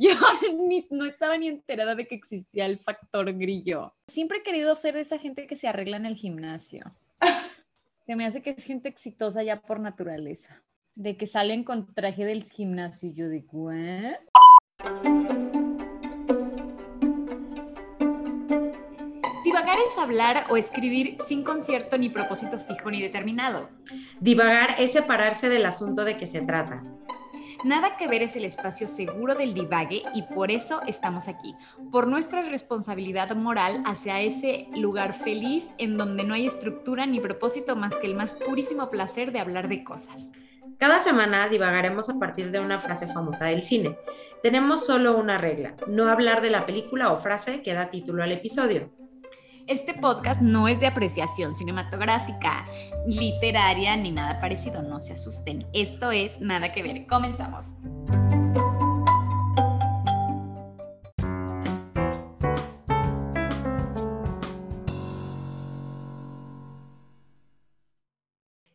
Yo 0.00 0.08
no 0.90 1.04
estaba 1.04 1.36
ni 1.36 1.48
enterada 1.48 1.94
de 1.94 2.06
que 2.06 2.14
existía 2.14 2.64
el 2.64 2.78
factor 2.78 3.30
grillo. 3.34 3.92
Siempre 4.08 4.38
he 4.38 4.42
querido 4.42 4.74
ser 4.74 4.94
de 4.94 5.02
esa 5.02 5.18
gente 5.18 5.46
que 5.46 5.56
se 5.56 5.68
arregla 5.68 5.98
en 5.98 6.06
el 6.06 6.16
gimnasio. 6.16 6.84
Se 8.00 8.16
me 8.16 8.24
hace 8.24 8.40
que 8.40 8.50
es 8.56 8.64
gente 8.64 8.88
exitosa 8.88 9.42
ya 9.42 9.56
por 9.56 9.78
naturaleza. 9.78 10.62
De 10.94 11.18
que 11.18 11.26
salen 11.26 11.64
con 11.64 11.86
traje 11.92 12.24
del 12.24 12.42
gimnasio 12.44 13.10
y 13.10 13.14
yo 13.14 13.28
digo, 13.28 13.72
¿eh? 13.72 14.16
Divagar 19.44 19.78
es 19.86 19.98
hablar 19.98 20.46
o 20.48 20.56
escribir 20.56 21.16
sin 21.26 21.44
concierto 21.44 21.98
ni 21.98 22.08
propósito 22.08 22.58
fijo 22.58 22.90
ni 22.90 23.02
determinado. 23.02 23.68
Divagar 24.18 24.76
es 24.78 24.92
separarse 24.92 25.50
del 25.50 25.66
asunto 25.66 26.04
de 26.06 26.16
que 26.16 26.26
se 26.26 26.40
trata. 26.40 26.82
Nada 27.62 27.98
que 27.98 28.08
ver 28.08 28.22
es 28.22 28.36
el 28.36 28.46
espacio 28.46 28.88
seguro 28.88 29.34
del 29.34 29.52
divague 29.52 30.02
y 30.14 30.22
por 30.22 30.50
eso 30.50 30.80
estamos 30.86 31.28
aquí, 31.28 31.54
por 31.92 32.06
nuestra 32.06 32.42
responsabilidad 32.42 33.36
moral 33.36 33.82
hacia 33.84 34.20
ese 34.20 34.68
lugar 34.74 35.12
feliz 35.12 35.68
en 35.76 35.98
donde 35.98 36.24
no 36.24 36.32
hay 36.32 36.46
estructura 36.46 37.04
ni 37.04 37.20
propósito 37.20 37.76
más 37.76 37.98
que 37.98 38.06
el 38.06 38.14
más 38.14 38.32
purísimo 38.32 38.88
placer 38.88 39.30
de 39.30 39.40
hablar 39.40 39.68
de 39.68 39.84
cosas. 39.84 40.30
Cada 40.78 41.00
semana 41.00 41.48
divagaremos 41.48 42.08
a 42.08 42.18
partir 42.18 42.50
de 42.50 42.60
una 42.60 42.78
frase 42.78 43.06
famosa 43.06 43.44
del 43.46 43.62
cine. 43.62 43.98
Tenemos 44.42 44.86
solo 44.86 45.18
una 45.18 45.36
regla, 45.36 45.74
no 45.86 46.08
hablar 46.08 46.40
de 46.40 46.48
la 46.48 46.64
película 46.64 47.12
o 47.12 47.18
frase 47.18 47.60
que 47.60 47.74
da 47.74 47.90
título 47.90 48.22
al 48.22 48.32
episodio. 48.32 48.90
Este 49.70 49.94
podcast 49.94 50.40
no 50.40 50.66
es 50.66 50.80
de 50.80 50.88
apreciación 50.88 51.54
cinematográfica, 51.54 52.66
literaria 53.06 53.96
ni 53.96 54.10
nada 54.10 54.40
parecido, 54.40 54.82
no 54.82 54.98
se 54.98 55.12
asusten. 55.12 55.64
Esto 55.72 56.10
es 56.10 56.40
nada 56.40 56.72
que 56.72 56.82
ver. 56.82 57.06
Comenzamos. 57.06 57.74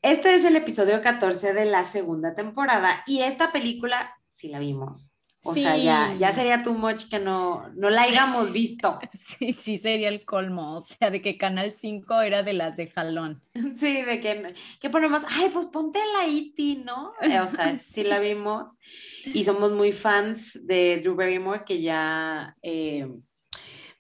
Este 0.02 0.34
es 0.34 0.46
el 0.46 0.56
episodio 0.56 1.02
14 1.02 1.52
de 1.52 1.66
la 1.66 1.84
segunda 1.84 2.36
temporada 2.36 3.04
y 3.06 3.20
esta 3.20 3.52
película 3.52 4.16
sí 4.28 4.48
la 4.48 4.60
vimos. 4.60 5.15
O 5.48 5.54
sea, 5.54 5.78
ya, 5.78 6.16
ya 6.18 6.32
sería 6.32 6.64
too 6.64 6.74
much 6.74 7.08
que 7.08 7.20
no, 7.20 7.70
no 7.76 7.92
la 7.92 8.02
hayamos 8.02 8.52
visto. 8.52 9.00
Sí, 9.14 9.54
sí, 9.54 9.78
sería 9.78 10.10
el 10.10 10.26
colmo. 10.26 10.78
O 10.78 10.82
sea, 10.82 11.12
de 11.12 11.22
que 11.22 11.38
Canal 11.38 11.72
5 11.72 12.22
era 12.22 12.42
de 12.42 12.54
las 12.54 12.76
de 12.76 12.88
jalón. 12.88 13.40
Sí, 13.78 14.02
de 14.02 14.20
que, 14.20 14.56
que 14.80 14.90
ponemos, 14.90 15.24
ay, 15.30 15.50
pues 15.54 15.68
ponte 15.68 16.00
la 16.14 16.28
IT, 16.28 16.84
¿no? 16.84 17.14
Eh, 17.22 17.40
o 17.40 17.48
sea, 17.48 17.78
sí 17.78 18.04
la 18.04 18.20
vimos. 18.20 18.78
Y 19.26 19.44
somos 19.44 19.72
muy 19.72 19.92
fans 19.92 20.66
de 20.66 20.98
Drew 20.98 21.16
Barrymore, 21.16 21.64
que 21.64 21.82
ya 21.82 22.56
eh, 22.64 23.08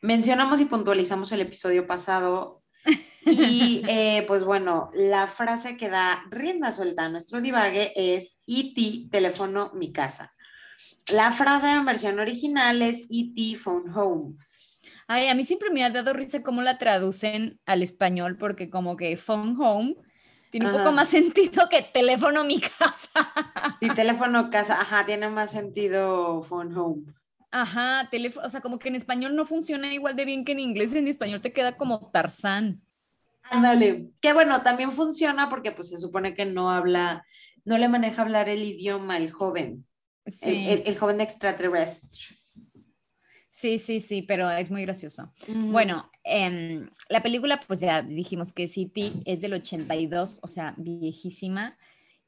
mencionamos 0.01 0.59
y 0.61 0.65
puntualizamos 0.65 1.31
el 1.31 1.41
episodio 1.41 1.85
pasado. 1.85 2.63
Y 3.25 3.83
eh, 3.87 4.23
pues 4.27 4.43
bueno, 4.43 4.89
la 4.93 5.27
frase 5.27 5.77
que 5.77 5.89
da 5.89 6.23
rienda 6.31 6.71
suelta 6.71 7.05
a 7.05 7.09
nuestro 7.09 7.39
divague 7.41 7.93
es 7.95 8.37
IT, 8.45 9.11
teléfono, 9.11 9.71
mi 9.75 9.91
casa. 9.91 10.31
La 11.11 11.31
frase 11.31 11.69
en 11.69 11.85
versión 11.85 12.19
original 12.19 12.81
es 12.81 13.05
E.T. 13.11 13.57
Phone 13.57 13.95
Home. 13.95 14.37
Ay, 15.07 15.27
a 15.27 15.35
mí 15.35 15.43
siempre 15.43 15.69
me 15.69 15.83
ha 15.83 15.91
dado 15.91 16.13
risa 16.13 16.41
cómo 16.41 16.63
la 16.63 16.79
traducen 16.79 17.59
al 17.67 17.83
español, 17.83 18.37
porque 18.39 18.71
como 18.71 18.97
que 18.97 19.15
Phone 19.15 19.55
Home 19.59 19.95
tiene 20.49 20.67
un 20.67 20.77
poco 20.77 20.91
más 20.91 21.09
sentido 21.09 21.69
que 21.69 21.83
teléfono 21.83 22.43
mi 22.43 22.59
casa. 22.59 23.11
Sí, 23.79 23.87
teléfono 23.89 24.49
casa, 24.49 24.81
ajá, 24.81 25.05
tiene 25.05 25.29
más 25.29 25.51
sentido 25.51 26.41
Phone 26.41 26.75
Home. 26.75 27.03
Ajá, 27.51 28.07
teléfono, 28.09 28.47
o 28.47 28.49
sea, 28.49 28.61
como 28.61 28.79
que 28.79 28.89
en 28.89 28.95
español 28.95 29.35
no 29.35 29.45
funciona 29.45 29.93
igual 29.93 30.15
de 30.15 30.25
bien 30.25 30.43
que 30.43 30.53
en 30.53 30.59
inglés, 30.59 30.93
en 30.95 31.07
español 31.07 31.39
te 31.39 31.53
queda 31.53 31.77
como 31.77 32.09
Tarzán. 32.11 32.77
Ándale, 33.43 34.09
que 34.19 34.33
bueno, 34.33 34.63
también 34.63 34.91
funciona 34.91 35.49
porque 35.51 35.71
pues 35.71 35.89
se 35.89 35.99
supone 35.99 36.33
que 36.33 36.45
no 36.45 36.71
habla, 36.71 37.23
no 37.63 37.77
le 37.77 37.89
maneja 37.89 38.23
hablar 38.23 38.49
el 38.49 38.63
idioma 38.63 39.17
el 39.17 39.31
joven. 39.31 39.85
El, 40.41 40.97
joven 40.97 41.21
extraterrestre. 41.21 42.37
Sí, 43.51 43.77
sí, 43.77 43.99
sí, 43.99 44.21
pero 44.21 44.49
es 44.51 44.69
muy 44.69 44.81
gracioso. 44.81 45.31
Bueno, 45.47 46.09
em, 46.23 46.89
la 47.09 47.23
película, 47.23 47.61
pues 47.65 47.79
ya 47.79 48.01
dijimos 48.01 48.51
que 48.51 48.67
City 48.67 49.13
es 49.25 49.41
del 49.41 49.53
82, 49.53 50.39
o 50.41 50.47
sea, 50.47 50.73
viejísima. 50.77 51.77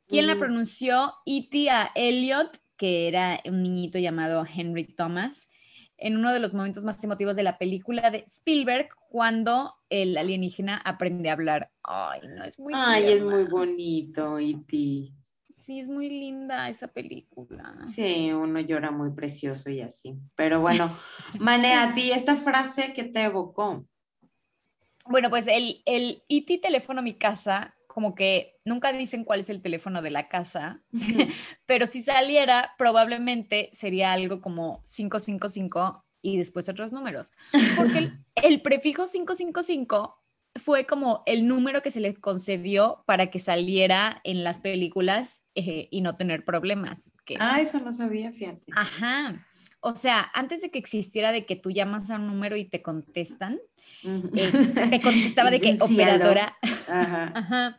¿Quién 0.08 0.28
la 0.28 0.38
pronunció? 0.38 1.14
E.T. 1.26 1.70
a 1.70 1.92
Elliot, 1.96 2.58
que 2.78 3.10
era 3.10 3.42
un 3.46 3.62
niñito 3.62 4.00
llamado 4.00 4.46
Henry 4.46 4.86
Thomas, 4.86 5.50
en 5.98 6.16
uno 6.16 6.32
de 6.32 6.40
los 6.40 6.54
momentos 6.54 6.86
más 6.86 7.04
emotivos 7.04 7.36
de 7.36 7.44
la 7.44 7.58
película 7.58 8.10
de 8.10 8.24
Spielberg, 8.28 8.88
cuando 9.10 9.74
el 9.90 10.18
alienígena 10.18 10.78
aprende 10.78 11.30
a 11.30 11.34
hablar. 11.34 11.68
Ay, 11.84 12.22
no, 12.24 12.46
es 12.46 12.58
muy 12.60 12.74
Ay, 12.76 13.12
es 13.12 13.24
muy 13.24 13.44
bonito, 13.46 14.40
E.T. 14.40 15.12
Sí, 15.58 15.80
es 15.80 15.88
muy 15.88 16.08
linda 16.08 16.70
esa 16.70 16.88
película. 16.88 17.76
Sí, 17.88 18.32
uno 18.32 18.60
llora 18.60 18.92
muy 18.92 19.10
precioso 19.10 19.72
y 19.72 19.82
así. 19.82 20.16
Pero 20.36 20.62
bueno, 20.62 20.96
Mane, 21.40 21.74
a 21.74 21.94
ti 21.96 22.12
esta 22.12 22.36
frase 22.36 22.94
que 22.94 23.04
te 23.04 23.24
evocó. 23.24 23.84
Bueno, 25.08 25.30
pues 25.30 25.48
el, 25.48 25.82
el 25.86 26.22
IT 26.28 26.62
teléfono 26.62 27.02
mi 27.02 27.16
casa, 27.16 27.74
como 27.88 28.14
que 28.14 28.54
nunca 28.66 28.94
dicen 28.94 29.24
cuál 29.24 29.40
es 29.40 29.50
el 29.50 29.62
teléfono 29.62 30.02
de 30.04 30.12
la 30.12 30.28
casa, 30.28 30.80
pero 31.66 31.88
si 31.88 32.02
saliera, 32.02 32.74
probablemente 32.78 33.70
sería 33.74 34.14
algo 34.14 34.42
como 34.42 34.84
555 34.86 36.04
y 36.22 36.38
después 36.38 36.70
otros 36.70 36.94
números. 36.94 37.32
Porque 37.76 37.98
el, 37.98 38.14
el 38.36 38.62
prefijo 38.62 39.06
555 39.08 40.18
fue 40.58 40.86
como 40.86 41.24
el 41.26 41.48
número 41.48 41.82
que 41.82 41.92
se 41.92 42.00
le 42.00 42.16
concedió 42.16 43.04
para 43.06 43.28
que 43.28 43.40
saliera 43.40 44.22
en 44.24 44.44
las 44.44 44.60
películas 44.60 45.42
eh, 45.56 45.88
y 45.92 46.02
no 46.02 46.16
tener 46.16 46.46
problemas. 46.46 47.12
ah, 47.40 47.60
eso 47.62 47.80
no 47.80 47.94
sabía, 47.94 48.32
fíjate. 48.32 48.64
Ajá. 48.76 49.46
O 49.80 49.96
sea, 49.96 50.30
antes 50.34 50.62
de 50.62 50.72
que 50.72 50.80
existiera 50.80 51.32
de 51.32 51.46
que 51.46 51.56
tú 51.56 51.72
llamas 51.72 52.10
a 52.10 52.16
un 52.16 52.28
número 52.28 52.58
y 52.58 52.66
te 52.66 52.82
contestan, 52.82 53.58
eh, 54.04 54.52
te 54.90 55.02
contestaba 55.02 55.52
de 55.52 55.60
que 55.60 55.78
operadora. 55.80 56.56
Ajá. 56.88 57.32
Ajá. 57.36 57.78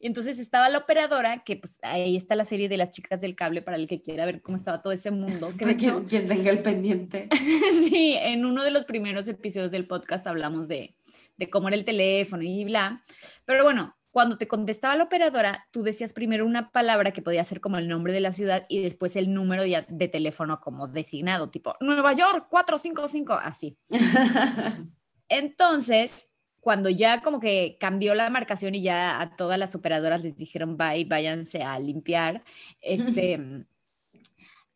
Entonces 0.00 0.38
estaba 0.38 0.68
la 0.68 0.78
operadora, 0.78 1.38
que 1.38 1.56
pues 1.56 1.78
ahí 1.82 2.16
está 2.16 2.36
la 2.36 2.44
serie 2.44 2.68
de 2.68 2.76
las 2.76 2.90
chicas 2.90 3.20
del 3.20 3.34
cable 3.34 3.62
para 3.62 3.76
el 3.76 3.88
que 3.88 4.00
quiera 4.00 4.26
ver 4.26 4.42
cómo 4.42 4.56
estaba 4.56 4.80
todo 4.80 4.92
ese 4.92 5.10
mundo. 5.10 5.52
Que 5.58 5.66
de 5.66 5.72
hecho, 5.72 6.04
quien 6.08 6.28
tenga 6.28 6.50
el 6.50 6.62
pendiente. 6.62 7.28
sí, 7.72 8.16
en 8.20 8.44
uno 8.44 8.62
de 8.62 8.70
los 8.70 8.84
primeros 8.84 9.26
episodios 9.26 9.72
del 9.72 9.86
podcast 9.86 10.26
hablamos 10.26 10.68
de, 10.68 10.94
de 11.38 11.48
cómo 11.48 11.68
era 11.68 11.76
el 11.76 11.84
teléfono 11.84 12.42
y 12.42 12.64
bla. 12.64 13.02
Pero 13.46 13.64
bueno, 13.64 13.94
cuando 14.10 14.36
te 14.36 14.48
contestaba 14.48 14.96
la 14.96 15.04
operadora, 15.04 15.66
tú 15.70 15.82
decías 15.82 16.12
primero 16.12 16.44
una 16.44 16.70
palabra 16.70 17.12
que 17.12 17.22
podía 17.22 17.44
ser 17.44 17.60
como 17.60 17.78
el 17.78 17.88
nombre 17.88 18.12
de 18.12 18.20
la 18.20 18.32
ciudad 18.32 18.64
y 18.68 18.82
después 18.82 19.16
el 19.16 19.32
número 19.32 19.62
de, 19.62 19.84
de 19.88 20.08
teléfono 20.08 20.60
como 20.60 20.88
designado, 20.88 21.48
tipo 21.48 21.74
Nueva 21.80 22.12
York 22.12 22.48
455, 22.50 23.34
así. 23.34 23.78
Entonces, 25.28 26.26
cuando 26.60 26.88
ya 26.88 27.20
como 27.20 27.38
que 27.38 27.76
cambió 27.78 28.14
la 28.14 28.30
marcación 28.30 28.74
y 28.74 28.82
ya 28.82 29.20
a 29.20 29.36
todas 29.36 29.58
las 29.58 29.74
operadoras 29.74 30.24
les 30.24 30.36
dijeron 30.36 30.76
bye, 30.76 31.04
váyanse 31.04 31.62
a 31.62 31.78
limpiar, 31.78 32.42
este, 32.80 33.38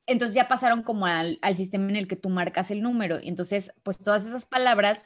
entonces 0.07 0.35
ya 0.35 0.49
pasaron 0.49 0.83
como 0.83 1.07
al, 1.07 1.39
al, 1.43 1.57
sistema 1.57 1.89
en 1.89 1.97
el 1.97 2.07
que 2.07 2.17
tú 2.17 2.29
marcas 2.29 2.71
el 2.71 2.83
número. 2.83 3.19
Y 3.21 3.29
entonces, 3.29 3.73
pues 3.83 3.99
todas 3.99 4.27
esas 4.27 4.45
palabras 4.45 5.03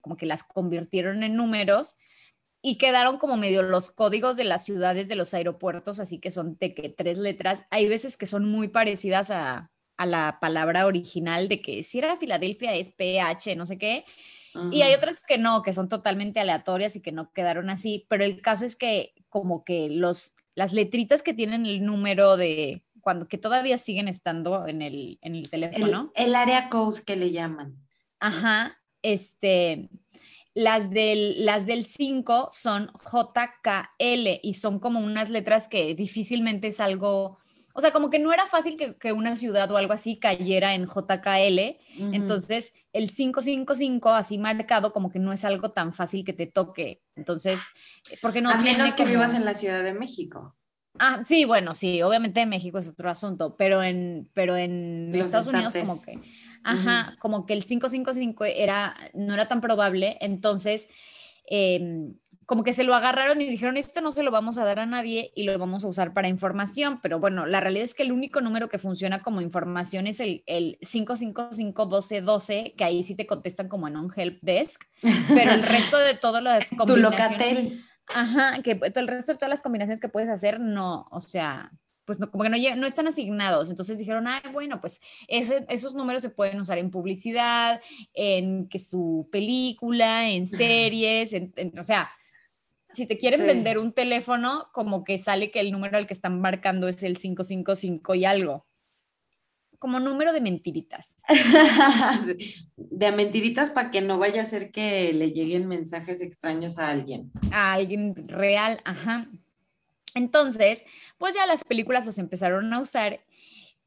como 0.00 0.16
que 0.16 0.26
las 0.26 0.42
convirtieron 0.42 1.22
en 1.22 1.36
números 1.36 1.96
y 2.60 2.76
quedaron 2.76 3.18
como 3.18 3.36
medio 3.36 3.62
los 3.62 3.90
códigos 3.90 4.36
de 4.36 4.44
las 4.44 4.64
ciudades 4.64 5.08
de 5.08 5.14
los 5.14 5.32
aeropuertos, 5.32 6.00
así 6.00 6.18
que 6.18 6.30
son 6.30 6.56
de 6.58 6.74
que 6.74 6.88
tres 6.88 7.18
letras. 7.18 7.64
Hay 7.70 7.88
veces 7.88 8.16
que 8.16 8.26
son 8.26 8.44
muy 8.44 8.68
parecidas 8.68 9.30
a, 9.30 9.70
la 9.98 10.38
palabra 10.40 10.86
original 10.86 11.48
de 11.48 11.60
que 11.60 11.82
si 11.82 11.98
era 11.98 12.16
Filadelfia 12.16 12.72
es 12.76 12.92
PH, 12.92 13.56
no 13.56 13.66
sé 13.66 13.78
qué. 13.78 14.04
Y 14.70 14.82
hay 14.82 14.94
otras 14.94 15.20
que 15.20 15.38
no, 15.38 15.62
que 15.62 15.72
son 15.72 15.88
totalmente 15.88 16.38
aleatorias 16.38 16.94
y 16.94 17.02
que 17.02 17.10
no 17.10 17.32
quedaron 17.32 17.68
así, 17.68 18.06
pero 18.08 18.24
el 18.24 18.40
caso 18.40 18.64
es 18.64 18.76
que 18.76 19.12
como 19.28 19.64
que 19.64 19.88
los, 19.90 20.34
las 20.54 20.72
letritas 20.72 21.22
que 21.22 21.34
tienen 21.34 21.66
el 21.66 21.84
número 21.84 22.36
de 22.36 22.84
cuando 23.00 23.26
que 23.26 23.38
todavía 23.38 23.76
siguen 23.76 24.06
estando 24.06 24.66
en 24.68 24.82
el, 24.82 25.18
en 25.22 25.34
el 25.34 25.50
teléfono. 25.50 26.10
El, 26.14 26.26
el 26.26 26.34
área 26.36 26.68
code 26.68 27.02
que 27.02 27.16
le 27.16 27.32
llaman. 27.32 27.76
Ajá, 28.20 28.77
este, 29.02 29.88
las 30.54 30.90
del, 30.90 31.44
las 31.44 31.66
del 31.66 31.84
5 31.84 32.48
son 32.52 32.90
JKL 32.94 34.40
y 34.42 34.54
son 34.54 34.78
como 34.78 35.00
unas 35.00 35.30
letras 35.30 35.68
que 35.68 35.94
difícilmente 35.94 36.68
es 36.68 36.80
algo, 36.80 37.38
o 37.74 37.80
sea, 37.80 37.92
como 37.92 38.10
que 38.10 38.18
no 38.18 38.32
era 38.32 38.46
fácil 38.46 38.76
que, 38.76 39.12
una 39.12 39.36
ciudad 39.36 39.70
o 39.70 39.76
algo 39.76 39.92
así 39.92 40.18
cayera 40.18 40.74
en 40.74 40.86
JKL. 40.86 41.76
Entonces, 42.12 42.74
el 42.92 43.08
555 43.10 44.10
así 44.10 44.38
marcado 44.38 44.92
como 44.92 45.10
que 45.10 45.18
no 45.18 45.32
es 45.32 45.44
algo 45.44 45.70
tan 45.70 45.92
fácil 45.92 46.24
que 46.24 46.32
te 46.32 46.46
toque. 46.46 47.00
Entonces, 47.14 47.60
porque 48.20 48.40
no... 48.40 48.50
A 48.50 48.56
menos 48.56 48.94
que 48.94 49.04
vivas 49.04 49.34
en 49.34 49.44
la 49.44 49.54
Ciudad 49.54 49.84
de 49.84 49.92
México. 49.92 50.56
Ah, 50.98 51.22
sí, 51.24 51.44
bueno, 51.44 51.74
sí, 51.74 52.02
obviamente 52.02 52.40
en 52.40 52.48
México 52.48 52.78
es 52.78 52.88
otro 52.88 53.10
asunto, 53.10 53.56
pero 53.56 53.82
en, 53.82 54.28
pero 54.34 54.56
en 54.56 55.14
Estados 55.14 55.46
Unidos 55.46 55.74
como 55.76 56.02
que, 56.02 56.18
ajá, 56.64 57.16
como 57.18 57.46
que 57.46 57.54
el 57.54 57.64
555 57.64 58.44
era, 58.44 58.96
no 59.14 59.34
era 59.34 59.48
tan 59.48 59.60
probable, 59.60 60.16
entonces 60.20 60.88
em, 61.46 62.14
como 62.46 62.64
que 62.64 62.72
se 62.72 62.82
lo 62.82 62.94
agarraron 62.94 63.40
y 63.42 63.46
dijeron, 63.46 63.76
este 63.76 64.00
no 64.00 64.10
se 64.10 64.22
lo 64.22 64.30
vamos 64.30 64.56
a 64.56 64.64
dar 64.64 64.78
a 64.78 64.86
nadie 64.86 65.32
y 65.34 65.42
lo 65.42 65.58
vamos 65.58 65.84
a 65.84 65.88
usar 65.88 66.14
para 66.14 66.28
información, 66.28 66.98
pero 67.02 67.20
bueno, 67.20 67.44
la 67.44 67.60
realidad 67.60 67.84
es 67.84 67.94
que 67.94 68.04
el 68.04 68.12
único 68.12 68.40
número 68.40 68.70
que 68.70 68.78
funciona 68.78 69.22
como 69.22 69.42
información 69.42 70.06
es 70.06 70.18
el, 70.20 70.44
el 70.46 70.78
555-1212, 70.80 72.74
que 72.74 72.84
ahí 72.84 73.02
sí 73.02 73.14
te 73.14 73.26
contestan 73.26 73.68
como 73.68 73.86
en 73.86 73.96
un 73.98 74.10
help 74.16 74.38
desk, 74.40 74.82
pero 75.28 75.52
el 75.52 75.62
resto 75.62 75.98
de 75.98 76.14
todas 76.14 76.42
las 76.42 76.70
combinaciones... 76.76 77.84
Ajá, 78.14 78.62
que 78.62 78.80
el 78.94 79.08
resto 79.08 79.32
de 79.32 79.38
todas 79.38 79.50
las 79.50 79.62
combinaciones 79.62 80.00
que 80.00 80.08
puedes 80.08 80.30
hacer, 80.30 80.58
no, 80.58 81.06
o 81.10 81.20
sea, 81.20 81.70
pues 82.08 82.18
no, 82.18 82.30
como 82.30 82.42
que 82.42 82.48
no, 82.48 82.76
no 82.76 82.86
están 82.86 83.06
asignados. 83.06 83.68
Entonces 83.68 83.98
dijeron, 83.98 84.26
ay, 84.26 84.40
bueno, 84.50 84.80
pues 84.80 84.98
esos 85.28 85.94
números 85.94 86.22
se 86.22 86.30
pueden 86.30 86.58
usar 86.58 86.78
en 86.78 86.90
publicidad, 86.90 87.82
en 88.14 88.66
que 88.66 88.78
su 88.78 89.28
película, 89.30 90.30
en 90.30 90.46
series, 90.46 91.34
en, 91.34 91.52
o 91.78 91.84
sea, 91.84 92.10
si 92.94 93.04
te 93.04 93.18
quieren 93.18 93.46
vender 93.46 93.78
un 93.78 93.92
teléfono, 93.92 94.68
como 94.72 95.04
que 95.04 95.18
sale 95.18 95.50
que 95.50 95.60
el 95.60 95.70
número 95.70 95.98
al 95.98 96.06
que 96.06 96.14
están 96.14 96.40
marcando 96.40 96.88
es 96.88 97.02
el 97.02 97.18
555 97.18 98.14
y 98.14 98.24
algo 98.24 98.64
como 99.78 100.00
número 100.00 100.32
de 100.32 100.40
mentiritas. 100.40 101.14
de 102.76 103.12
mentiritas 103.12 103.70
para 103.70 103.90
que 103.92 104.00
no 104.00 104.18
vaya 104.18 104.42
a 104.42 104.46
ser 104.46 104.72
que 104.72 105.12
le 105.12 105.30
lleguen 105.30 105.68
mensajes 105.68 106.20
extraños 106.20 106.78
a 106.78 106.88
alguien. 106.88 107.30
A 107.52 107.74
alguien 107.74 108.26
real, 108.26 108.80
ajá. 108.84 109.28
Entonces, 110.18 110.84
pues 111.16 111.34
ya 111.34 111.46
las 111.46 111.64
películas 111.64 112.04
los 112.04 112.18
empezaron 112.18 112.70
a 112.72 112.80
usar 112.80 113.20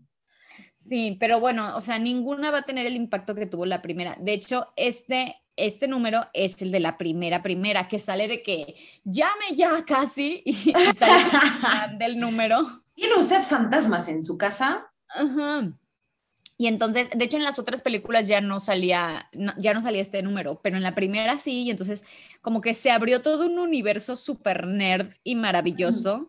Sí, 0.78 1.18
pero 1.20 1.40
bueno, 1.40 1.76
o 1.76 1.82
sea, 1.82 2.00
ninguna 2.00 2.50
va 2.50 2.60
a 2.60 2.66
tener 2.66 2.86
el 2.86 2.96
impacto 2.96 3.36
que 3.36 3.46
tuvo 3.46 3.66
la 3.66 3.82
primera. 3.82 4.16
De 4.20 4.34
hecho, 4.34 4.68
este 4.76 5.36
este 5.58 5.88
número 5.88 6.28
es 6.34 6.62
el 6.62 6.72
de 6.72 6.80
la 6.80 6.98
primera 6.98 7.44
primera, 7.44 7.88
que 7.88 8.00
sale 8.00 8.28
de 8.28 8.42
que 8.42 8.76
llame 9.04 9.56
ya 9.56 9.84
casi 9.86 10.42
y, 10.46 10.54
sale 10.54 11.96
del 11.98 12.20
número. 12.20 12.82
¿Tiene 12.96 13.16
usted 13.16 13.44
fantasmas 13.44 14.08
en 14.08 14.24
su 14.24 14.38
casa? 14.38 14.92
Ajá. 15.10 15.70
Y 16.60 16.66
entonces, 16.66 17.08
de 17.14 17.26
hecho 17.26 17.38
en 17.38 17.44
las 17.44 17.60
otras 17.60 17.82
películas 17.82 18.28
ya 18.28 18.42
no 18.42 18.60
salía, 18.60 19.30
ya 19.58 19.76
no 19.76 19.84
salía 19.84 20.02
este 20.02 20.24
número, 20.24 20.60
pero 20.64 20.78
en 20.78 20.84
la 20.84 20.96
primera 20.96 21.38
sí, 21.38 21.62
y 21.64 21.70
entonces 21.70 22.04
como 22.42 22.62
que 22.62 22.74
se 22.74 22.90
abrió 22.90 23.22
todo 23.22 23.46
un 23.46 23.60
universo 23.60 24.16
súper 24.16 24.66
nerd 24.66 25.14
y 25.24 25.36
maravilloso, 25.36 26.28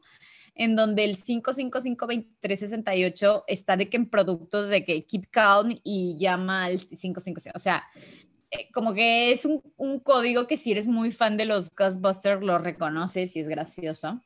en 0.55 0.77
donde 0.77 1.05
el 1.05 1.17
5552368 1.17 3.45
está 3.47 3.79
de 3.79 3.89
que 3.89 3.97
en 3.97 4.11
productos 4.11 4.69
de 4.69 4.85
que 4.85 5.03
keep 5.05 5.31
calm 5.31 5.81
y 5.83 6.19
llama 6.19 6.67
al 6.67 6.79
555, 6.79 7.53
o 7.55 7.59
sea, 7.59 7.87
eh, 8.51 8.71
como 8.73 8.95
que 8.95 9.31
es 9.31 9.45
un, 9.45 9.63
un, 9.77 10.01
código 10.01 10.47
que 10.47 10.57
si 10.57 10.73
eres 10.73 10.87
muy 10.87 11.11
fan 11.11 11.37
de 11.37 11.45
los 11.45 11.71
Ghostbusters 11.75 12.43
lo 12.43 12.59
reconoces 12.59 13.37
y 13.37 13.41
es 13.41 13.49
gracioso. 13.49 14.23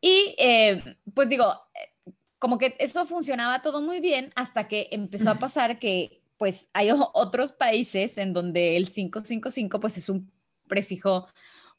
Y 0.00 0.34
eh, 0.38 0.82
pues 1.14 1.30
digo, 1.30 1.54
eh, 1.74 2.12
como 2.38 2.58
que 2.58 2.76
eso 2.78 3.06
funcionaba 3.06 3.62
todo 3.62 3.80
muy 3.80 4.00
bien 4.00 4.32
hasta 4.36 4.68
que 4.68 4.88
empezó 4.90 5.30
a 5.30 5.34
pasar 5.38 5.78
que 5.78 6.20
pues 6.36 6.68
hay 6.74 6.90
otros 6.92 7.52
países 7.52 8.18
en 8.18 8.34
donde 8.34 8.76
el 8.76 8.92
555 8.92 9.80
pues 9.80 9.96
es 9.96 10.10
un 10.10 10.30
prefijo 10.68 11.28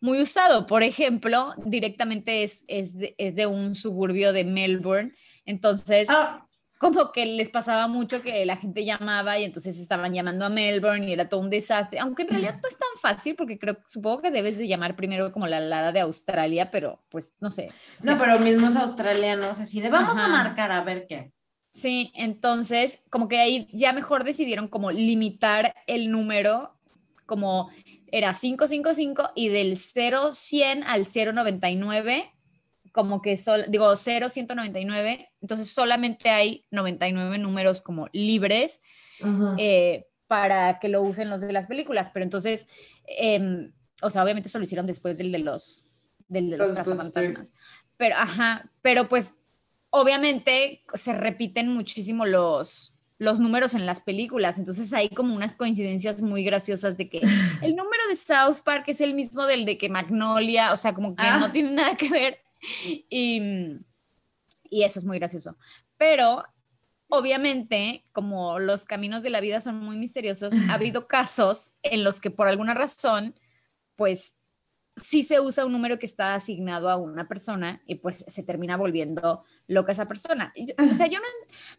muy 0.02 0.20
usado. 0.20 0.66
Por 0.66 0.82
ejemplo, 0.82 1.54
directamente 1.66 2.42
es, 2.42 2.66
es, 2.68 2.98
de, 2.98 3.14
es 3.20 3.36
de 3.36 3.46
un 3.46 3.76
suburbio 3.76 4.34
de 4.34 4.44
Melbourne. 4.44 5.14
Entonces, 5.46 6.10
ah 6.10 6.47
como 6.78 7.12
que 7.12 7.26
les 7.26 7.50
pasaba 7.50 7.88
mucho 7.88 8.22
que 8.22 8.46
la 8.46 8.58
gente 8.58 8.86
llamaba 8.86 9.40
y 9.40 9.44
entonces 9.44 9.80
estaban 9.80 10.14
llamando 10.14 10.46
a 10.46 10.50
Melbourne 10.50 11.08
y 11.08 11.14
era 11.14 11.28
todo 11.28 11.40
un 11.40 11.50
desastre, 11.50 12.00
aunque 12.00 12.24
en 12.24 12.30
realidad 12.30 12.60
no 12.62 12.70
es 12.70 12.78
tan 12.78 12.88
fácil 13.02 13.36
porque 13.36 13.58
creo, 13.58 13.78
supongo 13.86 14.22
que 14.22 14.32
debes 14.32 14.58
de 14.58 14.68
llamar 14.68 14.96
primero 14.96 15.32
como 15.32 15.48
la 15.48 15.58
alada 15.58 15.92
de 15.92 16.00
Australia, 16.02 16.72
pero 16.72 17.00
pues 17.10 17.34
no 17.40 17.50
sé. 17.50 17.72
No, 18.04 18.18
pero 18.18 18.40
mismos 18.40 18.76
australianos 18.76 19.60
así 19.60 19.82
de 19.82 19.90
vamos 19.90 20.18
a 20.18 20.28
marcar 20.28 20.72
a 20.72 20.84
ver 20.84 21.08
qué. 21.08 21.32
Sí, 21.70 22.12
entonces 22.16 23.00
como 23.10 23.28
que 23.28 23.40
ahí 23.40 23.68
ya 23.72 23.94
mejor 23.94 24.24
decidieron 24.24 24.68
como 24.68 24.92
limitar 24.92 25.76
el 25.86 26.12
número 26.12 26.74
como 27.26 27.70
era 28.12 28.34
555 28.34 29.32
y 29.36 29.50
del 29.50 29.78
0100 29.78 30.84
al 30.84 31.06
099 31.06 32.32
como 32.98 33.22
que, 33.22 33.38
sol, 33.38 33.66
digo, 33.68 33.96
0, 33.96 34.28
199, 34.28 35.30
entonces 35.40 35.70
solamente 35.70 36.32
hay 36.32 36.66
99 36.72 37.38
números 37.38 37.84
como 37.84 38.10
libres 38.12 38.82
eh, 39.60 40.04
para 40.26 40.80
que 40.80 40.90
lo 40.90 41.04
usen 41.04 41.30
los 41.30 41.42
de 41.42 41.54
las 41.54 41.68
películas, 41.68 42.10
pero 42.12 42.24
entonces, 42.24 42.68
em, 43.06 43.72
o 44.02 44.10
sea, 44.10 44.24
obviamente 44.24 44.50
eso 44.50 44.58
lo 44.58 44.64
hicieron 44.64 44.88
después 44.88 45.20
del 45.20 45.32
de 45.32 45.38
los, 45.38 45.86
del 46.28 46.50
de 46.50 46.58
los. 46.58 46.70
Pero, 47.98 48.16
ajá, 48.16 48.68
pero 48.82 49.08
pues 49.08 49.36
obviamente 49.92 50.84
se 50.96 51.14
repiten 51.14 51.72
muchísimo 51.72 52.26
los, 52.26 52.96
los 53.20 53.40
números 53.40 53.76
en 53.76 53.86
las 53.86 54.02
películas, 54.02 54.58
entonces 54.58 54.92
hay 54.92 55.10
como 55.10 55.36
unas 55.36 55.54
coincidencias 55.54 56.24
muy 56.24 56.44
graciosas 56.44 56.98
de 56.98 57.10
que 57.10 57.22
el 57.62 57.76
número 57.76 58.08
de 58.10 58.16
South 58.16 58.64
Park 58.64 58.86
es 58.88 59.02
el 59.02 59.14
mismo 59.14 59.46
del 59.46 59.66
de 59.66 59.78
que 59.78 59.88
Magnolia, 59.88 60.74
o 60.74 60.78
sea, 60.78 60.96
como 60.96 61.16
que 61.16 61.30
no 61.40 61.52
tiene 61.52 61.70
nada 61.70 61.96
que 61.96 62.10
ver, 62.10 62.47
y, 63.10 63.42
y 64.70 64.84
eso 64.84 65.00
es 65.00 65.06
muy 65.06 65.20
gracioso. 65.20 65.58
Pero 65.98 66.44
obviamente, 67.10 68.06
como 68.12 68.60
los 68.60 68.86
caminos 68.86 69.24
de 69.24 69.30
la 69.30 69.42
vida 69.42 69.60
son 69.62 69.80
muy 69.80 69.98
misteriosos, 69.98 70.54
ha 70.70 70.74
habido 70.74 71.08
casos 71.08 71.74
en 71.84 72.04
los 72.04 72.20
que 72.20 72.32
por 72.32 72.48
alguna 72.48 72.74
razón, 72.74 73.36
pues 73.96 74.38
sí 74.96 75.24
se 75.24 75.40
usa 75.40 75.66
un 75.66 75.72
número 75.72 76.00
que 76.00 76.06
está 76.06 76.36
asignado 76.36 76.90
a 76.90 76.98
una 76.98 77.28
persona 77.28 77.82
y 77.86 77.96
pues 77.96 78.26
se 78.28 78.44
termina 78.44 78.78
volviendo 78.78 79.44
loca 79.68 79.92
esa 79.92 80.08
persona. 80.08 80.54
O 80.56 80.94
sea, 80.94 81.08
yo 81.08 81.20
no, 81.20 81.26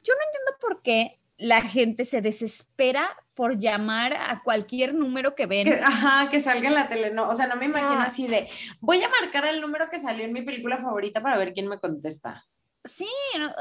yo 0.04 0.14
no 0.14 0.20
entiendo 0.26 0.52
por 0.60 0.82
qué 0.82 1.18
la 1.38 1.62
gente 1.62 2.04
se 2.04 2.20
desespera 2.20 3.08
por 3.34 3.58
llamar 3.58 4.14
a 4.14 4.42
cualquier 4.42 4.94
número 4.94 5.34
que 5.34 5.46
ven. 5.46 5.72
ajá, 5.82 6.28
que 6.28 6.40
salga 6.40 6.68
en 6.68 6.74
la 6.74 6.88
tele. 6.88 7.10
No, 7.12 7.28
o 7.28 7.34
sea, 7.34 7.46
no 7.46 7.56
me 7.56 7.66
imagino 7.66 8.00
así 8.00 8.26
de, 8.26 8.48
voy 8.80 9.02
a 9.02 9.08
marcar 9.08 9.46
el 9.46 9.60
número 9.60 9.88
que 9.88 10.00
salió 10.00 10.24
en 10.24 10.32
mi 10.32 10.42
película 10.42 10.78
favorita 10.78 11.22
para 11.22 11.38
ver 11.38 11.52
quién 11.52 11.68
me 11.68 11.78
contesta. 11.78 12.44
Sí, 12.84 13.08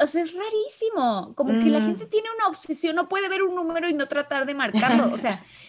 o 0.01 0.07
sea, 0.07 0.24
es 0.24 0.34
rarísimo. 0.34 1.36
Como 1.36 1.51
que 1.60 1.69
la 1.69 1.79
mm. 1.79 1.86
gente 1.86 2.05
tiene 2.07 2.27
una 2.38 2.48
obsesión, 2.48 2.96
no 2.96 3.07
puede 3.07 3.29
ver 3.29 3.43
un 3.43 3.55
número 3.55 3.88
y 3.88 3.93
no 3.93 4.07
tratar 4.07 4.46
de 4.46 4.53
marcarlo. 4.55 5.13
O 5.13 5.17
sea, 5.17 5.43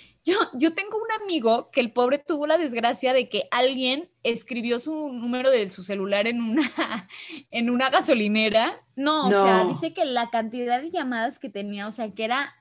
Yo, 0.55 0.75
tengo 0.75 0.99
un 0.99 1.23
amigo 1.23 1.71
que 1.71 1.81
el 1.81 1.93
pobre 1.93 2.19
tuvo 2.19 2.47
la 2.47 2.59
desgracia 2.59 3.13
de 3.13 3.29
que 3.29 3.49
alguien 3.51 4.09
escribió 4.23 4.79
su 4.79 5.13
número 5.13 5.51
de 5.51 5.67
su 5.69 5.83
celular 5.83 6.27
en 6.27 6.41
una, 6.43 6.63
en 7.51 7.71
una 7.71 7.91
gasolinera. 7.91 8.79
No, 8.97 9.27
o 9.27 9.31
sea, 9.31 9.65
dice 9.65 9.93
que 9.93 10.05
la 10.05 10.31
cantidad 10.31 10.81
de 10.81 10.91
llamadas 10.91 11.39
que 11.39 11.51
tenía, 11.51 11.87
o 11.87 11.93
sea, 11.93 12.11
que 12.11 12.25
era 12.25 12.55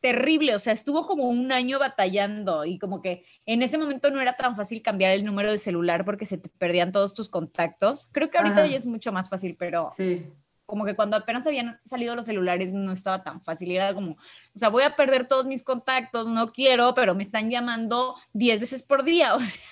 terrible, 0.00 0.54
o 0.54 0.58
sea, 0.58 0.74
estuvo 0.74 1.06
como 1.06 1.24
un 1.24 1.50
año 1.50 1.78
batallando 1.78 2.66
y 2.66 2.78
como 2.78 3.00
que 3.00 3.24
en 3.46 3.62
ese 3.62 3.78
momento 3.78 4.10
no 4.10 4.20
era 4.20 4.36
tan 4.36 4.54
fácil 4.54 4.82
cambiar 4.82 5.12
el 5.12 5.24
número 5.24 5.50
de 5.50 5.58
celular 5.58 6.04
porque 6.04 6.26
se 6.26 6.36
te 6.36 6.50
perdían 6.50 6.92
todos 6.92 7.14
tus 7.14 7.30
contactos. 7.30 8.08
Creo 8.12 8.30
que 8.30 8.36
ahorita 8.36 8.66
ya 8.66 8.76
es 8.76 8.86
mucho 8.86 9.12
más 9.12 9.30
fácil, 9.30 9.56
pero 9.58 9.88
sí 9.96 10.26
como 10.66 10.84
que 10.84 10.94
cuando 10.94 11.16
apenas 11.16 11.46
habían 11.46 11.80
salido 11.84 12.16
los 12.16 12.26
celulares 12.26 12.72
no 12.72 12.92
estaba 12.92 13.22
tan 13.22 13.40
fácil, 13.40 13.70
era 13.70 13.94
como, 13.94 14.12
o 14.12 14.58
sea, 14.58 14.68
voy 14.68 14.82
a 14.82 14.96
perder 14.96 15.28
todos 15.28 15.46
mis 15.46 15.62
contactos, 15.62 16.26
no 16.26 16.52
quiero, 16.52 16.94
pero 16.94 17.14
me 17.14 17.22
están 17.22 17.50
llamando 17.50 18.16
10 18.32 18.60
veces 18.60 18.82
por 18.82 19.04
día, 19.04 19.34
o 19.34 19.40
sea. 19.40 19.62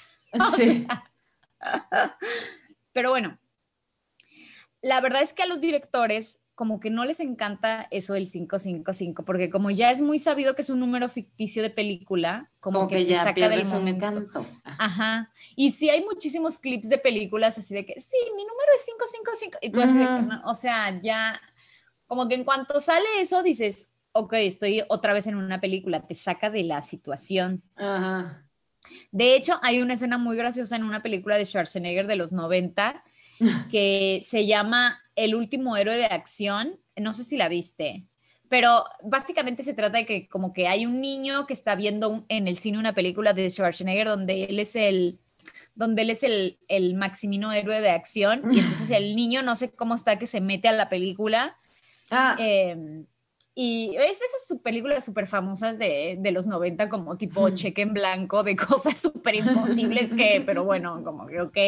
Sí. 0.57 0.87
pero 2.93 3.11
bueno, 3.11 3.37
la 4.81 5.01
verdad 5.01 5.23
es 5.23 5.33
que 5.33 5.43
a 5.43 5.47
los 5.47 5.61
directores 5.61 6.41
como 6.55 6.81
que 6.81 6.91
no 6.91 7.05
les 7.05 7.21
encanta 7.21 7.89
eso 7.91 8.15
del 8.15 8.31
555, 8.31 9.25
porque 9.25 9.51
como 9.51 9.71
ya 9.71 9.91
es 9.91 10.01
muy 10.03 10.19
sabido 10.19 10.55
que 10.55 10.63
es 10.63 10.71
un 10.71 10.81
número 10.81 11.09
ficticio 11.09 11.63
de 11.63 11.71
película, 11.71 12.51
como, 12.61 12.89
que, 12.89 13.07
ya 13.07 13.25
saca 13.25 13.49
del 13.49 13.65
momento. 13.65 14.29
Ajá. 14.65 15.31
Y 15.57 15.73
sí 15.73 15.91
hay 15.91 16.03
muchísimos 16.03 16.59
clips 16.59 16.89
de 16.89 16.99
películas 16.99 17.59
así 17.59 17.75
de 17.75 17.85
que, 17.85 18.01
sí, 18.01 18.17
mi 18.37 18.45
número 18.45 18.73
es 18.75 18.85
555. 18.85 19.59
Y 19.63 19.71
tú 19.71 19.81
así 19.81 19.99
de 19.99 20.05
que, 20.05 20.37
o 20.45 20.55
sea, 20.55 21.01
ya, 21.03 21.41
como 22.07 22.29
que 22.29 22.35
en 22.35 22.45
cuanto 22.45 22.81
sale 22.81 23.07
eso 23.19 23.43
dices, 23.43 23.93
ok, 24.13 24.35
estoy 24.35 24.83
otra 24.89 25.13
vez 25.13 25.27
en 25.27 25.37
una 25.37 25.61
película, 25.61 26.07
te 26.07 26.15
saca 26.15 26.51
de 26.51 26.65
la 26.65 26.83
situación. 26.83 27.63
Ajá. 27.77 28.47
De 29.11 29.35
hecho, 29.35 29.59
hay 29.63 29.81
una 29.81 29.95
escena 29.95 30.19
muy 30.19 30.37
graciosa 30.37 30.77
en 30.77 30.85
una 30.85 31.03
película 31.03 31.39
de 31.39 31.45
Schwarzenegger 31.45 32.07
de 32.07 32.17
los 32.17 32.33
90 32.33 33.03
que 33.71 34.21
se 34.25 34.47
llama 34.47 35.01
El 35.17 35.35
último 35.35 35.77
héroe 35.77 35.97
de 35.97 36.07
acción. 36.07 36.79
No 36.97 37.15
sé 37.15 37.25
si 37.25 37.37
la 37.37 37.49
viste, 37.49 38.07
pero 38.49 38.85
básicamente 39.03 39.63
se 39.63 39.73
trata 39.73 39.99
de 39.99 40.07
que 40.07 40.29
como 40.29 40.53
que 40.53 40.69
hay 40.69 40.85
un 40.85 41.01
niño 41.01 41.47
que 41.47 41.55
está 41.55 41.75
viendo 41.75 42.23
en 42.29 42.49
el 42.49 42.59
cine 42.59 42.79
una 42.79 42.93
película 42.93 43.33
de 43.33 43.49
Schwarzenegger 43.49 44.09
donde 44.09 44.45
él 44.45 44.59
es 44.59 44.77
el 44.77 45.21
donde 45.75 46.03
él 46.03 46.11
es 46.11 46.23
el, 46.23 46.59
el 46.69 46.95
maximino 46.95 47.53
héroe 47.53 47.81
de 47.81 47.91
acción 47.91 48.43
y 48.53 48.59
entonces 48.61 48.91
el 48.91 49.17
niño 49.17 49.43
no 49.43 49.57
sé 49.57 49.71
cómo 49.71 49.95
está 49.95 50.19
que 50.19 50.27
se 50.27 50.41
mete 50.41 50.69
a 50.69 50.73
la 50.73 50.89
película. 50.89 51.57
Ah. 52.11 52.37
Em, 52.39 53.07
y 53.55 53.95
es 53.97 54.19
esas 54.23 54.59
películas 54.61 55.05
súper 55.05 55.27
famosas 55.27 55.79
de, 55.79 56.17
de, 56.19 56.31
los 56.31 56.47
90, 56.47 56.89
como 56.89 57.19
tipo 57.19 57.51
cheque 57.51 57.83
en 57.83 57.93
blanco 57.93 58.43
de 58.43 58.57
cosas 58.57 58.99
súper 58.99 59.35
imposibles 59.35 60.15
que, 60.15 60.43
pero 60.45 60.65
bueno, 60.65 61.03
como 61.05 61.27
que 61.27 61.41
ok. 61.41 61.59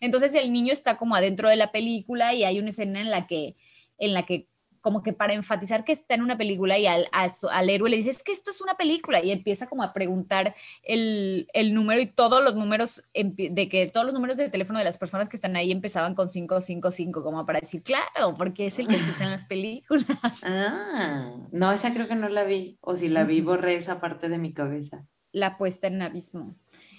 Entonces 0.00 0.34
el 0.34 0.52
niño 0.52 0.72
está 0.72 0.96
como 0.96 1.14
adentro 1.14 1.48
de 1.48 1.56
la 1.56 1.72
película 1.72 2.34
y 2.34 2.44
hay 2.44 2.58
una 2.58 2.70
escena 2.70 3.00
en 3.00 3.10
la 3.10 3.26
que, 3.26 3.56
en 3.98 4.14
la 4.14 4.22
que 4.24 4.49
como 4.80 5.02
que 5.02 5.12
para 5.12 5.34
enfatizar 5.34 5.84
que 5.84 5.92
está 5.92 6.14
en 6.14 6.22
una 6.22 6.38
película 6.38 6.78
y 6.78 6.86
al, 6.86 7.08
al, 7.12 7.70
héroe 7.70 7.90
le 7.90 7.96
dice, 7.96 8.10
es 8.10 8.22
que 8.22 8.32
esto 8.32 8.50
es 8.50 8.60
una 8.60 8.74
película 8.74 9.22
y 9.22 9.30
empieza 9.30 9.68
como 9.68 9.82
a 9.82 9.92
preguntar 9.92 10.54
el, 10.82 11.48
el 11.52 11.74
número 11.74 12.00
y 12.00 12.06
todos 12.06 12.42
los 12.42 12.56
números, 12.56 13.02
de 13.14 13.68
que 13.68 13.88
todos 13.88 14.06
los 14.06 14.14
números 14.14 14.36
de 14.36 14.48
teléfono 14.48 14.78
de 14.78 14.84
las 14.84 14.98
personas 14.98 15.28
que 15.28 15.36
están 15.36 15.56
ahí 15.56 15.70
empezaban 15.70 16.14
con 16.14 16.28
555, 16.28 17.22
como 17.22 17.44
para 17.44 17.60
decir, 17.60 17.82
claro, 17.82 18.34
porque 18.36 18.66
es 18.66 18.78
el 18.78 18.88
que 18.88 18.98
se 18.98 19.10
usa 19.10 19.26
en 19.26 19.32
las 19.32 19.46
películas. 19.46 20.06
Ah, 20.52 21.32
no, 21.52 21.72
esa 21.72 21.92
creo 21.92 22.08
que 22.08 22.14
no 22.14 22.28
la 22.28 22.44
vi, 22.44 22.78
o 22.80 22.96
si 22.96 23.08
la 23.08 23.24
vi, 23.24 23.40
borré 23.40 23.76
esa 23.76 24.00
parte 24.00 24.28
de 24.28 24.38
mi 24.38 24.52
cabeza. 24.52 25.06
La 25.32 25.56
puesta 25.58 25.86
en 25.86 26.02
abismo. 26.02 26.56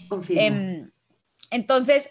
Confirmo. 0.08 0.42
Em, 0.42 0.92
entonces, 1.50 2.10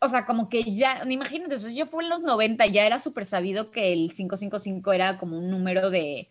o 0.00 0.08
sea, 0.08 0.24
como 0.24 0.48
que 0.48 0.74
ya, 0.74 1.02
imagínate, 1.08 1.44
entonces 1.44 1.74
yo 1.74 1.86
fui 1.86 2.04
en 2.04 2.10
los 2.10 2.22
90, 2.22 2.66
ya 2.66 2.86
era 2.86 3.00
súper 3.00 3.26
sabido 3.26 3.70
que 3.70 3.92
el 3.92 4.10
555 4.10 4.92
era 4.92 5.18
como 5.18 5.38
un 5.38 5.50
número 5.50 5.90
de, 5.90 6.28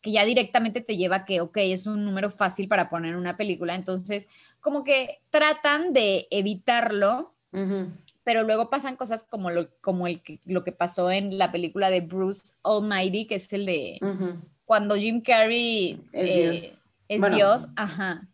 que 0.00 0.12
ya 0.12 0.24
directamente 0.24 0.80
te 0.80 0.96
lleva 0.96 1.16
a 1.16 1.24
que, 1.24 1.40
ok, 1.40 1.56
es 1.58 1.86
un 1.86 2.04
número 2.04 2.30
fácil 2.30 2.68
para 2.68 2.88
poner 2.88 3.16
una 3.16 3.36
película, 3.36 3.74
entonces 3.74 4.28
como 4.60 4.82
que 4.82 5.20
tratan 5.30 5.92
de 5.92 6.26
evitarlo, 6.30 7.34
pero 8.22 8.42
luego 8.42 8.68
pasan 8.68 8.96
cosas 8.96 9.24
como, 9.24 9.50
lo, 9.50 9.70
como 9.80 10.06
el 10.06 10.20
que, 10.20 10.40
lo 10.44 10.62
que 10.62 10.72
pasó 10.72 11.10
en 11.10 11.38
la 11.38 11.52
película 11.52 11.88
de 11.88 12.02
Bruce 12.02 12.54
Almighty, 12.62 13.26
que 13.26 13.36
es 13.36 13.52
el 13.52 13.64
de 13.64 13.98
cuando 14.66 14.96
Jim 14.96 15.22
Carrey 15.22 16.00
es 16.12 16.34
Dios, 16.34 16.64
eh, 16.64 16.78
es 17.08 17.30
Dios 17.30 17.68
ajá 17.76 18.28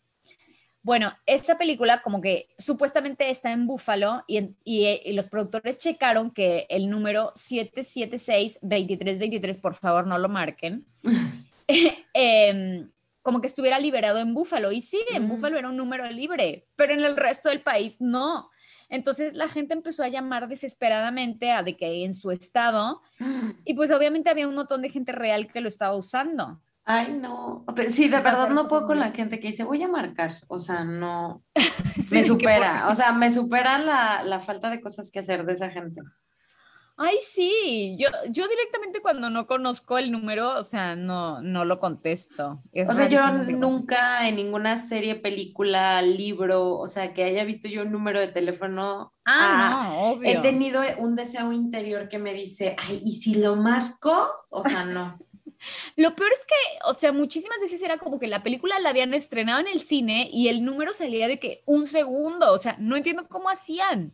bueno, 0.82 1.12
esa 1.26 1.58
película 1.58 2.02
como 2.02 2.20
que 2.20 2.48
supuestamente 2.58 3.30
está 3.30 3.52
en 3.52 3.68
Búfalo 3.68 4.24
y, 4.26 4.56
y, 4.64 5.12
los 5.12 5.28
productores 5.28 5.78
checaron 5.78 6.32
que 6.32 6.66
el 6.70 6.90
número 6.90 7.32
776-2323, 7.34 9.60
por 9.60 9.74
favor 9.74 10.08
no 10.08 10.18
lo 10.18 10.28
marquen, 10.28 10.84
em, 12.14 12.90
como 13.22 13.40
que 13.40 13.46
estuviera 13.46 13.78
liberado 13.78 14.18
en 14.18 14.34
Búfalo. 14.34 14.72
Y 14.72 14.80
sí, 14.80 14.98
en 15.12 15.28
Búfalo 15.28 15.56
era 15.58 15.68
un 15.68 15.76
número 15.76 16.10
libre, 16.10 16.66
pero 16.74 16.94
en 16.94 17.00
el 17.00 17.16
resto 17.16 17.48
del 17.48 17.60
país 17.60 18.00
no. 18.00 18.50
Entonces 18.88 19.34
la 19.34 19.48
gente 19.48 19.74
empezó 19.74 20.02
a 20.02 20.08
llamar 20.08 20.48
desesperadamente 20.48 21.52
a 21.52 21.62
de 21.62 21.76
que 21.76 22.04
en 22.04 22.12
su 22.12 22.32
estado, 22.32 23.00
y 23.64 23.74
pues 23.74 23.92
obviamente 23.92 24.30
había 24.30 24.48
un 24.48 24.56
montón 24.56 24.82
de 24.82 24.90
gente 24.90 25.12
real 25.12 25.46
que 25.46 25.60
lo 25.60 25.68
estaba 25.68 25.94
usando. 25.96 26.60
Ay, 26.84 27.16
no. 27.20 27.64
sí, 27.90 28.08
de 28.08 28.20
verdad 28.20 28.50
no 28.50 28.66
puedo 28.66 28.86
con 28.86 28.98
la 28.98 29.12
gente 29.12 29.38
que 29.38 29.48
dice, 29.48 29.62
voy 29.62 29.82
a 29.82 29.88
marcar. 29.88 30.34
O 30.48 30.58
sea, 30.58 30.84
no. 30.84 31.42
me 32.12 32.24
supera. 32.24 32.88
O 32.88 32.94
sea, 32.94 33.12
me 33.12 33.32
supera 33.32 33.78
la, 33.78 34.24
la, 34.24 34.40
falta 34.40 34.68
de 34.68 34.80
cosas 34.80 35.10
que 35.10 35.20
hacer 35.20 35.44
de 35.44 35.52
esa 35.52 35.70
gente. 35.70 36.00
Ay, 36.96 37.16
sí. 37.20 37.96
Yo, 37.98 38.08
yo 38.30 38.48
directamente 38.48 39.00
cuando 39.00 39.30
no 39.30 39.46
conozco 39.46 39.96
el 39.96 40.10
número, 40.10 40.58
o 40.58 40.64
sea, 40.64 40.96
no, 40.96 41.40
no 41.40 41.64
lo 41.64 41.78
contesto. 41.78 42.62
o 42.86 42.94
sea, 42.94 43.08
yo 43.08 43.26
nunca 43.30 44.28
en 44.28 44.36
ninguna 44.36 44.76
serie, 44.78 45.14
película, 45.14 46.02
libro, 46.02 46.78
o 46.78 46.88
sea, 46.88 47.14
que 47.14 47.24
haya 47.24 47.44
visto 47.44 47.68
yo 47.68 47.82
un 47.82 47.92
número 47.92 48.20
de 48.20 48.28
teléfono. 48.28 49.14
Ah, 49.24 49.68
no, 49.70 50.10
obvio. 50.10 50.30
He 50.30 50.40
tenido 50.42 50.82
un 50.98 51.16
deseo 51.16 51.52
interior 51.52 52.08
que 52.08 52.18
me 52.18 52.34
dice, 52.34 52.76
ay, 52.78 53.00
¿y 53.04 53.20
si 53.20 53.36
lo 53.36 53.56
marco? 53.56 54.28
O 54.50 54.62
sea, 54.62 54.84
no. 54.84 55.18
Lo 55.96 56.14
peor 56.14 56.32
es 56.32 56.44
que, 56.44 56.88
o 56.88 56.94
sea, 56.94 57.12
muchísimas 57.12 57.60
veces 57.60 57.82
era 57.82 57.98
como 57.98 58.18
que 58.18 58.26
la 58.26 58.42
película 58.42 58.78
la 58.80 58.90
habían 58.90 59.14
estrenado 59.14 59.60
en 59.60 59.68
el 59.68 59.80
cine 59.80 60.28
y 60.32 60.48
el 60.48 60.64
número 60.64 60.92
salía 60.92 61.28
de 61.28 61.38
que 61.38 61.62
un 61.66 61.86
segundo, 61.86 62.52
o 62.52 62.58
sea, 62.58 62.76
no 62.78 62.96
entiendo 62.96 63.28
cómo 63.28 63.48
hacían. 63.48 64.12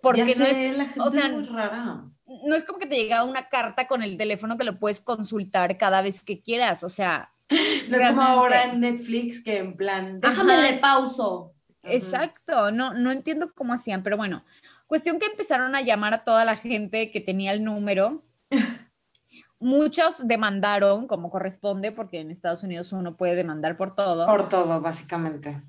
Porque 0.00 0.36
no 0.36 0.44
es, 0.44 0.98
o 0.98 1.10
sea, 1.10 1.28
no 1.28 2.54
es 2.54 2.64
como 2.64 2.78
que 2.78 2.86
te 2.86 2.96
llegaba 2.96 3.24
una 3.24 3.48
carta 3.48 3.86
con 3.86 4.02
el 4.02 4.16
teléfono 4.16 4.56
que 4.56 4.64
lo 4.64 4.78
puedes 4.78 5.00
consultar 5.00 5.76
cada 5.78 6.02
vez 6.02 6.22
que 6.22 6.40
quieras, 6.40 6.84
o 6.84 6.88
sea, 6.88 7.28
no 7.88 7.96
es 7.96 8.06
como 8.06 8.22
ahora 8.22 8.64
en 8.64 8.80
Netflix 8.80 9.42
que 9.42 9.58
en 9.58 9.76
plan, 9.76 10.20
déjame 10.20 10.56
de 10.56 10.78
pauso. 10.78 11.52
Exacto, 11.82 12.72
no, 12.72 12.94
no 12.94 13.12
entiendo 13.12 13.52
cómo 13.54 13.72
hacían, 13.72 14.02
pero 14.02 14.16
bueno, 14.16 14.44
cuestión 14.86 15.18
que 15.18 15.26
empezaron 15.26 15.74
a 15.74 15.82
llamar 15.82 16.14
a 16.14 16.24
toda 16.24 16.44
la 16.44 16.56
gente 16.56 17.10
que 17.12 17.20
tenía 17.20 17.52
el 17.52 17.62
número 17.62 18.24
Muchos 19.58 20.26
demandaron 20.28 21.06
como 21.06 21.30
corresponde, 21.30 21.90
porque 21.90 22.20
en 22.20 22.30
Estados 22.30 22.62
Unidos 22.62 22.92
uno 22.92 23.16
puede 23.16 23.34
demandar 23.34 23.78
por 23.78 23.94
todo. 23.94 24.26
Por 24.26 24.50
todo, 24.50 24.82
básicamente. 24.82 25.62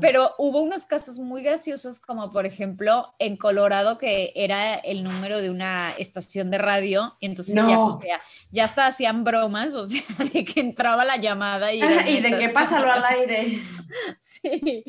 Pero 0.00 0.34
hubo 0.36 0.60
unos 0.60 0.84
casos 0.84 1.18
muy 1.18 1.42
graciosos, 1.42 2.00
como 2.00 2.32
por 2.32 2.44
ejemplo 2.44 3.14
en 3.18 3.38
Colorado, 3.38 3.96
que 3.96 4.32
era 4.34 4.74
el 4.74 5.02
número 5.02 5.40
de 5.40 5.48
una 5.48 5.90
estación 5.92 6.50
de 6.50 6.58
radio, 6.58 7.16
y 7.18 7.26
entonces 7.26 7.54
ya, 7.54 8.20
ya, 8.50 8.64
hasta 8.64 8.86
hacían 8.86 9.24
bromas, 9.24 9.74
o 9.74 9.86
sea, 9.86 10.02
de 10.34 10.44
que 10.44 10.60
entraba 10.60 11.06
la 11.06 11.16
llamada 11.16 11.72
y, 11.72 11.80
y 11.80 12.20
de 12.20 12.38
que 12.38 12.50
pásalo 12.50 12.92
al 12.92 13.04
aire. 13.04 13.58
sí. 14.20 14.84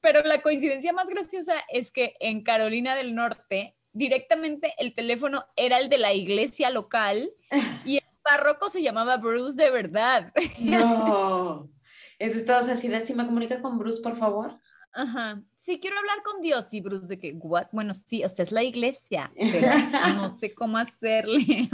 Pero 0.00 0.22
la 0.22 0.40
coincidencia 0.40 0.92
más 0.92 1.08
graciosa 1.08 1.54
es 1.72 1.92
que 1.92 2.16
en 2.20 2.42
Carolina 2.42 2.96
del 2.96 3.14
Norte 3.14 3.76
directamente 3.92 4.74
el 4.78 4.94
teléfono 4.94 5.44
era 5.56 5.78
el 5.78 5.88
de 5.88 5.98
la 5.98 6.12
iglesia 6.12 6.70
local 6.70 7.30
y 7.84 7.96
el 7.96 8.04
párroco 8.22 8.68
se 8.68 8.82
llamaba 8.82 9.16
Bruce 9.16 9.56
de 9.56 9.70
verdad. 9.70 10.32
No. 10.60 11.70
Entonces 12.18 12.46
todos 12.46 12.68
así 12.68 12.88
de, 12.88 13.04
si 13.04 13.14
me 13.14 13.26
comunica 13.26 13.60
con 13.60 13.78
Bruce, 13.78 14.00
por 14.00 14.16
favor. 14.16 14.52
Ajá. 14.92 15.42
Sí, 15.56 15.78
quiero 15.80 15.98
hablar 15.98 16.22
con 16.22 16.40
Dios. 16.40 16.72
Y 16.74 16.80
Bruce 16.80 17.06
de 17.06 17.18
que, 17.18 17.32
what? 17.32 17.66
Bueno, 17.72 17.94
sí, 17.94 18.24
o 18.24 18.28
sea, 18.28 18.44
es 18.44 18.52
la 18.52 18.62
iglesia, 18.62 19.32
no 20.16 20.36
sé 20.36 20.54
cómo 20.54 20.78
hacerle. 20.78 21.68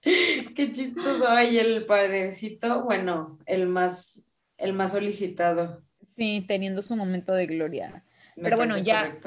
Qué 0.00 0.72
chistoso. 0.72 1.28
Ay, 1.28 1.58
el 1.58 1.86
padrecito, 1.86 2.84
bueno, 2.84 3.38
el 3.46 3.66
más, 3.66 4.26
el 4.58 4.74
más 4.74 4.92
solicitado. 4.92 5.82
Sí, 6.00 6.44
teniendo 6.46 6.82
su 6.82 6.94
momento 6.94 7.32
de 7.32 7.46
gloria. 7.46 8.02
Pero 8.36 8.56
bueno, 8.56 8.76
ya 8.78 9.18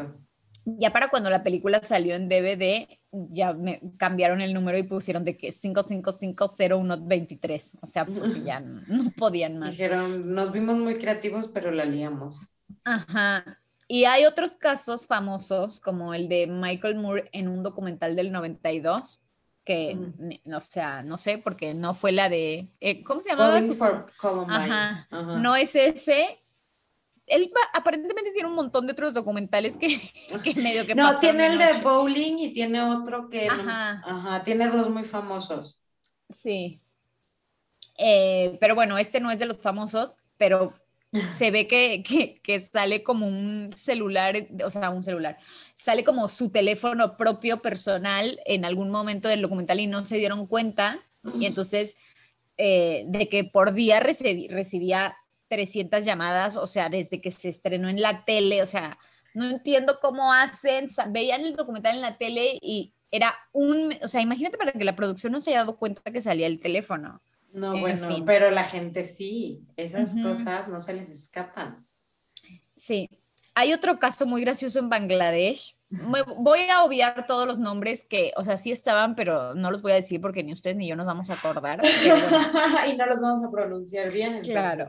ya 0.78 0.92
para 0.92 1.08
cuando 1.08 1.30
la 1.30 1.44
película 1.44 1.82
salió 1.82 2.16
en 2.16 2.28
DVD, 2.28 2.90
ya 3.12 3.54
me 3.54 3.80
cambiaron 3.98 4.42
el 4.42 4.54
número 4.54 4.78
y 4.78 4.84
pusieron 4.84 5.24
de 5.24 5.38
que 5.38 5.54
5550123. 5.54 7.78
O 7.82 7.88
sea, 7.88 8.04
porque 8.04 8.42
ya 8.42 8.60
no, 8.88 9.10
podían 9.16 9.60
más. 9.60 9.72
Dijeron, 9.72 10.36
nos 10.36 10.52
vimos 10.52 10.78
muy 10.78 10.98
creativos, 10.98 11.50
pero 11.54 11.72
la 11.72 11.86
liamos. 11.86 12.50
Ajá. 12.84 13.46
Y 13.88 14.04
hay 14.04 14.26
otros 14.26 14.58
casos 14.58 15.08
famosos, 15.08 15.80
como 15.80 16.14
el 16.14 16.28
de 16.28 16.48
Michael 16.48 16.96
Moore 16.96 17.30
en 17.32 17.48
un 17.48 17.64
documental 17.64 18.18
del 18.18 18.34
92, 18.34 19.22
que, 19.64 19.98
o 20.46 20.62
sea, 20.62 21.02
no 21.04 21.18
sé, 21.18 21.38
porque 21.38 21.74
no 21.74 21.94
fue 21.94 22.12
la 22.12 22.28
de, 22.28 22.68
eh, 22.82 23.02
¿cómo 23.06 23.22
se 23.22 23.30
llamaba? 23.30 23.62
Ajá. 24.50 25.08
Ajá. 25.10 25.40
No 25.40 25.56
es 25.56 25.74
ese, 25.76 26.38
él 27.28 27.52
aparentemente 27.74 28.32
tiene 28.32 28.48
un 28.48 28.56
montón 28.56 28.88
de 28.88 28.94
otros 28.94 29.14
documentales 29.14 29.78
que, 29.78 30.00
medio 30.56 30.86
que 30.86 30.96
No, 30.96 31.20
tiene 31.20 31.48
el 31.48 31.58
de 31.58 31.74
bowling 31.82 32.38
y 32.40 32.54
tiene 32.54 32.82
otro 32.82 33.30
que... 33.30 33.48
Ajá. 33.48 34.02
ajá 34.06 34.44
tiene 34.44 34.68
dos 34.68 34.90
muy 34.90 35.04
famosos. 35.04 35.82
Sí. 36.30 36.80
Eh, 37.98 38.58
pero 38.60 38.76
bueno, 38.76 38.98
este 38.98 39.20
no 39.20 39.30
es 39.30 39.40
de 39.40 39.46
los 39.46 39.60
famosos, 39.60 40.16
pero 40.38 40.74
se 41.34 41.52
ve 41.52 41.68
que, 41.68 42.04
que, 42.04 42.40
que, 42.42 42.60
sale 42.60 43.04
como 43.04 43.28
un 43.28 43.72
celular, 43.76 44.48
o 44.64 44.70
sea, 44.70 44.90
un 44.90 45.04
celular, 45.04 45.38
sale 45.76 46.04
como 46.04 46.30
su 46.30 46.50
teléfono 46.50 47.18
propio 47.18 47.62
personal 47.62 48.40
en 48.46 48.66
algún 48.66 48.92
momento 48.92 49.28
del 49.28 49.42
documental 49.42 49.80
y 49.80 49.88
no 49.88 50.06
se 50.06 50.18
dieron 50.18 50.48
cuenta. 50.48 51.00
Y 51.40 51.46
entonces, 51.46 51.98
eh, 52.58 53.04
de 53.08 53.28
que 53.28 53.44
por 53.44 53.74
día 53.74 54.00
recibía 54.00 55.18
300 55.48 56.06
llamadas, 56.06 56.58
o 56.58 56.68
sea, 56.68 56.90
desde 56.90 57.22
que 57.22 57.32
se 57.32 57.50
estrenó 57.50 57.90
en 57.90 58.02
la 58.02 58.26
tele, 58.26 58.62
o 58.62 58.68
sea, 58.68 58.98
no 59.34 59.50
entiendo 59.50 60.00
cómo 60.02 60.34
hacen, 60.34 60.88
veían 61.10 61.42
el 61.42 61.56
documental 61.56 61.96
en 61.96 62.02
la 62.02 62.18
tele 62.18 62.58
y 62.62 62.94
era 63.12 63.36
un, 63.54 63.96
o 64.02 64.08
sea, 64.08 64.22
imagínate 64.22 64.58
para 64.58 64.72
que 64.72 64.84
la 64.84 64.96
producción 64.96 65.32
no 65.32 65.40
se 65.40 65.52
haya 65.52 65.60
dado 65.60 65.78
cuenta 65.78 66.12
que 66.12 66.22
salía 66.22 66.48
el 66.48 66.60
teléfono. 66.60 67.22
No, 67.54 67.80
bueno, 67.80 68.24
pero 68.26 68.52
la 68.52 68.64
gente 68.64 69.04
sí, 69.04 69.64
esas 69.78 70.14
cosas 70.22 70.68
no 70.68 70.82
se 70.82 70.94
les 70.94 71.10
escapan. 71.10 71.88
Sí. 72.76 73.10
Hay 73.56 73.74
otro 73.74 73.98
caso 73.98 74.28
muy 74.28 74.42
gracioso 74.42 74.78
en 74.78 74.90
Bangladesh. 74.90 75.76
Voy 75.90 76.60
a 76.70 76.84
obviar 76.84 77.26
todos 77.26 77.48
los 77.48 77.58
nombres 77.58 78.04
que, 78.04 78.32
o 78.36 78.44
sea, 78.44 78.58
sí 78.58 78.72
estaban, 78.72 79.16
pero 79.16 79.56
no 79.56 79.72
los 79.72 79.82
voy 79.82 79.94
a 79.94 79.96
decir 79.96 80.22
porque 80.22 80.44
ni 80.44 80.54
ustedes 80.54 80.78
ni 80.78 80.88
yo 80.88 80.96
nos 80.96 81.08
vamos 81.08 81.30
a 81.30 81.34
acordar. 81.34 81.80
y 82.92 82.98
no 82.98 83.06
los 83.08 83.20
vamos 83.20 83.44
a 83.44 83.50
pronunciar 83.50 84.12
bien. 84.12 84.36
Entonces. 84.36 84.54
Claro. 84.54 84.86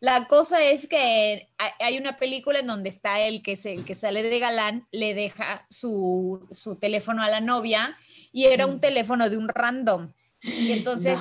La 0.00 0.26
cosa 0.26 0.62
es 0.62 0.86
que 0.86 1.48
hay 1.80 1.98
una 1.98 2.18
película 2.18 2.60
en 2.60 2.68
donde 2.68 2.88
está 2.88 3.20
el 3.20 3.42
que, 3.42 3.58
el 3.64 3.84
que 3.84 3.94
sale 3.94 4.22
de 4.22 4.38
galán, 4.38 4.86
le 4.92 5.12
deja 5.14 5.66
su, 5.68 6.46
teléfono 6.80 7.22
a 7.22 7.28
la 7.28 7.40
novia 7.40 7.96
y 8.32 8.44
era 8.44 8.66
un 8.66 8.76
mm. 8.76 8.80
teléfono 8.80 9.28
de 9.28 9.36
un 9.36 9.48
random. 9.48 10.08
Y 10.40 10.70
entonces, 10.70 11.20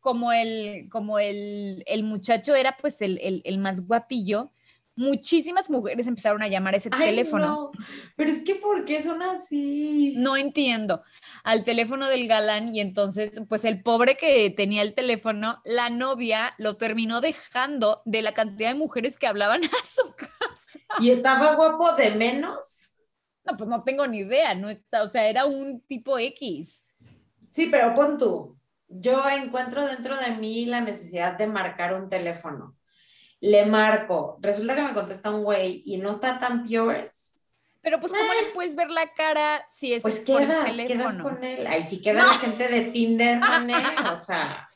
como, 0.00 0.32
el, 0.32 0.88
como 0.90 1.20
el, 1.20 1.84
muchacho 2.02 2.56
era 2.56 2.76
pues 2.76 3.00
el, 3.02 3.42
el 3.44 3.58
más 3.58 3.86
guapillo, 3.86 4.50
muchísimas 4.96 5.70
mujeres 5.70 6.06
empezaron 6.06 6.42
a 6.42 6.48
llamar 6.48 6.74
a 6.74 6.76
ese 6.76 6.90
teléfono. 6.90 7.70
Pero 8.16 8.30
es 8.30 8.42
que, 8.44 8.54
¿por 8.54 8.84
qué 8.84 9.02
son 9.02 9.22
así? 9.22 10.14
No 10.16 10.36
entiendo. 10.36 11.02
Al 11.44 11.64
teléfono 11.64 12.08
del 12.08 12.28
galán 12.28 12.74
y 12.74 12.80
entonces, 12.80 13.42
pues 13.48 13.64
el 13.64 13.82
pobre 13.82 14.16
que 14.16 14.50
tenía 14.50 14.82
el 14.82 14.94
teléfono, 14.94 15.60
la 15.64 15.90
novia 15.90 16.54
lo 16.58 16.76
terminó 16.76 17.20
dejando 17.20 18.02
de 18.04 18.22
la 18.22 18.32
cantidad 18.32 18.70
de 18.70 18.74
mujeres 18.74 19.16
que 19.16 19.26
hablaban 19.26 19.64
a 19.64 19.84
su 19.84 20.14
casa. 20.14 20.78
¿Y 21.00 21.10
estaba 21.10 21.54
guapo 21.54 21.92
de 21.92 22.10
menos? 22.12 22.90
No, 23.44 23.56
pues 23.56 23.68
no 23.68 23.82
tengo 23.82 24.06
ni 24.06 24.18
idea, 24.18 24.54
no 24.54 24.68
está, 24.68 25.02
o 25.02 25.10
sea, 25.10 25.26
era 25.26 25.46
un 25.46 25.80
tipo 25.80 26.18
X. 26.18 26.82
Sí, 27.50 27.68
pero 27.70 27.92
pon 27.92 28.16
tú, 28.16 28.56
yo 28.88 29.28
encuentro 29.30 29.84
dentro 29.84 30.16
de 30.16 30.30
mí 30.36 30.64
la 30.64 30.80
necesidad 30.80 31.36
de 31.36 31.48
marcar 31.48 31.94
un 31.94 32.08
teléfono 32.08 32.76
le 33.42 33.66
marco, 33.66 34.38
resulta 34.40 34.76
que 34.76 34.84
me 34.84 34.94
contesta 34.94 35.32
un 35.32 35.42
güey 35.42 35.82
y 35.84 35.96
no 35.96 36.12
está 36.12 36.38
tan 36.38 36.64
pures. 36.64 37.40
Pero 37.80 37.98
pues, 37.98 38.12
¿cómo 38.12 38.32
le 38.32 38.48
eh. 38.48 38.50
puedes 38.54 38.76
ver 38.76 38.88
la 38.88 39.12
cara 39.14 39.64
si 39.68 39.92
es 39.92 40.04
pues 40.04 40.20
quedas, 40.20 40.70
quedas 40.86 41.16
con 41.16 41.42
él. 41.42 41.66
Ay, 41.68 41.82
si 41.82 42.00
queda 42.00 42.24
la 42.24 42.34
gente 42.34 42.68
de 42.68 42.82
Tinder 42.92 43.40
con 43.40 43.68
él, 43.70 43.84
o 44.12 44.16
sea, 44.16 44.68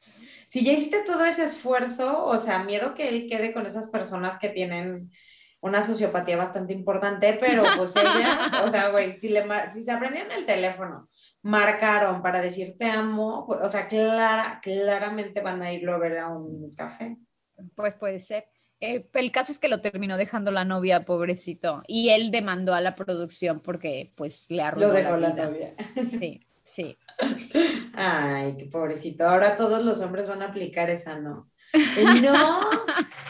si 0.49 0.65
ya 0.65 0.73
hiciste 0.73 1.05
todo 1.05 1.25
ese 1.25 1.45
esfuerzo, 1.45 2.25
o 2.25 2.39
sea, 2.39 2.65
miedo 2.65 2.95
que 2.95 3.09
él 3.09 3.29
quede 3.31 3.53
con 3.53 3.67
esas 3.67 3.87
personas 3.87 4.37
que 4.37 4.49
tienen 4.49 5.13
una 5.61 5.83
sociopatía 5.83 6.37
bastante 6.37 6.73
importante, 6.73 7.39
pero 7.41 7.63
pues 7.77 7.95
ella, 7.97 8.65
o 8.65 8.69
sea, 8.69 8.89
güey, 8.89 9.17
si, 9.17 9.29
le, 9.29 9.45
si 9.73 9.85
se 9.85 9.93
aprendieron 9.93 10.33
el 10.33 10.45
teléfono, 10.45 11.09
marcaron 11.41 12.21
para 12.21 12.41
decir 12.41 12.75
te 12.77 12.91
amo, 12.91 13.47
pues, 13.47 13.61
o 13.61 13.69
sea, 13.69 13.87
clara, 13.87 14.59
claramente 14.61 15.41
van 15.41 15.63
a 15.63 15.73
irlo 15.73 15.95
a 15.95 15.99
ver 15.99 16.19
a 16.19 16.31
un 16.31 16.75
café. 16.75 17.17
Pues 17.77 17.95
puede 17.95 18.19
ser. 18.19 18.56
Eh, 18.81 19.05
el 19.15 19.33
caso 19.33 19.53
es 19.53 19.59
que 19.59 19.69
lo 19.69 19.81
terminó 19.81 20.17
dejando 20.17 20.51
la 20.51 20.65
novia, 20.65 21.05
pobrecito, 21.05 21.83
y 21.87 22.11
él 22.11 22.31
demandó 22.31 22.75
a 22.75 22.81
la 22.81 22.95
producción 22.95 23.61
porque 23.61 24.13
pues 24.17 24.47
le 24.49 24.63
arruinó 24.63 24.93
lo 24.93 25.17
la, 25.17 25.31
novia. 25.31 25.75
Sí, 26.07 26.47
sí. 26.63 26.97
Ay, 27.95 28.57
qué 28.59 28.67
pobrecito. 28.67 29.27
Ahora 29.27 29.57
todos 29.57 29.85
los 29.85 30.01
hombres 30.01 30.29
van 30.29 30.43
a 30.43 30.47
aplicar 30.47 30.91
esa, 30.91 31.19
¿no? 31.19 31.51
No, 32.23 32.61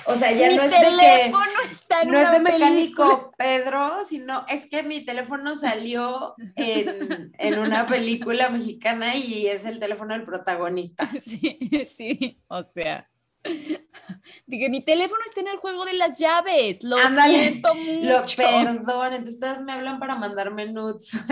o 0.07 0.15
sea, 0.15 0.33
ya 0.33 0.51
no 0.57 0.63
es 0.63 0.71
de 0.71 0.79
que, 0.79 1.33
está 1.71 2.05
no 2.05 2.19
es 2.19 2.31
de 2.31 2.41
mecánico 2.41 3.33
Pedro, 3.37 4.05
sino 4.05 4.45
es 4.49 4.67
que 4.67 4.83
mi 4.83 5.05
teléfono 5.05 5.57
salió 5.57 6.35
en, 6.55 7.33
en, 7.39 7.59
una 7.59 7.87
película 7.87 8.51
mexicana 8.51 9.17
y 9.17 9.47
es 9.47 9.65
el 9.65 9.79
teléfono 9.79 10.15
del 10.15 10.25
protagonista. 10.25 11.09
Sí, 11.21 11.59
sí, 11.87 12.41
o 12.49 12.63
sea. 12.63 13.09
Dije, 14.47 14.69
mi 14.69 14.81
teléfono 14.83 15.21
está 15.27 15.41
en 15.41 15.49
el 15.49 15.57
juego 15.57 15.85
de 15.85 15.95
las 15.95 16.19
llaves. 16.19 16.83
Lo 16.83 16.97
siento 16.99 17.75
mucho. 17.75 18.05
Lo, 18.05 18.25
perdón, 18.37 19.13
entonces 19.13 19.35
ustedes 19.35 19.61
me 19.63 19.73
hablan 19.73 19.99
para 19.99 20.15
mandarme 20.15 20.67
nudes. 20.67 21.13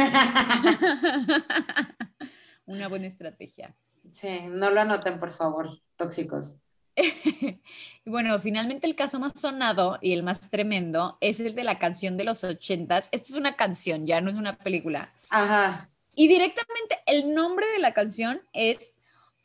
Una 2.67 2.89
buena 2.89 3.07
estrategia. 3.07 3.75
Sí, 4.11 4.41
no 4.49 4.71
lo 4.71 4.81
anoten, 4.81 5.21
por 5.21 5.33
favor, 5.33 5.81
tóxicos. 5.97 6.59
y 6.97 7.61
bueno, 8.11 8.39
finalmente 8.39 8.87
el 8.87 8.95
caso 8.95 9.19
más 9.19 9.33
sonado 9.35 9.99
y 10.01 10.13
el 10.13 10.23
más 10.23 10.49
tremendo 10.51 11.19
es 11.21 11.41
el 11.41 11.55
de 11.55 11.65
la 11.65 11.79
canción 11.79 12.17
de 12.17 12.25
los 12.25 12.45
ochentas. 12.45 13.09
Esta 13.13 13.33
es 13.33 13.37
una 13.37 13.57
canción, 13.57 14.07
ya 14.07 14.21
no 14.21 14.31
es 14.31 14.37
una 14.37 14.57
película. 14.57 15.11
Ajá. 15.31 15.91
Y 16.15 16.29
directamente 16.29 17.01
el 17.07 17.35
nombre 17.35 17.67
de 17.69 17.81
la 17.81 17.93
canción 17.93 18.41
es 18.53 18.97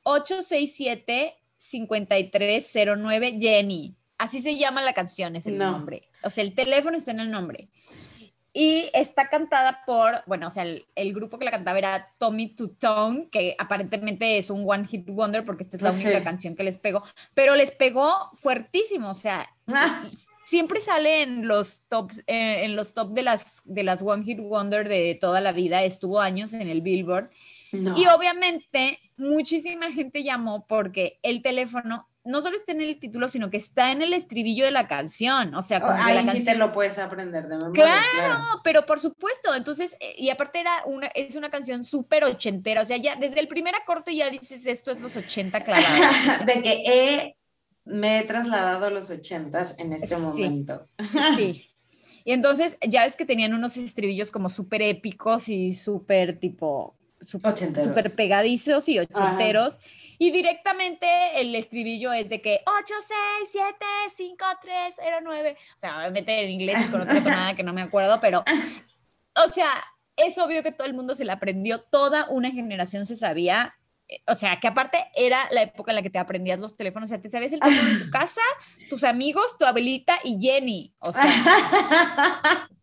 867 0.04 1.39
5309 1.60 3.38
Jenny. 3.40 3.96
Así 4.18 4.42
se 4.42 4.58
llama 4.58 4.82
la 4.82 4.94
canción, 4.94 5.36
es 5.36 5.48
el 5.48 5.58
nombre. 5.58 6.10
O 6.24 6.30
sea, 6.30 6.44
el 6.44 6.54
teléfono 6.54 6.98
está 6.98 7.12
en 7.12 7.22
el 7.22 7.32
nombre. 7.32 7.70
Y 8.52 8.90
está 8.94 9.30
cantada 9.30 9.82
por, 9.86 10.24
bueno, 10.26 10.48
o 10.48 10.52
sea, 10.52 10.64
el, 10.64 11.14
grupo 11.14 11.38
que 11.38 11.46
la 11.46 11.52
cantaba 11.52 11.78
era 11.78 12.10
Tommy 12.18 12.48
Tutone, 12.48 13.30
que 13.32 13.56
aparentemente 13.60 14.38
es 14.38 14.50
un 14.50 14.66
One 14.68 14.88
Hit 14.88 15.08
Wonder 15.08 15.46
porque 15.46 15.64
esta 15.64 15.78
es 15.78 15.84
la 15.84 15.92
única 15.92 16.24
canción 16.24 16.56
que 16.56 16.64
les 16.64 16.80
pegó, 16.80 17.04
pero 17.36 17.56
les 17.56 17.72
pegó 17.72 18.32
fuertísimo, 18.34 19.12
o 19.12 19.14
sea, 19.14 19.48
ah. 19.68 20.04
siempre 20.46 20.82
sale 20.82 21.22
en 21.22 21.48
los 21.48 21.82
tops, 21.90 22.24
eh, 22.26 22.66
en 22.66 22.76
los 22.76 22.96
top 22.96 23.12
de 23.12 23.22
las, 23.22 23.62
de 23.66 23.84
las 23.84 24.02
One 24.02 24.24
Hit 24.24 24.40
Wonder 24.40 24.90
de 24.90 25.16
toda 25.22 25.42
la 25.42 25.52
vida, 25.52 25.84
estuvo 25.84 26.20
años 26.20 26.54
en 26.54 26.70
el 26.70 26.82
Billboard. 26.82 27.30
Y 27.72 28.08
obviamente 28.08 29.00
muchísima 29.18 29.92
gente 29.92 30.24
llamó 30.24 30.66
porque 30.68 31.20
el 31.24 31.42
teléfono 31.42 32.08
no 32.24 32.42
solo 32.42 32.56
está 32.56 32.74
en 32.74 32.82
el 32.82 33.00
título, 33.00 33.28
sino 33.30 33.50
que 33.50 33.58
está 33.58 33.92
en 33.92 34.02
el 34.02 34.14
estribillo 34.14 34.66
de 34.66 34.72
la 34.72 34.88
canción. 34.88 35.56
O 35.56 35.64
sea, 35.64 35.80
como 35.80 35.94
ahí 35.94 36.24
la 36.24 36.32
sí 36.32 36.44
te 36.44 36.56
lo 36.56 36.72
puedes 36.72 37.00
aprender 37.00 37.48
de 37.48 37.58
memoria. 37.58 37.84
Claro, 37.84 38.44
pero 38.64 38.86
por 38.86 39.00
supuesto. 39.00 39.56
Entonces, 39.56 39.96
eh, 40.00 40.16
y 40.18 40.30
aparte 40.30 40.60
era 40.60 40.72
una, 40.86 41.08
es 41.08 41.36
una 41.36 41.50
canción 41.50 41.84
súper 41.84 42.24
ochentera. 42.24 42.82
O 42.82 42.86
sea, 42.86 42.98
ya 42.98 43.16
desde 43.16 43.40
el 43.40 43.48
primer 43.48 43.74
acorde 43.76 44.16
ya 44.16 44.30
dices 44.30 44.68
esto 44.68 44.92
es 44.92 45.00
los 45.00 45.16
ochenta 45.18 45.62
clavados. 45.62 46.46
de 46.46 46.62
que 46.62 46.84
he, 46.86 47.38
me 47.86 48.20
he 48.20 48.24
trasladado 48.24 48.88
a 48.88 48.90
los 48.90 49.10
ochentas 49.10 49.78
en 49.80 49.94
este 49.94 50.18
momento. 50.18 50.86
Sí. 51.36 51.66
Y 52.26 52.34
entonces 52.34 52.78
ya 52.88 53.06
es 53.06 53.16
que 53.16 53.26
tenían 53.26 53.54
unos 53.54 53.78
estribillos 53.78 54.30
como 54.30 54.50
súper 54.50 54.82
épicos 54.82 55.50
y 55.50 55.74
súper 55.74 56.38
tipo 56.38 56.99
súper 57.22 58.16
pegadizos 58.16 58.88
y 58.90 59.00
ochenteros. 59.00 59.80
Y 60.22 60.32
directamente 60.32 61.08
el 61.40 61.56
estribillo 61.56 62.12
es 62.12 62.28
de 62.28 62.42
que 62.42 62.62
8, 62.66 62.94
6, 63.42 63.50
7, 63.52 63.86
5, 64.14 64.46
3, 64.62 64.96
0, 64.98 65.18
9. 65.24 65.58
O 65.58 65.78
sea, 65.78 65.98
obviamente 66.00 66.44
en 66.44 66.50
inglés 66.50 66.86
con 66.92 67.02
otra 67.02 67.24
tonada 67.24 67.56
que 67.56 67.64
no 67.64 67.72
me 67.72 67.82
acuerdo, 67.82 68.20
pero, 68.20 68.44
o 69.36 69.48
sea, 69.48 69.72
es 70.18 70.38
obvio 70.38 70.62
que 70.62 70.74
todo 70.74 70.88
el 70.88 70.94
mundo 70.94 71.16
se 71.16 71.24
la 71.24 71.34
aprendió, 71.34 71.82
toda 71.82 72.28
una 72.30 72.52
generación 72.52 73.06
se 73.06 73.16
sabía. 73.16 73.76
O 74.28 74.36
sea, 74.36 74.60
que 74.60 74.68
aparte 74.68 74.98
era 75.16 75.48
la 75.52 75.62
época 75.62 75.92
en 75.92 75.96
la 75.96 76.02
que 76.02 76.10
te 76.10 76.20
aprendías 76.20 76.60
los 76.60 76.76
teléfonos. 76.76 77.10
O 77.10 77.12
sea, 77.12 77.22
te 77.22 77.30
sabías 77.30 77.54
el 77.54 77.62
teléfono 77.62 77.90
de 77.90 78.06
tu 78.06 78.12
casa, 78.12 78.42
tus 78.90 79.06
amigos, 79.06 79.58
tu 79.58 79.66
abuelita 79.66 80.20
y 80.26 80.38
Jenny. 80.42 80.92
O 81.00 81.14
sea. 81.14 82.70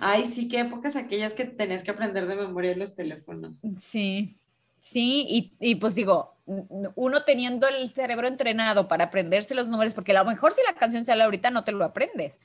Ay, 0.00 0.26
sí, 0.26 0.48
qué 0.48 0.60
épocas 0.60 0.96
aquellas 0.96 1.34
que 1.34 1.44
tenías 1.44 1.82
que 1.84 1.90
aprender 1.90 2.26
de 2.26 2.36
memoria 2.36 2.76
los 2.76 2.94
teléfonos. 2.94 3.60
Sí, 3.80 4.34
sí, 4.80 5.26
y, 5.28 5.52
y, 5.60 5.76
pues 5.76 5.94
digo, 5.94 6.34
uno 6.46 7.22
teniendo 7.22 7.66
el 7.66 7.88
cerebro 7.94 8.28
entrenado 8.28 8.86
para 8.86 9.04
aprenderse 9.04 9.54
los 9.54 9.68
números, 9.68 9.94
porque 9.94 10.12
a 10.12 10.22
lo 10.22 10.30
mejor 10.30 10.52
si 10.52 10.60
la 10.66 10.74
canción 10.74 11.04
sale 11.04 11.22
ahorita 11.22 11.50
no 11.50 11.64
te 11.64 11.72
lo 11.72 11.84
aprendes, 11.84 12.40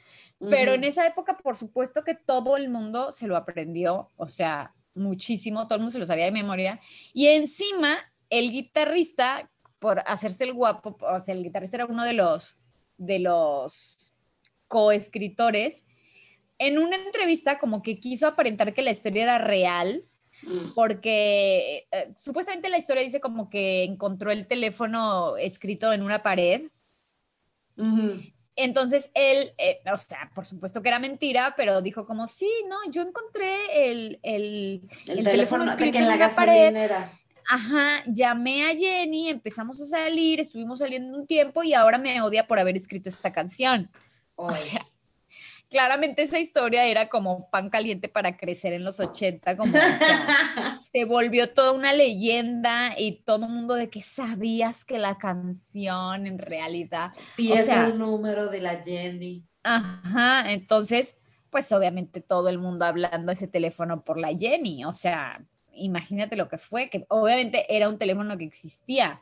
pero 0.50 0.74
en 0.74 0.86
esa 0.86 1.06
época 1.06 1.36
por 1.36 1.58
supuesto 1.58 2.04
que 2.04 2.16
todo 2.16 2.56
el 2.56 2.70
mundo 2.70 3.12
se 3.12 3.28
lo 3.28 3.36
aprendió, 3.36 4.08
o 4.16 4.30
sea, 4.30 4.74
muchísimo, 4.96 5.66
todo 5.66 5.76
el 5.76 5.82
mundo 5.82 5.92
se 5.92 6.00
lo 6.00 6.06
sabía 6.06 6.26
de 6.26 6.32
memoria, 6.32 6.80
y 7.14 7.28
encima 7.28 7.98
el 8.30 8.52
guitarrista, 8.52 9.50
por 9.80 10.02
hacerse 10.06 10.44
el 10.44 10.54
guapo, 10.54 10.98
o 11.02 11.20
sea, 11.20 11.34
el 11.34 11.44
guitarrista 11.44 11.78
era 11.78 11.86
uno 11.86 12.06
de 12.06 12.14
los, 12.14 12.56
de 12.98 13.20
los 13.20 14.14
coescritores, 14.68 15.84
en 16.60 16.78
una 16.78 16.98
entrevista 16.98 17.58
como 17.58 17.82
que 17.82 18.00
quiso 18.00 18.28
aparentar 18.28 18.74
que 18.74 18.82
la 18.82 18.92
historia 18.92 19.24
era 19.24 19.38
real, 19.40 20.04
mm. 20.44 20.74
porque 20.76 21.88
eh, 21.92 22.14
supuestamente 22.18 22.70
la 22.70 22.78
historia 22.78 23.02
dice 23.02 23.22
como 23.22 23.50
que 23.50 23.86
encontró 23.86 24.32
el 24.32 24.46
teléfono 24.46 25.38
escrito 25.38 25.92
en 25.94 26.04
una 26.04 26.22
pared 26.22 26.64
Entonces 28.58 29.10
él, 29.14 29.52
eh, 29.58 29.80
o 29.92 29.98
sea, 29.98 30.30
por 30.36 30.46
supuesto 30.46 30.82
que 30.82 30.90
era 30.90 31.00
mentira, 31.00 31.54
pero 31.56 31.82
dijo 31.82 32.06
como, 32.06 32.28
sí, 32.28 32.52
no, 32.68 32.76
yo 32.92 33.02
encontré 33.02 33.90
el, 33.90 34.20
el, 34.22 34.82
el, 35.08 35.24
teléfono, 35.24 35.64
escrito 35.64 35.98
en 35.98 36.08
la, 36.08 36.30
pared. 36.36 36.92
Ajá, 37.48 38.04
llamé 38.06 38.66
a 38.70 38.76
Jenny, 38.76 39.30
empezamos 39.30 39.82
a 39.82 39.86
salir, 39.86 40.42
estuvimos 40.42 40.80
saliendo 40.80 41.18
un 41.18 41.26
tiempo 41.26 41.64
y 41.64 41.74
ahora 41.74 41.98
me 41.98 42.22
odia 42.22 42.46
por 42.46 42.60
haber 42.60 42.76
escrito 42.76 43.08
esta 43.08 43.32
canción. 43.32 43.90
O 44.36 44.52
sea, 44.52 44.86
claramente 45.70 46.24
esa 46.24 46.40
historia 46.40 46.86
era 46.86 47.10
como 47.10 47.50
pan 47.50 47.70
caliente 47.70 48.10
para 48.10 48.36
crecer 48.36 48.74
en 48.74 48.84
los 48.84 49.00
80, 49.00 49.56
como 49.56 49.72
se 50.92 51.06
volvió 51.06 51.52
toda 51.54 51.72
una 51.72 51.94
leyenda 51.94 52.96
y 52.98 53.24
todo 53.24 53.46
el 53.46 53.52
mundo 53.52 53.76
de 53.76 53.90
que 53.90 54.02
sabías 54.02 54.84
que 54.86 54.98
la 54.98 55.18
canción 55.18 56.28
en 56.28 56.38
realidad. 56.38 57.12
Sí, 57.28 57.54
es 57.54 57.68
el 57.68 57.98
número 57.98 58.48
de 58.48 58.62
la 58.62 58.84
Jenny. 58.84 59.46
Ajá, 59.64 60.52
entonces, 60.52 61.16
pues 61.50 61.72
obviamente 61.72 62.22
todo 62.22 62.50
el 62.50 62.58
mundo 62.58 62.86
hablando 62.86 63.32
ese 63.32 63.48
teléfono 63.48 64.04
por 64.04 64.18
la 64.18 64.30
Jenny, 64.30 64.86
o 64.86 64.94
sea, 64.94 65.40
imagínate 65.74 66.36
lo 66.36 66.50
que 66.50 66.58
fue, 66.58 66.90
que 66.90 67.06
obviamente 67.10 67.66
era 67.76 67.90
un 67.90 67.98
teléfono 67.98 68.38
que 68.38 68.46
existía. 68.46 69.22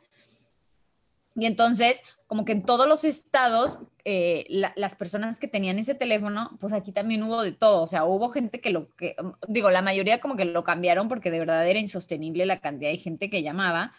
Y 1.38 1.46
entonces, 1.46 2.02
como 2.26 2.44
que 2.44 2.50
en 2.50 2.64
todos 2.64 2.88
los 2.88 3.04
estados, 3.04 3.78
eh, 4.04 4.44
las 4.48 4.96
personas 4.96 5.38
que 5.38 5.46
tenían 5.46 5.78
ese 5.78 5.94
teléfono, 5.94 6.50
pues 6.60 6.72
aquí 6.72 6.90
también 6.90 7.22
hubo 7.22 7.42
de 7.42 7.52
todo, 7.52 7.82
o 7.82 7.86
sea, 7.86 8.04
hubo 8.04 8.28
gente 8.30 8.60
que 8.60 8.70
lo 8.70 8.92
que, 8.96 9.14
digo, 9.46 9.70
la 9.70 9.80
mayoría 9.80 10.20
como 10.20 10.36
que 10.36 10.44
lo 10.44 10.64
cambiaron 10.64 11.08
porque 11.08 11.30
de 11.30 11.38
verdad 11.38 11.66
era 11.68 11.78
insostenible 11.78 12.44
la 12.44 12.58
cantidad 12.60 12.90
de 12.90 12.96
gente 12.96 13.30
que 13.30 13.44
llamaba, 13.44 13.92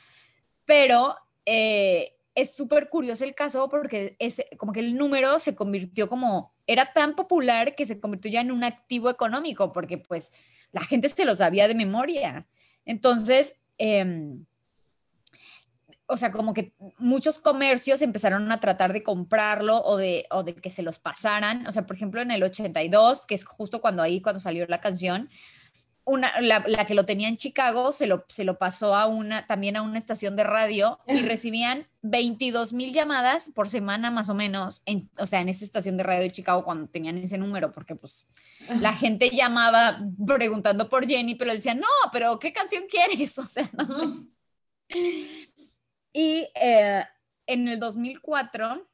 pero 0.66 1.16
eh, 1.46 2.14
es 2.36 2.54
súper 2.54 2.90
curioso 2.90 3.24
el 3.24 3.36
caso 3.36 3.70
porque 3.70 4.18
es 4.20 4.44
como 4.58 4.74
que 4.74 4.82
el 4.82 4.98
número 4.98 5.40
se 5.40 5.56
convirtió 5.56 6.10
como, 6.10 6.52
era 6.68 6.92
tan 6.92 7.16
popular 7.16 7.74
que 7.74 7.86
se 7.86 8.02
convirtió 8.02 8.32
ya 8.32 8.42
en 8.42 8.52
un 8.52 8.66
activo 8.66 9.10
económico, 9.10 9.72
porque 9.72 9.98
pues 9.98 10.34
la 10.74 10.82
gente 10.82 11.08
se 11.08 11.24
lo 11.24 11.36
sabía 11.36 11.70
de 11.70 11.76
memoria. 11.76 12.46
Entonces, 12.86 13.56
eh, 13.78 14.36
o 16.10 16.18
sea, 16.18 16.32
como 16.32 16.56
que 16.56 16.74
muchos 16.98 17.38
comercios 17.38 18.02
empezaron 18.02 18.52
a 18.52 18.60
tratar 18.60 18.94
de 18.94 19.04
comprarlo 19.04 19.84
o 19.84 19.96
de, 19.96 20.26
o 20.32 20.44
de 20.44 20.56
que 20.56 20.72
se 20.72 20.82
los 20.82 20.98
pasaran. 20.98 21.68
O 21.68 21.72
sea, 21.72 21.86
por 21.86 21.96
ejemplo, 21.96 22.20
en 22.20 22.32
el 22.32 22.42
82, 22.42 23.28
que 23.28 23.36
es 23.36 23.46
justo 23.46 23.80
cuando 23.80 24.02
ahí, 24.02 24.20
cuando 24.20 24.40
salió 24.40 24.66
la 24.68 24.82
canción, 24.82 25.30
una, 26.06 26.42
la, 26.42 26.64
la, 26.68 26.86
que 26.86 26.96
lo 26.96 27.06
tenía 27.06 27.28
en 27.28 27.38
Chicago 27.38 27.92
se 27.92 28.08
lo, 28.08 28.26
se 28.28 28.44
lo 28.44 28.58
pasó 28.58 28.96
a 28.96 29.06
una, 29.06 29.46
también 29.46 29.78
a 29.78 29.84
una 29.84 30.00
estación 30.00 30.36
de 30.36 30.44
radio 30.44 30.98
y 31.08 31.20
recibían 31.22 31.86
22 32.02 32.74
mil 32.74 32.92
llamadas 32.92 33.52
por 33.54 33.70
semana 33.70 34.10
más 34.10 34.32
o 34.32 34.34
menos, 34.34 34.82
en, 34.88 35.08
o 35.20 35.28
sea, 35.28 35.42
en 35.42 35.50
esa 35.50 35.64
estación 35.64 35.98
de 35.98 36.04
radio 36.04 36.22
de 36.22 36.32
Chicago 36.32 36.64
cuando 36.64 36.88
tenían 36.88 37.20
ese 37.20 37.38
número, 37.38 37.72
porque 37.72 37.94
pues 37.94 38.26
la 38.82 38.96
gente 38.96 39.30
llamaba 39.30 40.00
preguntando 40.26 40.90
por 40.90 41.06
Jenny, 41.06 41.36
pero 41.36 41.54
decían, 41.54 41.80
no, 41.80 41.88
pero 42.12 42.40
¿qué 42.40 42.52
canción 42.52 42.86
quieres? 42.90 43.38
O 43.38 43.46
sea, 43.46 43.70
no 43.78 43.86
sé. 43.86 45.46
Y 46.14 46.48
eh, 46.56 47.04
en 47.48 47.68
el 47.68 47.80
2004, 47.80 48.88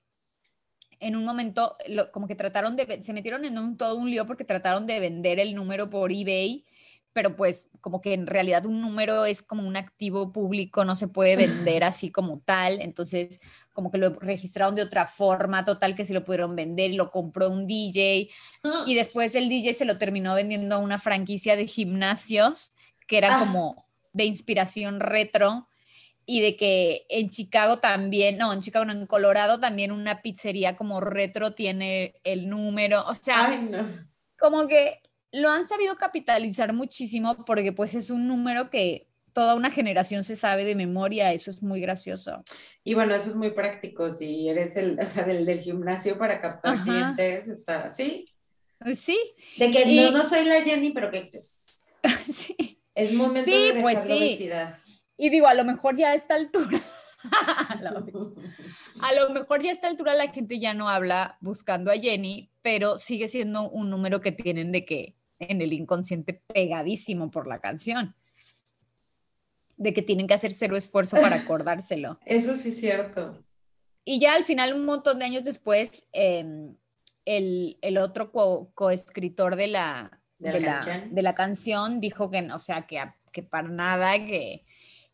en 0.99 1.15
un 1.15 1.25
momento, 1.25 1.75
como 2.11 2.27
que 2.27 2.35
trataron 2.35 2.75
de, 2.75 3.01
se 3.03 3.13
metieron 3.13 3.45
en 3.45 3.57
un, 3.57 3.77
todo 3.77 3.97
un 3.97 4.09
lío 4.09 4.25
porque 4.25 4.43
trataron 4.43 4.87
de 4.87 4.99
vender 4.99 5.39
el 5.39 5.55
número 5.55 5.89
por 5.89 6.11
eBay, 6.11 6.65
pero 7.13 7.33
pues 7.35 7.69
como 7.79 8.01
que 8.01 8.13
en 8.13 8.27
realidad 8.27 8.65
un 8.65 8.81
número 8.81 9.25
es 9.25 9.41
como 9.41 9.65
un 9.65 9.77
activo 9.77 10.33
público, 10.33 10.83
no 10.83 10.95
se 10.95 11.07
puede 11.07 11.37
vender 11.37 11.83
así 11.85 12.11
como 12.11 12.39
tal, 12.39 12.81
entonces 12.81 13.39
como 13.73 13.91
que 13.91 13.97
lo 13.97 14.09
registraron 14.19 14.75
de 14.75 14.81
otra 14.81 15.07
forma, 15.07 15.63
total 15.63 15.95
que 15.95 16.05
se 16.05 16.13
lo 16.13 16.25
pudieron 16.25 16.55
vender, 16.55 16.91
lo 16.93 17.09
compró 17.09 17.49
un 17.49 17.67
DJ 17.67 18.29
y 18.85 18.95
después 18.95 19.35
el 19.35 19.47
DJ 19.47 19.73
se 19.73 19.85
lo 19.85 19.97
terminó 19.97 20.35
vendiendo 20.35 20.75
a 20.75 20.79
una 20.79 20.99
franquicia 20.99 21.55
de 21.55 21.67
gimnasios 21.67 22.71
que 23.07 23.17
era 23.17 23.37
ah. 23.37 23.39
como 23.39 23.85
de 24.11 24.25
inspiración 24.25 24.99
retro 24.99 25.65
y 26.25 26.41
de 26.41 26.55
que 26.55 27.05
en 27.09 27.29
Chicago 27.29 27.79
también, 27.79 28.37
no, 28.37 28.51
en 28.51 28.61
Chicago 28.61 28.85
no, 28.85 28.93
en 28.93 29.05
Colorado 29.05 29.59
también 29.59 29.91
una 29.91 30.21
pizzería 30.21 30.75
como 30.75 30.99
retro 31.01 31.53
tiene 31.53 32.15
el 32.23 32.49
número, 32.49 33.05
o 33.07 33.13
sea, 33.13 33.59
como 34.39 34.67
que 34.67 34.99
lo 35.31 35.49
han 35.49 35.67
sabido 35.67 35.97
capitalizar 35.97 36.73
muchísimo 36.73 37.45
porque 37.45 37.71
pues 37.73 37.95
es 37.95 38.09
un 38.09 38.27
número 38.27 38.69
que 38.69 39.05
toda 39.33 39.55
una 39.55 39.69
generación 39.69 40.23
se 40.23 40.35
sabe 40.35 40.63
de 40.63 40.75
memoria, 40.75 41.33
eso 41.33 41.51
es 41.51 41.61
muy 41.61 41.81
gracioso. 41.81 42.41
Y 42.83 42.93
bueno, 42.93 43.13
eso 43.13 43.29
es 43.29 43.35
muy 43.35 43.51
práctico, 43.51 44.09
si 44.09 44.47
eres 44.47 44.77
el, 44.77 44.97
o 44.97 45.05
sea, 45.07 45.23
del, 45.25 45.45
del 45.45 45.59
gimnasio 45.59 46.17
para 46.17 46.39
captar 46.39 46.83
clientes, 46.83 47.47
está, 47.47 47.91
¿sí? 47.91 48.29
Sí. 48.93 49.19
De 49.57 49.71
que 49.71 49.85
no, 49.85 50.11
no 50.11 50.23
soy 50.23 50.45
la 50.45 50.61
Jenny, 50.61 50.91
pero 50.91 51.11
que... 51.11 51.29
sí. 52.31 52.77
Es 52.93 53.11
momento 53.11 53.51
de 53.51 53.57
dejar 53.57 53.81
pues 53.81 54.07
la 54.07 54.15
obesidad. 54.15 54.79
Y 55.17 55.29
digo, 55.29 55.47
a 55.47 55.53
lo 55.53 55.63
mejor 55.63 55.95
ya 55.95 56.11
a 56.11 56.15
esta 56.15 56.35
altura, 56.35 56.81
a 59.01 59.13
lo 59.13 59.29
mejor 59.29 59.61
ya 59.61 59.69
a 59.69 59.73
esta 59.73 59.87
altura 59.87 60.13
la 60.13 60.27
gente 60.29 60.59
ya 60.59 60.73
no 60.73 60.89
habla 60.89 61.37
buscando 61.41 61.91
a 61.91 61.95
Jenny, 61.95 62.49
pero 62.61 62.97
sigue 62.97 63.27
siendo 63.27 63.69
un 63.69 63.89
número 63.89 64.21
que 64.21 64.31
tienen 64.31 64.71
de 64.71 64.85
que 64.85 65.13
en 65.39 65.61
el 65.61 65.73
inconsciente 65.73 66.33
pegadísimo 66.33 67.29
por 67.29 67.47
la 67.47 67.59
canción. 67.59 68.15
De 69.77 69.93
que 69.93 70.01
tienen 70.01 70.27
que 70.27 70.33
hacer 70.33 70.53
cero 70.53 70.77
esfuerzo 70.77 71.17
para 71.17 71.35
acordárselo. 71.43 72.19
Eso 72.25 72.55
sí 72.55 72.69
es 72.69 72.79
cierto. 72.79 73.43
Y 74.05 74.19
ya 74.19 74.35
al 74.35 74.43
final, 74.43 74.73
un 74.73 74.85
montón 74.85 75.19
de 75.19 75.25
años 75.25 75.43
después, 75.43 76.05
em, 76.13 76.75
el, 77.25 77.77
el, 77.81 77.97
otro 77.97 78.31
coescritor 78.31 79.55
de 79.55 79.67
la, 79.67 80.21
de, 80.37 80.59
la, 80.59 81.07
de, 81.09 81.21
la, 81.23 81.33
canción 81.33 81.99
dijo 81.99 82.29
que, 82.29 82.39
o 82.51 82.59
sea, 82.59 82.85
que, 82.85 83.01
que 83.33 83.41
para 83.41 83.67
nada, 83.67 84.13
que, 84.13 84.63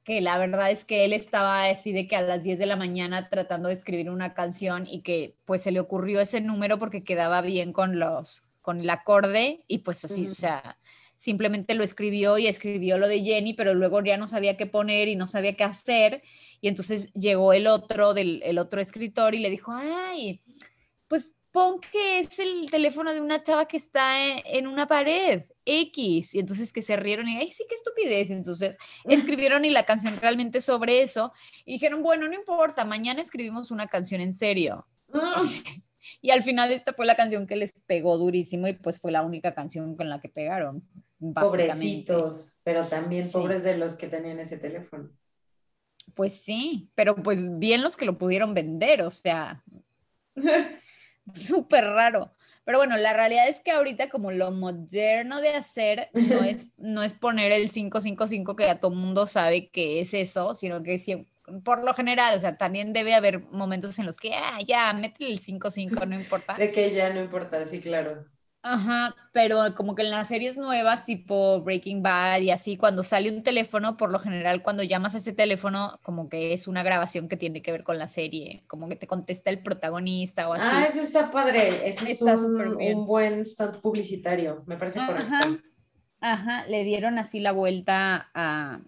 que 0.04 0.22
la 0.22 0.38
verdad 0.38 0.72
es 0.72 0.86
que 0.86 1.06
él 1.06 1.14
estaba 1.14 1.66
así 1.66 1.92
de 1.92 2.08
que 2.08 2.16
a 2.16 2.22
las 2.22 2.44
10 2.44 2.60
de 2.60 2.66
la 2.66 2.76
mañana 2.76 3.30
tratando 3.30 3.68
de 3.68 3.76
escribir 3.76 4.10
una 4.10 4.34
canción 4.34 4.88
y 4.88 5.02
que 5.02 5.36
pues 5.46 5.62
se 5.62 5.72
le 5.72 5.80
ocurrió 5.80 6.22
ese 6.22 6.42
número 6.42 6.80
porque 6.80 7.04
quedaba 7.04 7.42
bien 7.42 7.74
con 7.74 8.00
los 8.00 8.44
con 8.62 8.80
el 8.80 8.90
acorde 8.90 9.60
y 9.68 9.80
pues 9.80 10.06
así, 10.06 10.28
o 10.28 10.36
sea, 10.36 10.78
simplemente 11.16 11.74
lo 11.74 11.84
escribió 11.84 12.38
y 12.38 12.48
escribió 12.48 12.98
lo 12.98 13.08
de 13.08 13.22
Jenny, 13.22 13.54
pero 13.54 13.74
luego 13.74 14.04
ya 14.04 14.18
no 14.18 14.28
sabía 14.28 14.56
qué 14.56 14.68
poner 14.68 15.08
y 15.08 15.16
no 15.16 15.28
sabía 15.28 15.56
qué 15.56 15.64
hacer. 15.64 16.22
Y 16.62 16.68
entonces 16.68 17.12
llegó 17.14 17.54
el 17.54 17.66
otro 17.68 18.14
del 18.14 18.42
el 18.44 18.60
otro 18.60 18.80
escritor 18.80 19.34
y 19.34 19.40
le 19.40 19.50
dijo, 19.50 19.72
"Ay, 19.74 20.42
pues 21.08 21.34
pon 21.52 21.80
que 21.92 22.20
es 22.20 22.40
el 22.40 22.70
teléfono 22.72 23.14
de 23.14 23.22
una 23.22 23.44
chava 23.44 23.68
que 23.68 23.78
está 23.78 24.34
en, 24.46 24.68
una 24.68 24.88
pared, 24.88 25.44
X. 25.66 26.36
Y 26.36 26.40
entonces 26.40 26.74
que 26.74 26.82
se 26.82 26.96
rieron 26.96 27.28
y, 27.28 27.38
ay, 27.38 27.50
sí, 27.50 27.66
qué 27.68 27.76
estupidez. 27.76 28.32
Entonces 28.32 28.78
escribieron 29.06 29.66
y 29.66 29.70
la 29.70 29.86
canción 29.86 30.18
realmente 30.20 30.62
sobre 30.62 31.02
eso. 31.02 31.34
Y 31.66 31.74
dijeron, 31.74 32.04
bueno, 32.04 32.28
no 32.28 32.36
importa, 32.36 32.86
mañana 32.86 33.22
escribimos 33.22 33.72
una 33.72 33.88
canción 33.88 34.22
en 34.22 34.34
serio. 34.34 34.86
Y 36.24 36.30
al 36.30 36.44
final 36.44 36.72
esta 36.72 36.94
fue 36.94 37.08
la 37.08 37.16
canción 37.16 37.48
que 37.48 37.56
les 37.56 37.74
pegó 37.88 38.18
durísimo 38.18 38.68
y 38.68 38.74
pues 38.74 39.00
fue 39.00 39.12
la 39.12 39.24
única 39.24 39.56
canción 39.56 39.96
con 39.96 40.08
la 40.08 40.22
que 40.22 40.30
pegaron. 40.30 40.84
Pobrecitos, 41.34 42.60
pero 42.64 42.86
también 42.86 43.32
pobres 43.32 43.64
de 43.64 43.78
los 43.78 43.96
que 43.96 44.08
tenían 44.08 44.40
ese 44.40 44.58
teléfono. 44.58 45.10
Pues 46.16 46.34
sí, 46.34 46.90
pero 46.96 47.16
pues 47.16 47.58
bien 47.58 47.82
los 47.82 47.98
que 47.98 48.06
lo 48.06 48.18
pudieron 48.20 48.54
vender, 48.54 49.02
o 49.02 49.10
sea. 49.10 49.64
súper 51.36 51.86
raro. 51.86 52.32
Pero 52.66 52.78
bueno, 52.78 52.98
la 52.98 53.14
realidad 53.14 53.48
es 53.48 53.62
que 53.62 53.72
ahorita 53.72 54.10
como 54.10 54.32
lo 54.32 54.52
moderno 54.52 55.42
de 55.42 55.50
hacer 55.50 56.10
no 56.14 56.44
es, 56.44 56.72
no 56.78 57.04
es 57.04 57.14
poner 57.14 57.52
el 57.52 57.70
555 57.70 58.56
que 58.56 58.66
ya 58.66 58.80
todo 58.80 58.92
el 58.92 58.98
mundo 58.98 59.28
sabe 59.28 59.70
que 59.70 60.00
es 60.00 60.14
eso, 60.14 60.54
sino 60.54 60.84
que 60.84 60.98
por 61.64 61.84
lo 61.84 61.94
general, 61.94 62.36
o 62.36 62.40
sea, 62.40 62.58
también 62.58 62.94
debe 62.94 63.14
haber 63.14 63.40
momentos 63.52 64.00
en 64.00 64.06
los 64.06 64.18
que, 64.18 64.34
ah, 64.34 64.60
ya, 64.66 64.94
métele 64.94 65.32
el 65.32 65.40
55, 65.40 66.06
no 66.06 66.16
importa. 66.16 66.56
De 66.56 66.72
que 66.72 66.94
ya 66.94 67.12
no 67.14 67.22
importa, 67.22 67.66
sí, 67.66 67.80
claro. 67.80 68.26
Ajá, 68.64 69.16
pero 69.32 69.74
como 69.76 69.96
que 69.96 70.04
en 70.04 70.12
las 70.12 70.28
series 70.28 70.56
nuevas, 70.56 71.04
tipo 71.04 71.62
Breaking 71.62 72.04
Bad 72.04 72.42
y 72.42 72.52
así, 72.52 72.78
cuando 72.78 73.02
sale 73.02 73.32
un 73.32 73.42
teléfono, 73.42 73.98
por 73.98 74.12
lo 74.12 74.20
general 74.20 74.62
cuando 74.62 74.84
llamas 74.84 75.16
a 75.16 75.18
ese 75.18 75.34
teléfono, 75.34 76.00
como 76.04 76.30
que 76.30 76.54
es 76.54 76.68
una 76.68 76.84
grabación 76.84 77.28
que 77.28 77.38
tiene 77.38 77.64
que 77.64 77.72
ver 77.72 77.84
con 77.84 77.98
la 77.98 78.08
serie, 78.08 78.64
como 78.68 78.88
que 78.88 78.96
te 78.96 79.08
contesta 79.08 79.50
el 79.50 79.64
protagonista 79.64 80.48
o 80.48 80.54
así. 80.54 80.68
Ah, 80.70 80.86
eso 80.88 81.02
está 81.02 81.32
padre, 81.32 81.90
eso 81.90 82.06
es 82.06 82.44
un, 82.44 83.06
buen 83.08 83.48
stunt 83.48 83.78
publicitario, 83.78 84.64
me 84.68 84.78
parece 84.78 85.00
correcto. 85.08 85.60
Ajá, 86.20 86.68
le 86.68 86.84
dieron 86.84 87.18
así 87.18 87.40
la 87.40 87.54
vuelta 87.54 88.30
a, 88.36 88.80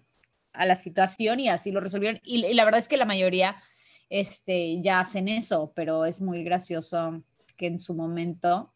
la 0.52 0.76
situación 0.76 1.40
y 1.40 1.48
así 1.48 1.72
lo 1.72 1.80
resolvieron. 1.80 2.20
Y, 2.22 2.46
y, 2.46 2.54
la 2.54 2.64
verdad 2.64 2.78
es 2.78 2.86
que 2.86 2.96
la 2.96 3.06
mayoría 3.06 3.56
este, 4.08 4.80
ya 4.82 5.00
hacen 5.00 5.26
eso, 5.26 5.72
pero 5.74 6.04
es 6.04 6.22
muy 6.22 6.44
gracioso 6.44 7.24
que 7.56 7.66
en 7.66 7.80
su 7.80 7.94
momento 7.94 8.73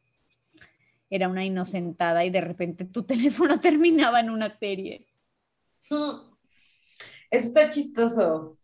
era 1.11 1.29
una 1.29 1.44
inocentada 1.44 2.25
y 2.25 2.31
de 2.31 2.40
repente 2.40 2.85
tu 2.85 3.03
teléfono 3.07 3.61
terminaba 3.61 4.21
en 4.21 4.31
una 4.31 4.51
serie. 4.51 5.07
Eso 5.81 6.38
está 7.31 7.71
chistoso. 7.71 8.59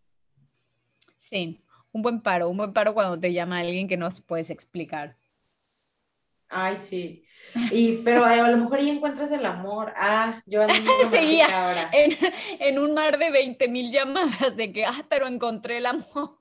Sí. 1.19 1.61
un 1.93 2.03
buen 2.03 2.21
paro, 2.21 2.51
un 2.51 2.57
buen 2.57 2.73
paro 2.73 2.93
cuando 2.93 3.19
te 3.19 3.33
llama 3.33 3.61
alguien 3.61 3.89
que 3.89 3.97
no 3.97 4.09
puedes 4.27 4.51
explicar. 4.51 5.17
Ay, 6.49 6.77
sí. 6.81 7.25
Y, 7.71 7.97
pero 8.05 8.25
a 8.25 8.49
lo 8.49 8.57
mejor 8.57 8.79
ahí 8.79 8.91
encuentras 8.91 9.33
el 9.33 9.45
amor. 9.45 9.93
Ah, 9.97 10.43
yo 10.47 10.63
a 10.63 10.67
mí 10.67 10.75
Seguía 11.11 11.47
ahora. 11.65 11.91
En, 11.93 12.13
en, 12.61 12.79
un 12.79 12.95
mar 12.95 13.19
de 13.19 13.31
20 13.31 13.69
mil 13.69 13.91
llamadas 13.91 14.55
de 14.57 14.73
que, 14.73 14.85
ah, 14.85 15.05
pero 15.09 15.27
encontré 15.27 15.79
el 15.79 15.87
amor. 15.87 16.39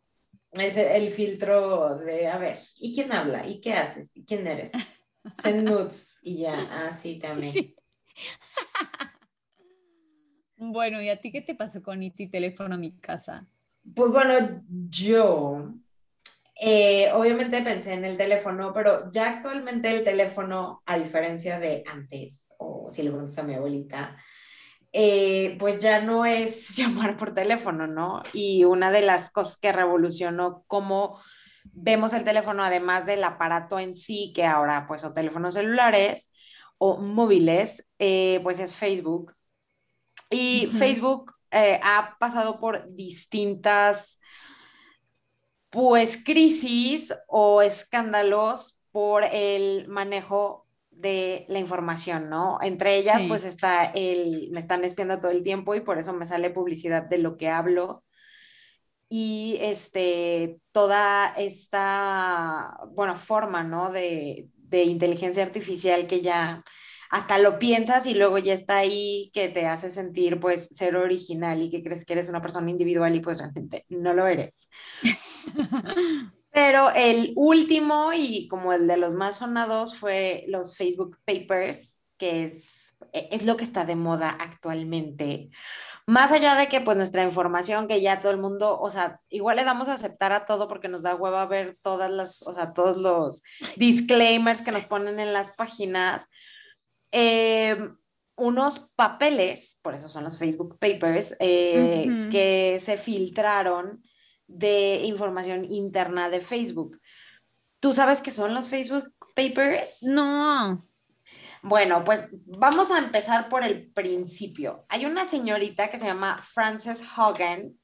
Es 0.51 0.77
el 0.77 1.09
filtro 1.09 1.97
de, 1.97 2.27
a 2.27 2.37
ver, 2.37 2.59
¿y 2.77 2.93
quién 2.93 3.11
habla? 3.11 3.47
¿Y 3.47 3.59
qué 3.59 3.73
haces? 3.73 4.15
¿Y 4.15 4.23
quién 4.23 4.45
eres? 4.45 4.71
Send 5.41 5.63
nudes 5.63 6.15
y 6.21 6.39
ya, 6.39 6.67
ah, 6.69 6.93
sí, 6.93 7.19
también. 7.19 7.75
bueno, 10.57 11.01
¿y 11.01 11.09
a 11.09 11.19
ti 11.21 11.31
qué 11.31 11.41
te 11.41 11.55
pasó 11.55 11.81
con 11.81 12.03
IT 12.03 12.29
teléfono 12.29 12.75
a 12.75 12.77
mi 12.77 12.99
casa? 12.99 13.47
Pues 13.95 14.11
bueno, 14.11 14.63
yo 14.89 15.73
eh, 16.59 17.11
obviamente 17.13 17.61
pensé 17.61 17.93
en 17.93 18.05
el 18.05 18.17
teléfono, 18.17 18.73
pero 18.73 19.11
ya 19.11 19.29
actualmente 19.29 19.89
el 19.89 20.03
teléfono, 20.03 20.81
a 20.85 20.97
diferencia 20.97 21.59
de 21.59 21.83
antes, 21.87 22.49
o 22.57 22.89
si 22.91 23.03
le 23.03 23.09
preguntas 23.09 23.37
a 23.37 23.43
mi 23.43 23.55
abuelita, 23.55 24.17
eh, 24.91 25.55
pues 25.59 25.79
ya 25.79 26.01
no 26.01 26.25
es 26.25 26.75
llamar 26.77 27.17
por 27.17 27.33
teléfono, 27.33 27.87
¿no? 27.87 28.21
Y 28.33 28.63
una 28.65 28.91
de 28.91 29.01
las 29.01 29.31
cosas 29.31 29.57
que 29.57 29.71
revolucionó 29.71 30.63
cómo 30.67 31.19
vemos 31.73 32.13
el 32.13 32.23
teléfono, 32.23 32.63
además 32.63 33.05
del 33.05 33.23
aparato 33.23 33.79
en 33.79 33.95
sí, 33.95 34.31
que 34.35 34.45
ahora 34.45 34.85
pues 34.87 35.03
o 35.03 35.13
teléfonos 35.13 35.55
celulares 35.55 36.31
o 36.77 36.97
móviles, 36.97 37.87
eh, 37.99 38.39
pues 38.43 38.59
es 38.59 38.75
Facebook. 38.75 39.33
Y 40.29 40.65
Facebook 40.65 41.35
ha 41.51 42.17
pasado 42.19 42.59
por 42.59 42.91
distintas 42.95 44.19
pues 45.73 46.23
crisis 46.23 47.11
o 47.27 47.63
escándalos 47.63 48.79
por 48.91 49.23
el 49.23 49.87
manejo 49.87 50.63
de 50.91 51.45
la 51.49 51.57
información, 51.57 52.29
¿no? 52.29 52.59
Entre 52.61 52.95
ellas, 52.95 53.23
pues 53.27 53.43
está 53.43 53.85
el, 53.85 54.49
me 54.51 54.59
están 54.59 54.85
espiando 54.85 55.19
todo 55.19 55.31
el 55.31 55.41
tiempo 55.41 55.73
y 55.73 55.81
por 55.81 55.97
eso 55.97 56.13
me 56.13 56.27
sale 56.27 56.51
publicidad 56.51 57.01
de 57.01 57.17
lo 57.17 57.37
que 57.37 57.49
hablo. 57.49 58.03
Y 59.15 59.59
este, 59.61 60.57
toda 60.71 61.27
esta, 61.37 62.79
bueno, 62.95 63.15
forma, 63.15 63.63
¿no? 63.63 63.91
De, 63.91 64.47
de 64.55 64.83
inteligencia 64.85 65.43
artificial 65.43 66.07
que 66.07 66.21
ya 66.21 66.63
hasta 67.11 67.37
lo 67.37 67.59
piensas 67.59 68.07
y 68.07 68.15
luego 68.15 68.39
ya 68.39 68.55
está 68.55 68.77
ahí 68.77 69.29
que 69.35 69.49
te 69.49 69.67
hace 69.67 69.91
sentir 69.91 70.39
pues 70.39 70.67
ser 70.71 70.95
original 70.95 71.61
y 71.61 71.69
que 71.69 71.83
crees 71.83 72.05
que 72.05 72.13
eres 72.13 72.27
una 72.27 72.41
persona 72.41 72.71
individual 72.71 73.13
y 73.13 73.19
pues 73.19 73.37
realmente 73.37 73.85
no 73.89 74.13
lo 74.13 74.25
eres. 74.25 74.67
Pero 76.51 76.89
el 76.89 77.33
último 77.35 78.13
y 78.15 78.47
como 78.47 78.73
el 78.73 78.87
de 78.87 78.97
los 78.97 79.13
más 79.13 79.37
sonados 79.37 79.95
fue 79.95 80.45
los 80.47 80.75
Facebook 80.75 81.19
Papers, 81.23 82.07
que 82.17 82.45
es, 82.45 82.95
es 83.13 83.45
lo 83.45 83.57
que 83.57 83.63
está 83.63 83.85
de 83.85 83.95
moda 83.95 84.31
actualmente. 84.31 85.51
Más 86.05 86.31
allá 86.31 86.55
de 86.55 86.67
que 86.67 86.81
pues 86.81 86.97
nuestra 86.97 87.23
información 87.23 87.87
que 87.87 88.01
ya 88.01 88.21
todo 88.21 88.31
el 88.31 88.37
mundo, 88.37 88.79
o 88.79 88.89
sea, 88.89 89.21
igual 89.29 89.55
le 89.55 89.63
damos 89.63 89.87
a 89.87 89.93
aceptar 89.93 90.33
a 90.33 90.45
todo 90.45 90.67
porque 90.67 90.89
nos 90.89 91.01
da 91.01 91.15
hueva 91.15 91.45
ver 91.45 91.75
todas 91.81 92.11
las, 92.11 92.41
o 92.41 92.53
sea, 92.53 92.73
todos 92.73 92.97
los 92.97 93.41
disclaimers 93.77 94.61
que 94.61 94.71
nos 94.71 94.83
ponen 94.83 95.19
en 95.19 95.31
las 95.31 95.55
páginas, 95.55 96.27
Em, 97.15 97.95
unos 98.35 98.89
papeles, 98.95 99.77
por 99.83 99.93
eso 99.93 100.09
son 100.09 100.23
los 100.23 100.39
Facebook 100.39 100.79
Papers, 100.79 101.35
eh, 101.39 102.27
que 102.31 102.79
se 102.79 102.97
filtraron 102.97 104.03
de 104.47 105.01
información 105.03 105.63
interna 105.63 106.29
de 106.29 106.41
Facebook. 106.41 106.99
¿Tú 107.79 107.93
sabes 107.93 108.19
qué 108.19 108.31
son 108.31 108.55
los 108.55 108.69
Facebook 108.69 109.13
Papers? 109.35 110.01
No. 110.01 110.83
Bueno, 111.63 112.03
pues 112.03 112.27
vamos 112.45 112.91
a 112.91 112.97
empezar 112.97 113.47
por 113.47 113.63
el 113.63 113.89
principio. 113.93 114.85
Hay 114.89 115.05
una 115.05 115.23
señorita 115.23 115.89
que 115.89 115.97
se 115.97 116.03
llama 116.03 116.41
Frances 116.41 117.01
Hogan, 117.17 117.79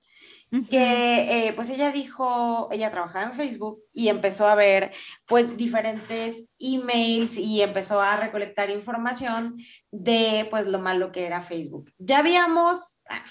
que 0.70 1.48
eh, 1.48 1.54
pues 1.54 1.70
ella 1.70 1.90
dijo, 1.92 2.68
ella 2.72 2.92
trabajaba 2.92 3.28
en 3.28 3.34
Facebook 3.34 3.80
y 3.94 4.10
empezó 4.10 4.48
a 4.48 4.56
ver 4.56 4.92
pues 5.26 5.56
diferentes 5.56 6.50
emails 6.60 7.38
y 7.38 7.62
empezó 7.62 8.02
a 8.02 8.18
recolectar 8.18 8.70
información 8.70 9.58
de 9.92 10.46
pues 10.50 10.68
lo 10.68 10.80
malo 10.80 11.14
que 11.14 11.26
era 11.26 11.42
Facebook. 11.42 11.94
Ya 12.00 12.20
habíamos 12.20 13.02
ah, 13.10 13.24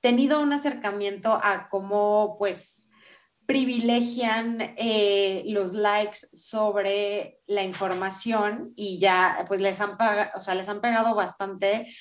tenido 0.00 0.40
un 0.40 0.52
acercamiento 0.52 1.40
a 1.42 1.68
cómo 1.68 2.36
pues 2.38 2.88
privilegian 3.46 4.74
eh, 4.76 5.42
los 5.46 5.74
likes 5.74 6.28
sobre 6.32 7.40
la 7.46 7.62
información 7.62 8.72
y 8.76 8.98
ya 8.98 9.44
pues 9.48 9.60
les 9.60 9.80
han, 9.80 9.96
o 10.34 10.40
sea, 10.40 10.54
les 10.54 10.68
han 10.68 10.80
pegado 10.80 11.14
bastante 11.14 11.94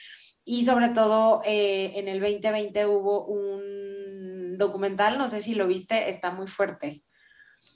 y 0.45 0.65
sobre 0.65 0.89
todo 0.89 1.41
eh, 1.45 1.93
en 1.95 2.08
el 2.08 2.19
2020 2.19 2.86
hubo 2.86 3.25
un 3.25 4.58
documental, 4.58 5.17
no 5.17 5.27
sé 5.27 5.41
si 5.41 5.56
lo 5.56 5.67
viste, 5.67 6.10
está 6.10 6.32
muy 6.32 6.47
fuerte. 6.47 7.04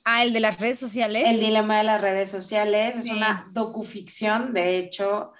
Ah, 0.03 0.23
el 0.23 0.33
de 0.33 0.39
las 0.39 0.59
redes 0.59 0.79
sociales. 0.79 1.23
El 1.27 1.39
dilema 1.39 1.77
de 1.77 1.83
las 1.83 2.01
redes 2.01 2.29
sociales, 2.29 2.95
es 2.95 3.09
una 3.09 3.47
docuficción, 3.51 4.53
de 4.53 4.77
hecho, 4.77 5.31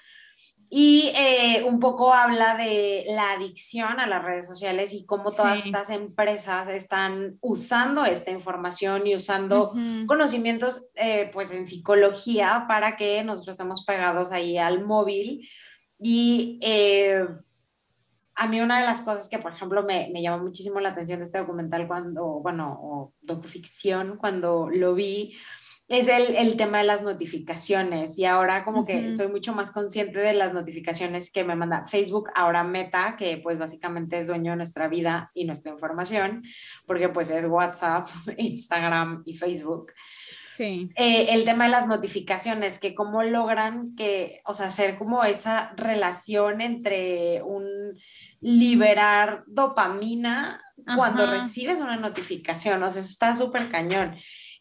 y 0.70 1.12
eh, 1.16 1.64
un 1.64 1.80
poco 1.80 2.14
habla 2.14 2.56
de 2.56 3.06
la 3.10 3.34
adicción 3.34 4.00
a 4.00 4.08
las 4.08 4.24
redes 4.24 4.48
sociales 4.48 4.94
y 4.94 5.06
cómo 5.06 5.32
todas 5.32 5.66
estas 5.66 5.90
empresas 5.90 6.70
están 6.70 7.38
usando 7.42 8.04
esta 8.04 8.32
información 8.32 9.06
y 9.06 9.16
usando 9.16 9.74
conocimientos 10.08 10.86
eh, 10.96 11.30
pues 11.34 11.52
en 11.52 11.68
psicología 11.68 12.66
para 12.68 12.96
que 12.98 13.24
nosotros 13.24 13.54
estemos 13.54 13.86
pegados 13.86 14.32
ahí 14.32 14.58
al 14.58 14.84
móvil. 14.84 15.48
Y 16.00 16.60
eh, 16.62 17.26
a 18.36 18.48
mí 18.48 18.60
una 18.60 18.80
de 18.80 18.86
las 18.86 19.02
cosas 19.02 19.30
que, 19.30 19.40
por 19.40 19.54
ejemplo, 19.54 19.84
me, 19.84 20.10
me, 20.12 20.22
llamó 20.22 20.44
muchísimo 20.44 20.80
la 20.80 20.90
atención 20.90 21.20
de 21.20 21.26
este 21.26 21.38
documental 21.38 21.88
cuando, 21.88 22.26
bueno, 22.42 22.78
o 22.82 23.14
docuficción, 23.22 24.18
cuando 24.18 24.70
lo 24.70 24.94
vi, 24.94 25.38
es 25.88 26.08
el, 26.08 26.36
el 26.36 26.58
tema 26.58 26.80
de 26.80 26.86
las 26.86 27.04
notificaciones. 27.04 28.18
Y 28.18 28.26
ahora 28.26 28.64
como 28.64 28.86
que 28.86 29.16
soy 29.16 29.28
mucho 29.28 29.54
más 29.54 29.72
consciente 29.72 30.20
de 30.20 30.34
las 30.34 30.54
notificaciones 30.54 31.32
que 31.32 31.44
me 31.44 31.56
manda 31.56 31.86
Facebook, 31.86 32.30
ahora 32.36 32.64
Meta, 32.64 33.16
que 33.18 33.38
pues 33.38 33.60
básicamente 33.60 34.18
es 34.18 34.28
dueño 34.28 34.52
de 34.52 34.58
nuestra 34.58 34.88
vida 34.88 35.32
y 35.34 35.46
nuestra 35.46 35.72
información, 35.72 36.44
porque 36.88 37.10
pues 37.10 37.30
es 37.30 37.46
WhatsApp, 37.46 38.08
Instagram 38.38 39.24
y 39.26 39.36
Facebook. 39.36 39.94
Sí. 40.56 40.88
Eh, 40.96 41.28
el 41.32 41.44
tema 41.44 41.66
de 41.66 41.72
las 41.72 41.86
notificaciones, 41.86 42.80
que 42.80 42.96
cómo 42.96 43.24
logran 43.24 43.94
que, 43.96 44.42
o 44.46 44.54
sea, 44.54 44.68
hacer 44.68 44.98
como 44.98 45.24
esa 45.26 45.74
relación 45.76 46.62
entre 46.62 47.42
un 47.44 48.00
liberar 48.40 49.44
dopamina 49.48 50.62
cuando 50.96 51.26
recibes 51.26 51.80
una 51.80 51.98
notificación, 51.98 52.82
o 52.84 52.90
sea, 52.90 53.02
eso 53.02 53.10
está 53.10 53.36
súper 53.36 53.70
cañón. 53.70 54.16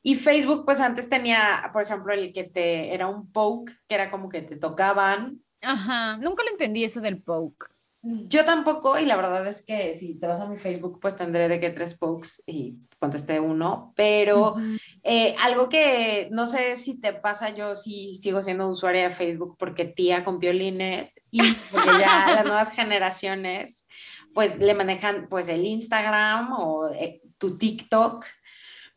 Y 0.07 0.17
Facebook, 0.17 0.65
pues 0.67 0.81
antes 0.81 1.09
tenía, 1.09 1.71
por 1.73 1.83
ejemplo, 1.83 2.13
el 2.13 2.33
que 2.33 2.45
te 2.45 2.95
era 2.95 3.09
un 3.09 3.33
poke, 3.33 3.73
que 3.89 3.95
era 3.95 4.11
como 4.11 4.29
que 4.29 4.43
te 4.43 4.55
tocaban. 4.55 5.43
Ajá, 5.63 6.19
nunca 6.19 6.45
lo 6.45 6.51
entendí 6.51 6.85
eso 6.85 7.01
del 7.01 7.23
poke. 7.23 7.67
Yo 8.07 8.45
tampoco, 8.45 8.99
y 8.99 9.07
la 9.07 9.17
verdad 9.17 9.47
es 9.47 9.63
que 9.63 9.95
si 9.95 10.17
te 10.17 10.27
vas 10.27 10.39
a 10.39 10.47
mi 10.47 10.59
Facebook, 10.59 10.99
pues 11.01 11.17
tendré 11.17 11.49
de 11.49 11.59
que 11.59 11.71
tres 11.71 11.95
pokes 11.95 12.43
y 12.47 12.77
contesté 12.99 13.41
uno, 13.41 13.95
pero 13.97 14.57
eh, 15.03 15.35
algo 15.41 15.71
que 15.71 16.29
no 16.31 16.47
sé 16.47 16.77
si 16.77 17.01
te 17.01 17.15
pasa, 17.15 17.55
yo 17.55 17.75
sí 17.75 18.15
sigo 18.21 18.43
siendo 18.43 18.69
usuaria 18.69 19.09
de 19.09 19.15
Facebook 19.15 19.57
porque 19.59 19.87
tía 19.87 20.23
con 20.23 20.39
violines 20.39 21.19
y 21.31 21.41
porque 21.71 21.89
ya 21.99 22.27
las 22.35 22.45
nuevas 22.45 22.73
generaciones 22.73 23.87
pues 24.35 24.59
le 24.59 24.75
manejan 24.75 25.29
pues 25.31 25.49
el 25.49 25.65
Instagram 25.65 26.53
o 26.53 26.91
eh, 26.91 27.23
tu 27.39 27.57
TikTok, 27.57 28.27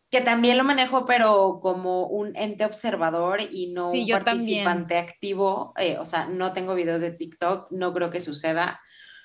que 0.09 0.21
también 0.21 0.57
lo 0.57 0.63
manejo 0.63 1.05
pero 1.05 1.59
como 1.61 2.07
un 2.07 2.35
ente 2.35 2.65
observador 2.65 3.41
y 3.41 3.73
no 3.73 3.91
un 3.91 4.09
participante 4.09 4.97
activo, 4.97 5.73
eh, 5.77 5.97
o 5.99 6.05
sea, 6.05 6.27
no 6.27 6.53
tengo 6.53 6.75
videos 6.75 7.01
de 7.01 7.11
TikTok, 7.11 7.71
no 7.71 7.93
creo 7.93 8.09
que 8.09 8.21
suceda 8.21 8.79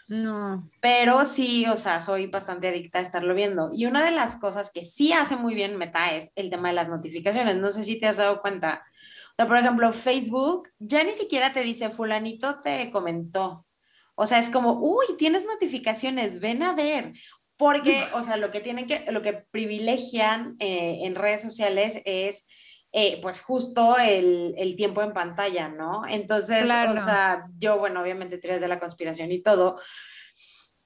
no. 0.09 0.69
Pero 0.81 1.25
sí, 1.25 1.67
o 1.67 1.77
sea, 1.77 2.01
soy 2.01 2.27
bastante 2.27 2.69
adicta 2.69 2.99
a 2.99 3.03
estarlo 3.03 3.35
viendo. 3.35 3.71
Y 3.73 3.87
una 3.87 4.05
de 4.05 4.11
las 4.11 4.37
cosas 4.37 4.71
que 4.71 4.85
sí 4.85 5.13
hace 5.13 5.37
muy 5.37 5.55
bien 5.55 5.77
Meta 5.77 6.13
es 6.15 6.33
el 6.37 6.51
tema 6.51 6.69
de 6.69 6.75
las 6.75 6.89
notificaciones. 6.89 7.57
No 7.57 7.71
sé 7.71 7.83
si 7.83 7.99
te 7.99 8.07
has 8.07 8.17
dado 8.17 8.41
cuenta. 8.41 8.85
O 9.33 9.37
sea, 9.37 9.47
por 9.47 9.57
ejemplo, 9.57 9.93
Facebook 9.93 10.69
ya 10.79 11.05
ni 11.05 11.13
siquiera 11.13 11.53
te 11.53 11.63
dice, 11.63 11.89
fulanito 11.91 12.61
te 12.61 12.91
comentó. 12.91 13.67
O 14.15 14.27
sea, 14.27 14.39
es 14.39 14.51
como, 14.51 14.75
uy, 14.75 15.07
tienes 15.17 15.47
notificaciones, 15.47 16.41
ven 16.41 16.63
a 16.63 16.75
ver. 16.75 17.15
Porque, 17.63 18.03
o 18.15 18.23
sea, 18.25 18.37
lo 18.39 18.51
que 18.51 18.59
tienen 18.59 18.89
que, 18.89 19.05
lo 19.13 19.23
que 19.23 19.35
privilegian 19.35 20.57
eh, 20.59 21.03
en 21.05 21.15
redes 21.15 21.43
sociales 21.43 22.03
es 22.05 22.45
eh, 22.91 23.21
pues 23.23 23.41
justo 23.41 23.97
el, 23.99 24.53
el, 24.59 24.75
tiempo 24.75 25.01
en 25.01 25.13
pantalla, 25.13 25.69
¿no? 25.69 26.03
Entonces, 26.09 26.65
o 26.65 26.95
sea, 26.97 27.47
yo, 27.61 27.79
bueno, 27.79 28.03
obviamente 28.03 28.39
teorías 28.39 28.61
de 28.61 28.67
la 28.67 28.81
conspiración 28.81 29.31
y 29.31 29.41
todo. 29.41 29.79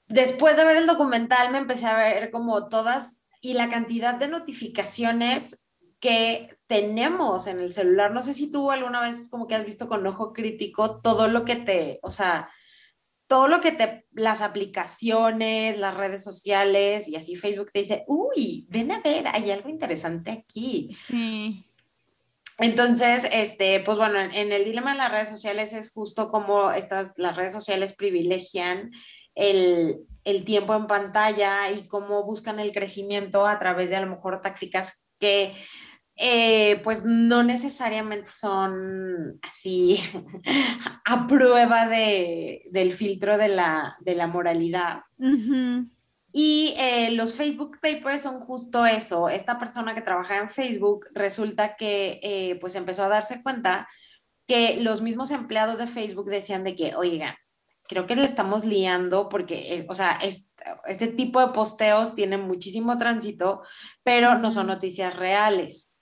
Después 0.06 0.58
de 0.58 0.66
ver 0.66 0.76
el 0.76 0.86
documental 0.86 1.50
me 1.50 1.56
empecé 1.56 1.86
a 1.86 1.96
ver 1.96 2.30
como 2.30 2.68
todas 2.68 3.22
y 3.40 3.54
la 3.54 3.70
cantidad 3.70 4.12
de 4.12 4.28
notificaciones 4.28 5.58
que 5.98 6.58
tenemos 6.66 7.46
en 7.46 7.58
el 7.58 7.72
celular. 7.72 8.12
No 8.12 8.20
sé 8.20 8.34
si 8.34 8.50
tú 8.50 8.70
alguna 8.70 9.00
vez 9.00 9.30
como 9.30 9.46
que 9.46 9.54
has 9.54 9.64
visto 9.64 9.88
con 9.88 10.06
ojo 10.06 10.34
crítico 10.34 11.00
todo 11.00 11.26
lo 11.26 11.46
que 11.46 11.56
te, 11.56 12.00
o 12.02 12.10
sea, 12.10 12.50
todo 13.26 13.48
lo 13.48 13.60
que 13.60 13.72
te, 13.72 14.06
las 14.12 14.40
aplicaciones, 14.40 15.78
las 15.78 15.94
redes 15.94 16.22
sociales 16.22 17.08
y 17.08 17.16
así 17.16 17.36
Facebook 17.36 17.72
te 17.72 17.80
dice, 17.80 18.04
uy, 18.06 18.66
ven 18.70 18.92
a 18.92 19.00
ver, 19.00 19.26
hay 19.28 19.50
algo 19.50 19.68
interesante 19.68 20.30
aquí. 20.30 20.90
Sí. 20.94 21.64
Entonces, 22.58 23.28
este, 23.32 23.80
pues 23.80 23.98
bueno, 23.98 24.18
en, 24.18 24.52
el 24.52 24.64
dilema 24.64 24.92
de 24.92 24.98
las 24.98 25.12
redes 25.12 25.28
sociales 25.28 25.72
es 25.72 25.92
justo 25.92 26.30
como 26.30 26.70
estas, 26.70 27.18
las 27.18 27.36
redes 27.36 27.52
sociales 27.52 27.94
privilegian 27.94 28.92
el, 29.34 30.06
el 30.24 30.44
tiempo 30.44 30.74
en 30.74 30.86
pantalla 30.86 31.70
y 31.70 31.86
cómo 31.86 32.24
buscan 32.24 32.58
el 32.58 32.72
crecimiento 32.72 33.46
a 33.46 33.58
través 33.58 33.90
de 33.90 33.96
a 33.96 34.00
lo 34.00 34.08
mejor 34.08 34.40
tácticas 34.40 35.06
que 35.18 35.54
eh, 36.18 36.80
pues 36.82 37.04
no 37.04 37.42
necesariamente 37.42 38.30
son 38.30 39.38
así 39.42 40.00
a 41.04 41.26
prueba 41.26 41.86
de, 41.88 42.62
del 42.70 42.92
filtro 42.92 43.36
de 43.36 43.48
la, 43.48 43.96
de 44.00 44.14
la 44.14 44.26
moralidad. 44.26 45.02
Y 46.32 46.74
eh, 46.78 47.10
los 47.12 47.34
Facebook 47.34 47.78
Papers 47.80 48.22
son 48.22 48.40
justo 48.40 48.86
eso. 48.86 49.28
Esta 49.28 49.58
persona 49.58 49.94
que 49.94 50.00
trabaja 50.00 50.38
en 50.38 50.48
Facebook 50.48 51.06
resulta 51.12 51.76
que 51.76 52.20
eh, 52.22 52.58
pues 52.60 52.76
empezó 52.76 53.04
a 53.04 53.08
darse 53.08 53.42
cuenta 53.42 53.88
que 54.46 54.78
los 54.80 55.02
mismos 55.02 55.30
empleados 55.30 55.78
de 55.78 55.86
Facebook 55.86 56.30
decían 56.30 56.64
de 56.64 56.76
que, 56.76 56.94
oiga, 56.94 57.36
creo 57.88 58.06
que 58.06 58.16
le 58.16 58.24
estamos 58.24 58.64
liando 58.64 59.28
porque, 59.28 59.84
o 59.88 59.94
sea, 59.94 60.18
este 60.86 61.08
tipo 61.08 61.40
de 61.40 61.52
posteos 61.52 62.14
tienen 62.14 62.42
muchísimo 62.42 62.96
tránsito, 62.96 63.62
pero 64.02 64.38
no 64.38 64.50
son 64.50 64.68
noticias 64.68 65.16
reales. 65.16 65.92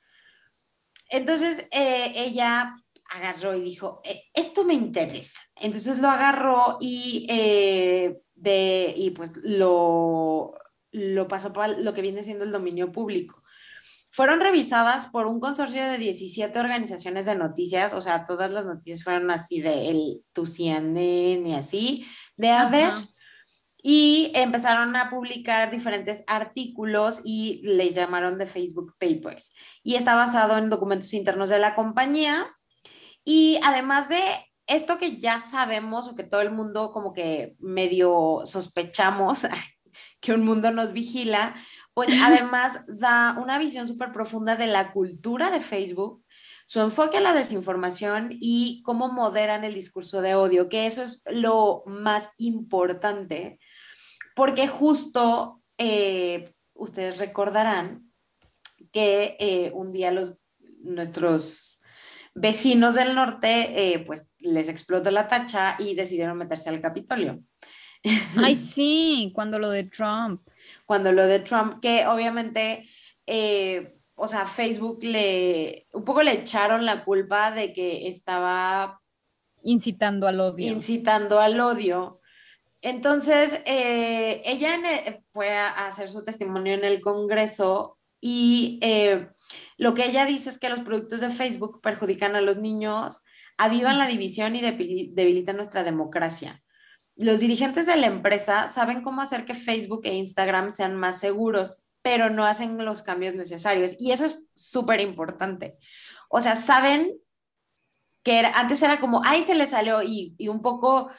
Entonces 1.14 1.68
eh, 1.70 2.12
ella 2.16 2.74
agarró 3.08 3.54
y 3.54 3.60
dijo, 3.60 4.00
e, 4.04 4.24
esto 4.34 4.64
me 4.64 4.74
interesa. 4.74 5.38
Entonces 5.54 5.98
lo 5.98 6.08
agarró 6.08 6.78
y, 6.80 7.24
eh, 7.30 8.20
de, 8.34 8.92
y 8.96 9.10
pues 9.10 9.36
lo, 9.36 10.54
lo 10.90 11.28
pasó 11.28 11.52
para 11.52 11.68
lo 11.68 11.94
que 11.94 12.02
viene 12.02 12.24
siendo 12.24 12.44
el 12.44 12.50
dominio 12.50 12.90
público. 12.90 13.44
Fueron 14.10 14.40
revisadas 14.40 15.06
por 15.06 15.28
un 15.28 15.38
consorcio 15.38 15.86
de 15.86 15.98
17 15.98 16.58
organizaciones 16.58 17.26
de 17.26 17.36
noticias, 17.36 17.94
o 17.94 18.00
sea, 18.00 18.26
todas 18.26 18.50
las 18.50 18.64
noticias 18.64 19.04
fueron 19.04 19.30
así 19.30 19.60
de 19.60 19.90
el 19.90 20.24
CNN 20.34 21.48
y 21.48 21.54
así, 21.54 22.06
de 22.36 22.50
haber 22.50 22.92
y 23.86 24.32
empezaron 24.34 24.96
a 24.96 25.10
publicar 25.10 25.70
diferentes 25.70 26.24
artículos 26.26 27.20
y 27.22 27.60
le 27.64 27.90
llamaron 27.90 28.38
de 28.38 28.46
Facebook 28.46 28.96
Papers. 28.98 29.52
Y 29.82 29.96
está 29.96 30.14
basado 30.14 30.56
en 30.56 30.70
documentos 30.70 31.12
internos 31.12 31.50
de 31.50 31.58
la 31.58 31.74
compañía. 31.74 32.46
Y 33.24 33.60
además 33.62 34.08
de 34.08 34.22
esto 34.66 34.96
que 34.96 35.18
ya 35.18 35.38
sabemos 35.38 36.08
o 36.08 36.14
que 36.14 36.24
todo 36.24 36.40
el 36.40 36.50
mundo 36.50 36.92
como 36.92 37.12
que 37.12 37.56
medio 37.58 38.44
sospechamos 38.46 39.40
que 40.20 40.32
un 40.32 40.46
mundo 40.46 40.70
nos 40.70 40.94
vigila, 40.94 41.54
pues 41.92 42.08
además 42.22 42.86
da 42.88 43.36
una 43.38 43.58
visión 43.58 43.86
súper 43.86 44.12
profunda 44.12 44.56
de 44.56 44.66
la 44.66 44.92
cultura 44.92 45.50
de 45.50 45.60
Facebook, 45.60 46.24
su 46.64 46.80
enfoque 46.80 47.18
a 47.18 47.20
la 47.20 47.34
desinformación 47.34 48.30
y 48.30 48.80
cómo 48.82 49.12
moderan 49.12 49.62
el 49.62 49.74
discurso 49.74 50.22
de 50.22 50.36
odio, 50.36 50.70
que 50.70 50.86
eso 50.86 51.02
es 51.02 51.22
lo 51.30 51.82
más 51.84 52.30
importante 52.38 53.58
porque 54.34 54.68
justo 54.68 55.62
eh, 55.78 56.52
ustedes 56.74 57.18
recordarán 57.18 58.12
que 58.92 59.36
eh, 59.38 59.70
un 59.74 59.92
día 59.92 60.10
los, 60.10 60.38
nuestros 60.82 61.80
vecinos 62.34 62.94
del 62.94 63.14
norte, 63.14 63.92
eh, 63.92 64.00
pues 64.00 64.28
les 64.40 64.68
explotó 64.68 65.10
la 65.10 65.28
tacha 65.28 65.76
y 65.78 65.94
decidieron 65.94 66.36
meterse 66.36 66.68
al 66.68 66.80
Capitolio. 66.80 67.40
Ay, 68.36 68.56
sí, 68.56 69.32
cuando 69.34 69.58
lo 69.58 69.70
de 69.70 69.84
Trump. 69.84 70.40
Cuando 70.84 71.12
lo 71.12 71.26
de 71.26 71.40
Trump, 71.40 71.80
que 71.80 72.06
obviamente, 72.06 72.88
o 74.14 74.28
sea, 74.28 74.44
Facebook 74.44 75.02
le, 75.02 75.86
un 75.94 76.04
poco 76.04 76.22
le 76.22 76.32
echaron 76.32 76.84
la 76.84 77.04
culpa 77.04 77.50
de 77.52 77.72
que 77.72 78.08
estaba 78.08 79.00
incitando 79.62 80.28
al 80.28 80.40
odio. 80.40 80.70
Incitando 80.70 81.40
al 81.40 81.58
odio. 81.58 82.20
Entonces, 82.84 83.62
eh, 83.64 84.42
ella 84.44 84.78
fue 85.32 85.48
a 85.48 85.86
hacer 85.86 86.10
su 86.10 86.22
testimonio 86.22 86.74
en 86.74 86.84
el 86.84 87.00
Congreso 87.00 87.96
y 88.20 88.78
eh, 88.82 89.30
lo 89.78 89.94
que 89.94 90.04
ella 90.04 90.26
dice 90.26 90.50
es 90.50 90.58
que 90.58 90.68
los 90.68 90.80
productos 90.80 91.22
de 91.22 91.30
Facebook 91.30 91.80
perjudican 91.80 92.36
a 92.36 92.42
los 92.42 92.58
niños, 92.58 93.22
avivan 93.56 93.96
la 93.96 94.06
división 94.06 94.54
y 94.54 94.60
debilitan 94.60 95.56
nuestra 95.56 95.82
democracia. 95.82 96.62
Los 97.16 97.40
dirigentes 97.40 97.86
de 97.86 97.96
la 97.96 98.06
empresa 98.06 98.68
saben 98.68 99.00
cómo 99.00 99.22
hacer 99.22 99.46
que 99.46 99.54
Facebook 99.54 100.02
e 100.04 100.12
Instagram 100.12 100.70
sean 100.70 100.94
más 100.94 101.20
seguros, 101.20 101.82
pero 102.02 102.28
no 102.28 102.44
hacen 102.44 102.76
los 102.84 103.00
cambios 103.00 103.34
necesarios. 103.34 103.92
Y 103.98 104.12
eso 104.12 104.26
es 104.26 104.46
súper 104.54 105.00
importante. 105.00 105.78
O 106.28 106.42
sea, 106.42 106.54
saben 106.54 107.14
que 108.22 108.40
antes 108.40 108.82
era 108.82 109.00
como, 109.00 109.22
ay, 109.24 109.42
se 109.42 109.54
le 109.54 109.66
salió 109.66 110.02
y 110.02 110.36
un 110.50 110.60
poco 110.60 111.10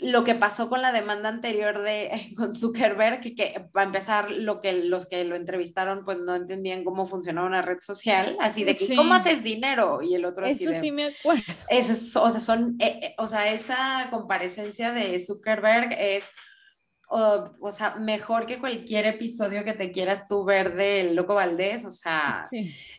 lo 0.00 0.22
que 0.22 0.36
pasó 0.36 0.68
con 0.68 0.80
la 0.80 0.92
demanda 0.92 1.28
anterior 1.28 1.82
de 1.82 2.10
con 2.36 2.54
Zuckerberg, 2.54 3.20
que, 3.20 3.34
que 3.34 3.68
para 3.72 3.86
empezar, 3.86 4.30
lo 4.30 4.60
que 4.60 4.84
los 4.84 5.06
que 5.06 5.24
lo 5.24 5.36
entrevistaron 5.36 6.04
pues 6.04 6.18
no 6.18 6.34
entendían 6.36 6.84
cómo 6.84 7.04
funcionaba 7.04 7.46
una 7.46 7.62
red 7.62 7.78
social, 7.80 8.36
así 8.40 8.64
de 8.64 8.76
que 8.76 8.94
cómo 8.94 9.14
haces 9.14 9.42
dinero 9.42 10.00
y 10.02 10.14
el 10.14 10.24
otro 10.24 10.46
Eso 10.46 10.72
sí 10.72 10.92
me 10.92 11.06
acuerdo. 11.06 11.42
Eso, 11.68 12.22
o 12.22 12.30
sea, 12.30 12.40
son 12.40 12.76
eh, 12.80 13.00
eh, 13.02 13.14
o 13.18 13.26
sea, 13.26 13.52
esa 13.52 14.08
comparecencia 14.10 14.92
de 14.92 15.18
Zuckerberg 15.18 15.92
es 15.98 16.30
o, 17.10 17.70
sea, 17.70 17.96
mejor 17.96 18.46
que 18.46 18.58
cualquier 18.58 19.06
episodio 19.06 19.64
que 19.64 19.72
te 19.72 19.90
quieras 19.90 20.28
tú 20.28 20.44
ver 20.44 20.74
del 20.74 21.14
Loco 21.14 21.34
Valdés, 21.34 21.84
o 21.86 21.90
sea, 21.90 22.46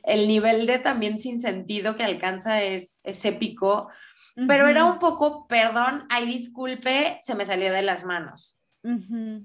el 0.04 0.28
nivel 0.28 0.66
de 0.66 0.80
también 0.80 1.20
sin 1.20 1.40
sentido 1.40 1.96
que 1.96 2.04
alcanza 2.04 2.64
es, 2.64 3.00
es 3.04 3.24
épico 3.26 3.88
pero 4.48 4.68
era 4.68 4.86
un 4.86 5.00
poco, 5.00 5.48
perdón, 5.48 6.06
ay, 6.10 6.26
disculpe, 6.26 7.20
se 7.22 7.36
me 7.36 7.46
salió 7.46 7.72
de 7.72 7.82
las 7.82 8.04
manos. 8.04 8.64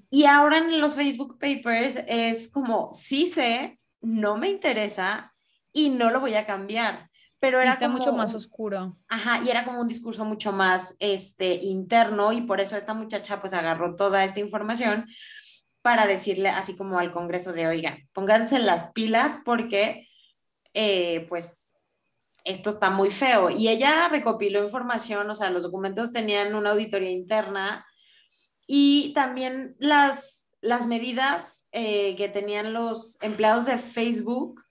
Y 0.09 0.25
ahora 0.25 0.59
en 0.59 0.79
los 0.79 0.95
Facebook 0.95 1.37
Papers 1.39 1.99
es 2.07 2.47
como, 2.47 2.91
sí 2.93 3.27
sé, 3.27 3.79
no 4.01 4.37
me 4.37 4.49
interesa 4.49 5.33
y 5.73 5.89
no 5.89 6.09
lo 6.11 6.19
voy 6.19 6.35
a 6.35 6.45
cambiar. 6.45 7.09
Pero 7.39 7.59
era 7.59 7.73
está 7.73 7.89
mucho 7.89 8.13
más 8.13 8.33
oscuro. 8.33 8.97
Ajá, 9.07 9.41
y 9.45 9.49
era 9.49 9.65
como 9.65 9.81
un 9.81 9.87
discurso 9.87 10.23
mucho 10.25 10.51
más 10.51 10.95
este, 10.99 11.55
interno 11.55 12.31
y 12.31 12.41
por 12.41 12.61
eso 12.61 12.77
esta 12.77 12.93
muchacha 12.93 13.39
pues 13.39 13.53
agarró 13.53 13.95
toda 13.95 14.23
esta 14.23 14.39
información 14.39 15.05
para 15.81 16.07
decirle 16.07 16.49
así 16.49 16.75
como 16.75 16.97
al 16.97 17.11
Congreso 17.11 17.53
de, 17.53 17.67
oigan, 17.67 18.09
pónganse 18.13 18.57
las 18.57 18.91
pilas 18.93 19.39
porque 19.45 20.07
eh, 20.73 21.27
pues 21.29 21.57
esto 22.45 22.69
está 22.69 22.89
muy 22.89 23.09
feo. 23.11 23.49
Y 23.49 23.67
ella 23.67 24.07
recopiló 24.07 24.63
información, 24.63 25.29
o 25.29 25.35
sea, 25.35 25.49
los 25.49 25.63
documentos 25.63 26.13
tenían 26.13 26.55
una 26.55 26.71
auditoría 26.71 27.11
interna 27.11 27.85
y 28.67 29.11
también 29.13 29.75
las, 29.79 30.47
las 30.61 30.87
medidas 30.87 31.67
eh, 31.71 32.15
que 32.15 32.29
tenían 32.29 32.71
los 32.71 33.21
empleados 33.21 33.65
de 33.65 33.77
Facebook 33.77 34.63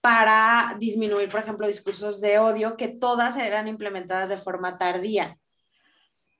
para 0.00 0.76
disminuir, 0.78 1.28
por 1.28 1.40
ejemplo, 1.40 1.66
discursos 1.66 2.20
de 2.20 2.38
odio, 2.38 2.76
que 2.76 2.88
todas 2.88 3.36
eran 3.36 3.66
implementadas 3.66 4.28
de 4.28 4.36
forma 4.36 4.78
tardía. 4.78 5.36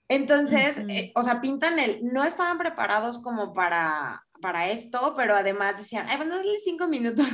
Entonces, 0.09 0.79
eh, 0.89 1.11
o 1.17 1.23
sea, 1.25 1.41
pintan 1.41 1.81
el, 1.81 1.99
no 2.05 2.23
estaban 2.23 2.59
preparados 2.59 3.19
como 3.19 3.53
para, 3.53 4.25
para 4.41 4.69
esto, 4.71 5.15
pero 5.17 5.35
además 5.35 5.79
decían, 5.79 6.07
ay, 6.09 6.17
bueno, 6.17 6.37
dale 6.37 6.59
cinco 6.63 6.87
minutos 6.87 7.27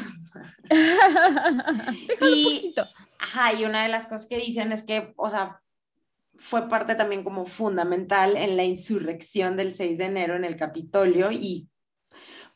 y, 2.23 2.75
ajá, 3.23 3.55
y 3.55 3.65
una 3.65 3.85
de 3.85 3.89
las 3.89 4.07
cosas 4.07 4.27
que 4.27 4.39
dicen 4.39 4.73
es 4.73 4.83
que, 4.83 5.13
o 5.17 5.31
sea, 5.31 5.63
fue 6.37 6.69
parte 6.69 6.97
también 6.97 7.23
como 7.23 7.47
fundamental 7.47 8.37
en 8.37 8.57
la 8.57 8.65
insurrección 8.65 9.57
del 9.57 9.73
6 9.73 9.99
de 9.99 10.05
enero 10.05 10.35
en 10.35 10.45
el 10.45 10.57
Capitolio 10.57 11.31
y 11.31 11.69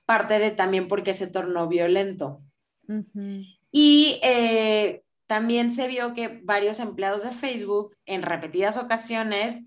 parte 0.04 0.38
de 0.38 0.50
también 0.50 0.88
porque 0.88 1.14
se 1.14 1.28
tornó 1.28 1.68
violento. 1.68 2.42
Y 3.70 4.18
eh, 4.22 5.02
también 5.26 5.70
se 5.70 5.86
vio 5.86 6.14
que 6.14 6.40
varios 6.42 6.80
empleados 6.80 7.22
de 7.22 7.30
Facebook 7.30 7.96
en 8.04 8.22
repetidas 8.22 8.76
ocasiones 8.76 9.58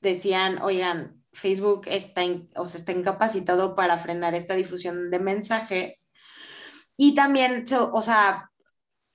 decían, 0.00 0.60
oigan, 0.62 1.24
Facebook 1.32 1.82
está, 1.86 2.22
o 2.56 2.64
está 2.64 2.92
incapacitado 2.92 3.74
para 3.74 3.98
frenar 3.98 4.34
esta 4.34 4.54
difusión 4.54 5.10
de 5.10 5.18
mensajes. 5.18 6.08
Y 6.96 7.14
también, 7.16 7.64
o 7.92 8.02
sea, 8.02 8.52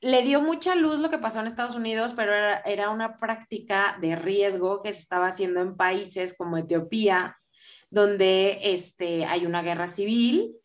le 0.02 0.24
dio 0.24 0.42
mucha 0.42 0.76
luz 0.76 1.00
lo 1.00 1.10
que 1.10 1.18
pasó 1.18 1.40
en 1.40 1.48
Estados 1.48 1.76
Unidos, 1.76 2.14
pero 2.16 2.34
era, 2.34 2.90
una 2.90 3.18
práctica 3.18 3.98
de 4.02 4.16
riesgo 4.16 4.82
que 4.82 4.94
se 4.94 5.02
estaba 5.02 5.28
haciendo 5.28 5.62
en 5.62 5.76
países 5.76 6.36
como 6.38 6.58
Etiopía, 6.58 7.38
donde 7.90 8.60
este, 8.62 9.26
hay 9.26 9.46
una 9.46 9.64
guerra 9.64 9.88
civil 9.88 10.56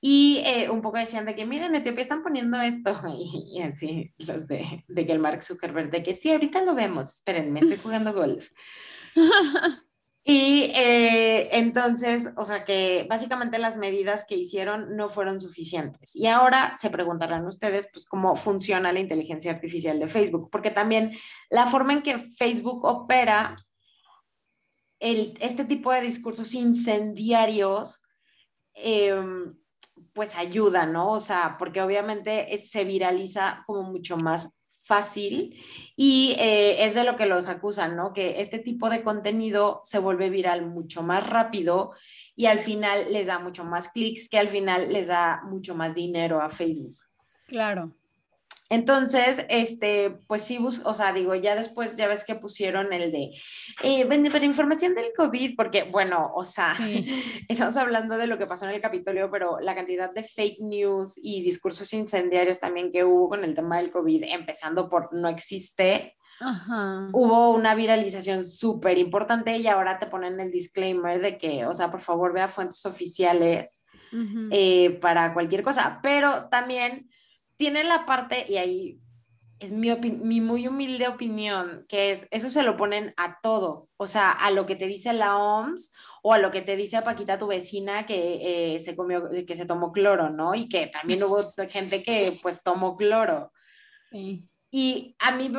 Y 0.00 0.42
eh, 0.44 0.68
un 0.68 0.82
poco 0.82 0.98
decían 0.98 1.24
de 1.24 1.34
que, 1.34 1.46
miren, 1.46 1.74
en 1.74 1.76
Etiopía 1.76 2.02
están 2.02 2.22
poniendo 2.22 2.60
esto. 2.60 3.00
Y, 3.08 3.62
así, 3.62 4.12
los 4.18 4.46
de, 4.46 4.84
de 4.86 5.06
que 5.06 5.12
el 5.12 5.18
Mark 5.18 5.42
Zuckerberg, 5.42 5.90
de 5.90 6.02
que 6.02 6.14
sí, 6.14 6.30
ahorita 6.30 6.62
lo 6.62 6.74
vemos, 6.74 7.14
espérenme, 7.16 7.60
estoy 7.60 7.78
jugando 7.78 8.12
golf. 8.12 8.50
Y 10.26 10.72
eh, 10.74 11.50
entonces, 11.58 12.30
o 12.38 12.46
sea 12.46 12.64
que 12.64 13.06
básicamente 13.10 13.58
las 13.58 13.76
medidas 13.76 14.24
que 14.24 14.36
hicieron 14.36 14.96
no 14.96 15.10
fueron 15.10 15.38
suficientes. 15.38 16.16
Y 16.16 16.26
ahora 16.28 16.74
se 16.78 16.88
preguntarán 16.88 17.46
ustedes, 17.46 17.88
pues, 17.92 18.06
cómo 18.06 18.34
funciona 18.34 18.90
la 18.90 19.00
inteligencia 19.00 19.52
artificial 19.52 20.00
de 20.00 20.08
Facebook, 20.08 20.48
porque 20.50 20.70
también 20.70 21.12
la 21.50 21.66
forma 21.66 21.92
en 21.92 22.02
que 22.02 22.16
Facebook 22.16 22.86
opera 22.86 23.56
el, 24.98 25.36
este 25.40 25.66
tipo 25.66 25.92
de 25.92 26.00
discursos 26.00 26.54
incendiarios, 26.54 28.02
em, 28.72 29.54
pues 30.14 30.36
ayuda, 30.36 30.86
¿no? 30.86 31.12
O 31.12 31.20
sea, 31.20 31.56
porque 31.58 31.82
obviamente 31.82 32.56
se 32.56 32.84
viraliza 32.84 33.62
como 33.66 33.82
mucho 33.82 34.16
más 34.16 34.56
fácil 34.84 35.56
y 35.96 36.36
eh, 36.38 36.84
es 36.84 36.94
de 36.94 37.04
lo 37.04 37.16
que 37.16 37.26
los 37.26 37.48
acusan, 37.48 37.96
¿no? 37.96 38.12
Que 38.12 38.40
este 38.40 38.58
tipo 38.58 38.90
de 38.90 39.02
contenido 39.02 39.80
se 39.82 39.98
vuelve 39.98 40.30
viral 40.30 40.66
mucho 40.66 41.02
más 41.02 41.28
rápido 41.28 41.92
y 42.36 42.46
al 42.46 42.58
final 42.58 43.12
les 43.12 43.26
da 43.26 43.38
mucho 43.38 43.64
más 43.64 43.88
clics, 43.88 44.28
que 44.28 44.38
al 44.38 44.48
final 44.48 44.92
les 44.92 45.08
da 45.08 45.42
mucho 45.44 45.74
más 45.74 45.94
dinero 45.94 46.40
a 46.40 46.50
Facebook. 46.50 46.98
Claro. 47.46 47.92
Entonces, 48.74 49.46
este, 49.50 50.18
pues 50.26 50.42
sí, 50.42 50.58
o 50.58 50.94
sea, 50.94 51.12
digo, 51.12 51.36
ya 51.36 51.54
después 51.54 51.96
ya 51.96 52.08
ves 52.08 52.24
que 52.24 52.34
pusieron 52.34 52.92
el 52.92 53.12
de, 53.12 53.30
eh, 53.84 54.04
pero 54.08 54.44
información 54.44 54.96
del 54.96 55.12
COVID, 55.16 55.54
porque, 55.56 55.84
bueno, 55.84 56.32
o 56.34 56.44
sea, 56.44 56.74
estamos 57.48 57.76
hablando 57.76 58.16
de 58.18 58.26
lo 58.26 58.36
que 58.36 58.48
pasó 58.48 58.64
en 58.64 58.72
el 58.74 58.80
Capitolio, 58.80 59.30
pero 59.30 59.60
la 59.60 59.76
cantidad 59.76 60.12
de 60.12 60.24
fake 60.24 60.58
news 60.58 61.14
y 61.22 61.42
discursos 61.42 61.92
incendiarios 61.94 62.58
también 62.58 62.90
que 62.90 63.04
hubo 63.04 63.28
con 63.28 63.44
el 63.44 63.54
tema 63.54 63.76
del 63.78 63.92
COVID, 63.92 64.24
empezando 64.24 64.88
por 64.88 65.14
no 65.14 65.28
existe, 65.28 66.16
hubo 67.12 67.50
una 67.50 67.76
viralización 67.76 68.44
súper 68.44 68.98
importante 68.98 69.56
y 69.56 69.68
ahora 69.68 70.00
te 70.00 70.06
ponen 70.06 70.40
el 70.40 70.50
disclaimer 70.50 71.20
de 71.20 71.38
que, 71.38 71.64
o 71.64 71.74
sea, 71.74 71.92
por 71.92 72.00
favor, 72.00 72.32
vea 72.32 72.48
fuentes 72.48 72.84
oficiales 72.86 73.80
eh, 74.50 74.98
para 75.00 75.32
cualquier 75.32 75.62
cosa, 75.62 76.00
pero 76.02 76.48
también 76.48 77.08
tiene 77.64 77.82
la 77.82 78.04
parte, 78.04 78.44
y 78.46 78.58
ahí 78.58 79.00
es 79.58 79.72
mi, 79.72 79.90
mi, 79.96 80.42
muy 80.42 80.68
humilde 80.68 81.08
opinión, 81.08 81.86
que 81.88 82.12
es, 82.12 82.28
eso 82.30 82.50
se 82.50 82.62
lo 82.62 82.76
ponen 82.76 83.14
a 83.16 83.40
todo, 83.40 83.88
o 83.96 84.06
sea, 84.06 84.32
a 84.32 84.50
lo 84.50 84.66
que 84.66 84.76
te 84.76 84.86
dice 84.86 85.14
la 85.14 85.38
OMS 85.38 85.90
o 86.22 86.34
a 86.34 86.38
lo 86.38 86.50
que 86.50 86.60
te 86.60 86.76
dice 86.76 86.98
a 86.98 87.04
Paquita, 87.04 87.38
tu 87.38 87.46
vecina, 87.46 88.04
que, 88.04 88.74
eh, 88.74 88.80
se, 88.80 88.94
comió, 88.94 89.30
que 89.46 89.56
se 89.56 89.64
tomó 89.64 89.92
cloro, 89.92 90.28
¿no? 90.28 90.54
Y 90.54 90.68
que 90.68 90.88
también 90.88 91.22
hubo 91.22 91.54
gente 91.70 92.02
que 92.02 92.38
pues 92.42 92.62
tomó 92.62 92.98
cloro. 92.98 93.50
Sí. 94.10 94.46
Y 94.70 95.16
a 95.18 95.32
mí 95.32 95.50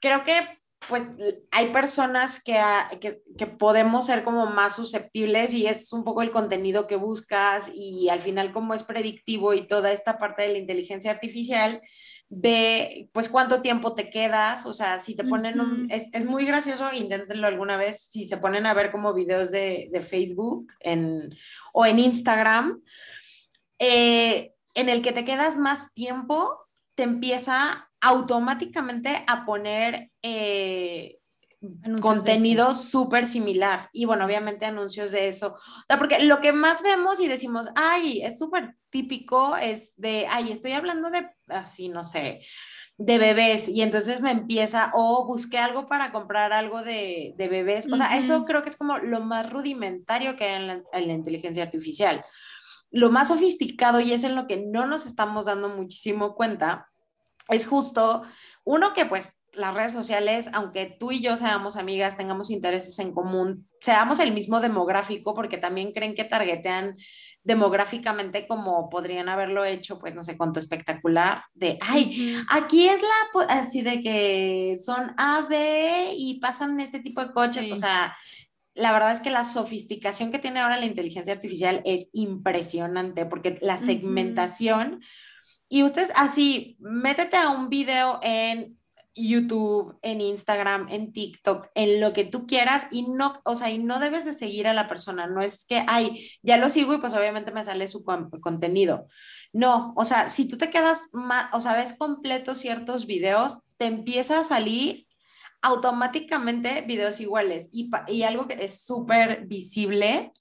creo 0.00 0.24
que 0.24 0.40
pues 0.88 1.04
hay 1.50 1.72
personas 1.72 2.42
que, 2.42 2.60
que, 3.00 3.22
que, 3.36 3.46
podemos 3.46 4.06
ser 4.06 4.24
como 4.24 4.46
más 4.46 4.76
susceptibles 4.76 5.54
y 5.54 5.66
es 5.66 5.92
un 5.92 6.04
poco 6.04 6.22
el 6.22 6.30
contenido 6.30 6.86
que 6.86 6.96
buscas 6.96 7.70
y 7.74 8.08
al 8.08 8.20
final 8.20 8.52
como 8.52 8.74
es 8.74 8.82
predictivo 8.82 9.54
y 9.54 9.66
toda 9.66 9.92
esta 9.92 10.18
parte 10.18 10.42
de 10.42 10.52
la 10.52 10.58
inteligencia 10.58 11.10
artificial, 11.10 11.80
ve 12.34 13.10
pues 13.12 13.28
cuánto 13.28 13.60
tiempo 13.60 13.94
te 13.94 14.08
quedas, 14.08 14.64
o 14.64 14.72
sea, 14.72 14.98
si 14.98 15.14
te 15.14 15.22
ponen 15.22 15.60
un, 15.60 15.90
es, 15.90 16.08
es, 16.14 16.24
muy 16.24 16.46
gracioso, 16.46 16.88
inténtenlo 16.94 17.46
alguna 17.46 17.76
vez, 17.76 18.08
si 18.10 18.26
se 18.26 18.38
ponen 18.38 18.64
a 18.64 18.72
ver 18.72 18.90
como 18.90 19.12
videos 19.12 19.50
de, 19.50 19.90
de 19.92 20.00
Facebook 20.00 20.72
en, 20.80 21.36
o 21.74 21.84
en 21.84 21.98
Instagram, 21.98 22.82
eh, 23.78 24.54
en 24.74 24.88
el 24.88 25.02
que 25.02 25.12
te 25.12 25.26
quedas 25.26 25.58
más 25.58 25.92
tiempo, 25.92 26.66
te 26.94 27.02
empieza 27.02 27.91
automáticamente 28.02 29.24
a 29.28 29.46
poner 29.46 30.10
eh, 30.22 31.18
contenido 32.00 32.74
súper 32.74 33.26
similar. 33.26 33.88
Y 33.92 34.04
bueno, 34.04 34.26
obviamente 34.26 34.66
anuncios 34.66 35.12
de 35.12 35.28
eso. 35.28 35.54
O 35.54 35.84
sea, 35.86 35.98
porque 35.98 36.18
lo 36.18 36.40
que 36.40 36.52
más 36.52 36.82
vemos 36.82 37.20
y 37.20 37.28
decimos, 37.28 37.68
ay, 37.76 38.20
es 38.22 38.38
súper 38.38 38.74
típico, 38.90 39.56
es 39.56 39.94
de, 39.96 40.26
ay, 40.28 40.50
estoy 40.50 40.72
hablando 40.72 41.10
de, 41.10 41.30
así, 41.46 41.88
no 41.88 42.02
sé, 42.04 42.40
de 42.98 43.18
bebés. 43.18 43.68
Y 43.68 43.82
entonces 43.82 44.20
me 44.20 44.32
empieza, 44.32 44.90
o 44.94 45.24
busqué 45.24 45.58
algo 45.58 45.86
para 45.86 46.10
comprar 46.10 46.52
algo 46.52 46.82
de, 46.82 47.34
de 47.36 47.48
bebés. 47.48 47.86
O 47.90 47.96
sea, 47.96 48.16
eso 48.16 48.44
creo 48.44 48.64
que 48.64 48.68
es 48.68 48.76
como 48.76 48.98
lo 48.98 49.20
más 49.20 49.48
rudimentario 49.48 50.34
que 50.34 50.44
hay 50.44 50.54
en 50.56 50.66
la, 50.66 50.82
en 50.92 51.06
la 51.06 51.12
inteligencia 51.12 51.62
artificial. 51.62 52.24
Lo 52.90 53.10
más 53.10 53.28
sofisticado 53.28 54.00
y 54.00 54.12
es 54.12 54.24
en 54.24 54.34
lo 54.34 54.48
que 54.48 54.56
no 54.56 54.86
nos 54.86 55.06
estamos 55.06 55.46
dando 55.46 55.68
muchísimo 55.68 56.34
cuenta 56.34 56.91
es 57.48 57.66
justo, 57.66 58.22
uno 58.64 58.92
que 58.92 59.06
pues 59.06 59.34
las 59.54 59.74
redes 59.74 59.92
sociales, 59.92 60.48
aunque 60.52 60.86
tú 60.98 61.12
y 61.12 61.20
yo 61.20 61.36
seamos 61.36 61.76
amigas, 61.76 62.16
tengamos 62.16 62.50
intereses 62.50 62.98
en 62.98 63.12
común, 63.12 63.68
seamos 63.80 64.18
el 64.20 64.32
mismo 64.32 64.60
demográfico, 64.60 65.34
porque 65.34 65.58
también 65.58 65.92
creen 65.92 66.14
que 66.14 66.24
targetean 66.24 66.96
demográficamente 67.44 68.46
como 68.46 68.88
podrían 68.88 69.28
haberlo 69.28 69.64
hecho, 69.64 69.98
pues 69.98 70.14
no 70.14 70.22
sé 70.22 70.36
cuánto 70.36 70.58
espectacular, 70.58 71.42
de, 71.54 71.76
ay, 71.80 72.36
aquí 72.48 72.88
es 72.88 73.02
la, 73.02 73.44
así 73.48 73.82
de 73.82 74.00
que 74.00 74.78
son 74.82 75.12
A, 75.18 75.46
B 75.48 76.14
y 76.16 76.38
pasan 76.40 76.80
este 76.80 77.00
tipo 77.00 77.20
de 77.22 77.32
coches, 77.32 77.70
o 77.70 77.74
sea, 77.74 78.16
la 78.74 78.92
verdad 78.92 79.12
es 79.12 79.20
que 79.20 79.30
la 79.30 79.44
sofisticación 79.44 80.30
que 80.30 80.38
tiene 80.38 80.60
ahora 80.60 80.78
la 80.78 80.86
inteligencia 80.86 81.34
artificial 81.34 81.82
es 81.84 82.08
impresionante, 82.12 83.26
porque 83.26 83.58
la 83.60 83.76
segmentación... 83.76 85.02
Y 85.72 85.84
ustedes 85.84 86.12
así, 86.14 86.76
métete 86.80 87.38
a 87.38 87.48
un 87.48 87.70
video 87.70 88.20
en 88.22 88.78
YouTube, 89.14 89.98
en 90.02 90.20
Instagram, 90.20 90.88
en 90.90 91.14
TikTok, 91.14 91.68
en 91.74 91.98
lo 91.98 92.12
que 92.12 92.24
tú 92.24 92.46
quieras 92.46 92.86
y 92.90 93.04
no, 93.08 93.40
o 93.46 93.54
sea, 93.54 93.70
y 93.70 93.78
no 93.78 93.98
debes 93.98 94.26
de 94.26 94.34
seguir 94.34 94.68
a 94.68 94.74
la 94.74 94.86
persona, 94.86 95.26
no 95.28 95.40
es 95.40 95.64
que, 95.64 95.82
ay, 95.88 96.28
ya 96.42 96.58
lo 96.58 96.68
sigo 96.68 96.92
y 96.92 96.98
pues 96.98 97.14
obviamente 97.14 97.52
me 97.52 97.64
sale 97.64 97.86
su 97.86 98.04
contenido. 98.04 99.06
No, 99.54 99.94
o 99.96 100.04
sea, 100.04 100.28
si 100.28 100.46
tú 100.46 100.58
te 100.58 100.68
quedas, 100.68 101.06
más, 101.14 101.48
o 101.54 101.60
sea, 101.60 101.74
ves 101.74 101.94
completo 101.94 102.54
ciertos 102.54 103.06
videos, 103.06 103.60
te 103.78 103.86
empieza 103.86 104.40
a 104.40 104.44
salir 104.44 105.06
automáticamente 105.62 106.82
videos 106.82 107.18
iguales. 107.18 107.70
Y, 107.72 107.90
y 108.08 108.24
algo 108.24 108.46
que 108.46 108.62
es 108.62 108.84
súper 108.84 109.46
visible 109.46 110.32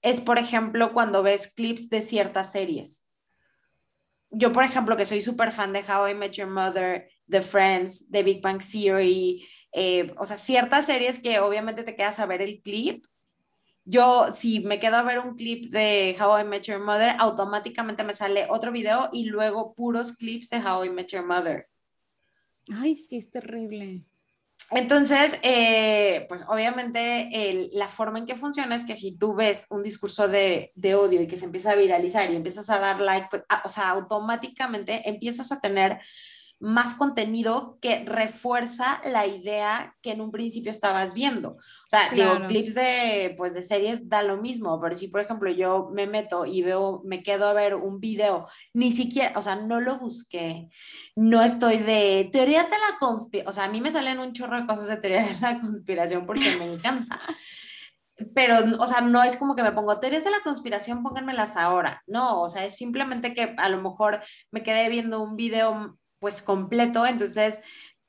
es, 0.00 0.20
por 0.20 0.38
ejemplo, 0.38 0.92
cuando 0.92 1.24
ves 1.24 1.52
clips 1.52 1.90
de 1.90 2.02
ciertas 2.02 2.52
series 2.52 3.03
yo, 4.36 4.52
por 4.52 4.64
ejemplo, 4.64 4.96
que 4.96 5.04
soy 5.04 5.20
súper 5.20 5.50
fan 5.52 5.72
de 5.72 5.80
How 5.80 6.08
I 6.08 6.14
Met 6.14 6.32
Your 6.32 6.48
Mother, 6.48 7.08
The 7.28 7.40
Friends, 7.40 8.06
The 8.10 8.22
Big 8.22 8.42
Bang 8.42 8.62
Theory, 8.62 9.46
eh, 9.72 10.12
o 10.18 10.24
sea, 10.24 10.36
ciertas 10.36 10.86
series 10.86 11.18
que 11.18 11.40
obviamente 11.40 11.82
te 11.82 11.96
quedas 11.96 12.18
a 12.18 12.26
ver 12.26 12.42
el 12.42 12.60
clip. 12.62 13.04
Yo, 13.84 14.32
si 14.32 14.60
me 14.60 14.80
quedo 14.80 14.96
a 14.96 15.02
ver 15.02 15.18
un 15.18 15.34
clip 15.34 15.70
de 15.70 16.16
How 16.18 16.40
I 16.40 16.44
Met 16.44 16.62
Your 16.62 16.78
Mother, 16.78 17.16
automáticamente 17.18 18.04
me 18.04 18.14
sale 18.14 18.46
otro 18.48 18.72
video 18.72 19.10
y 19.12 19.24
luego 19.24 19.74
puros 19.74 20.16
clips 20.16 20.48
de 20.48 20.58
How 20.58 20.84
I 20.84 20.90
Met 20.90 21.08
Your 21.08 21.24
Mother. 21.24 21.68
Ay, 22.72 22.94
sí, 22.94 23.16
es 23.16 23.30
terrible. 23.30 24.04
Entonces, 24.70 25.38
eh, 25.42 26.26
pues 26.28 26.44
obviamente 26.48 27.68
la 27.74 27.88
forma 27.88 28.18
en 28.18 28.26
que 28.26 28.34
funciona 28.34 28.74
es 28.74 28.84
que 28.84 28.96
si 28.96 29.16
tú 29.16 29.34
ves 29.34 29.66
un 29.70 29.82
discurso 29.82 30.26
de, 30.26 30.72
odio 30.96 31.20
y 31.22 31.26
que 31.26 31.36
se 31.36 31.44
empieza 31.44 31.72
a 31.72 31.76
viralizar 31.76 32.30
y 32.30 32.36
empiezas 32.36 32.70
a 32.70 32.78
dar 32.78 33.00
like, 33.00 33.28
pues, 33.30 33.42
o 33.64 33.68
sea, 33.68 33.90
automáticamente 33.90 35.08
empiezas 35.08 35.52
a 35.52 35.60
tener 35.60 36.00
más 36.60 36.94
contenido 36.94 37.78
que 37.80 38.04
refuerza 38.06 39.00
la 39.04 39.26
idea 39.26 39.96
que 40.00 40.12
en 40.12 40.20
un 40.20 40.30
principio 40.30 40.70
estabas 40.70 41.12
viendo. 41.12 41.50
O 41.50 41.88
sea, 41.88 42.08
digo, 42.10 42.46
clips 42.46 42.74
de, 42.74 43.34
pues, 43.36 43.54
de 43.54 43.62
series 43.62 44.08
da 44.08 44.22
lo 44.22 44.38
mismo, 44.38 44.80
pero 44.80 44.94
si, 44.94 45.08
por 45.08 45.20
ejemplo, 45.20 45.50
yo 45.50 45.90
me 45.92 46.06
meto 46.06 46.46
y 46.46 46.62
veo, 46.62 47.02
me 47.04 47.22
quedo 47.22 47.48
a 47.48 47.52
ver 47.52 47.74
un 47.74 48.00
video, 48.00 48.48
ni 48.72 48.92
siquiera, 48.92 49.38
o 49.38 49.42
sea, 49.42 49.56
no 49.56 49.80
lo 49.80 49.98
busqué, 49.98 50.68
no 51.16 51.42
estoy 51.42 51.78
de 51.78 52.30
teorías 52.32 52.70
de 52.70 52.76
la 52.78 52.98
conspiración, 52.98 53.48
o 53.48 53.52
sea, 53.52 53.64
a 53.64 53.68
mí 53.68 53.80
me 53.80 53.92
salen 53.92 54.18
un 54.18 54.32
chorro 54.32 54.60
de 54.60 54.66
cosas 54.66 54.88
de 54.88 54.96
teorías 54.96 55.40
de 55.40 55.46
la 55.46 55.60
conspiración 55.60 56.24
porque 56.26 56.56
me 56.58 56.72
encanta. 56.72 57.20
Pero, 58.34 58.56
o 58.78 58.86
sea, 58.86 59.00
no 59.00 59.22
es 59.24 59.36
como 59.36 59.56
que 59.56 59.62
me 59.64 59.72
pongo 59.72 59.98
teorías 59.98 60.24
de 60.24 60.30
la 60.30 60.42
conspiración, 60.42 61.02
pónganmelas 61.02 61.56
ahora. 61.56 62.02
No, 62.06 62.42
o 62.42 62.48
sea, 62.48 62.64
es 62.64 62.76
simplemente 62.76 63.34
que 63.34 63.54
a 63.56 63.68
lo 63.68 63.82
mejor 63.82 64.22
me 64.52 64.62
quedé 64.62 64.88
viendo 64.88 65.20
un 65.20 65.34
video 65.34 65.98
pues 66.24 66.40
completo, 66.40 67.04
entonces 67.04 67.60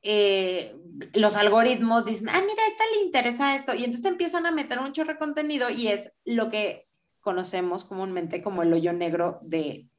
eh, 0.04 0.74
los 1.12 1.36
algoritmos 1.36 2.06
dicen, 2.06 2.30
ah, 2.30 2.40
mira, 2.40 2.64
a 2.64 2.68
esta 2.70 2.84
le 2.96 3.06
interesa 3.06 3.58
esto, 3.58 3.74
y 3.74 3.80
entonces 3.80 4.04
te 4.04 4.08
empiezan 4.08 4.46
a 4.46 4.52
meter 4.52 4.80
un 4.80 4.94
chorro 4.94 5.12
de 5.12 5.20
contenido 5.20 5.70
y 5.70 5.90
es 5.90 6.14
lo 6.24 6.50
que 6.50 6.88
conocemos 7.20 7.84
comúnmente 7.84 8.42
como 8.42 8.64
el 8.64 8.72
hoyo 8.72 8.94
negro 8.94 9.40
de, 9.42 9.90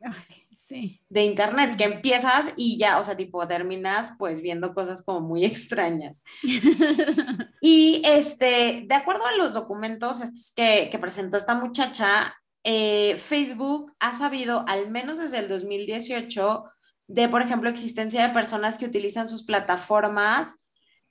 sí. 0.50 0.98
de 1.10 1.24
internet, 1.24 1.76
que 1.76 1.84
empiezas 1.84 2.54
y 2.56 2.78
ya, 2.78 2.98
o 2.98 3.04
sea, 3.04 3.16
tipo, 3.16 3.46
terminas 3.46 4.12
pues 4.18 4.40
viendo 4.40 4.72
cosas 4.72 5.04
como 5.04 5.20
muy 5.20 5.44
extrañas. 5.44 6.24
y 7.60 8.00
este, 8.06 8.86
de 8.88 8.94
acuerdo 8.94 9.26
a 9.26 9.36
los 9.36 9.52
documentos 9.52 10.22
estos 10.22 10.54
que, 10.54 10.88
que 10.90 10.98
presentó 10.98 11.36
esta 11.36 11.54
muchacha, 11.54 12.34
eh, 12.64 13.14
Facebook 13.16 13.92
ha 14.00 14.12
sabido, 14.12 14.64
al 14.66 14.90
menos 14.90 15.18
desde 15.18 15.38
el 15.38 15.48
2018, 15.48 16.64
de, 17.06 17.28
por 17.28 17.42
ejemplo, 17.42 17.70
existencia 17.70 18.26
de 18.26 18.34
personas 18.34 18.78
que 18.78 18.86
utilizan 18.86 19.28
sus 19.28 19.44
plataformas 19.44 20.56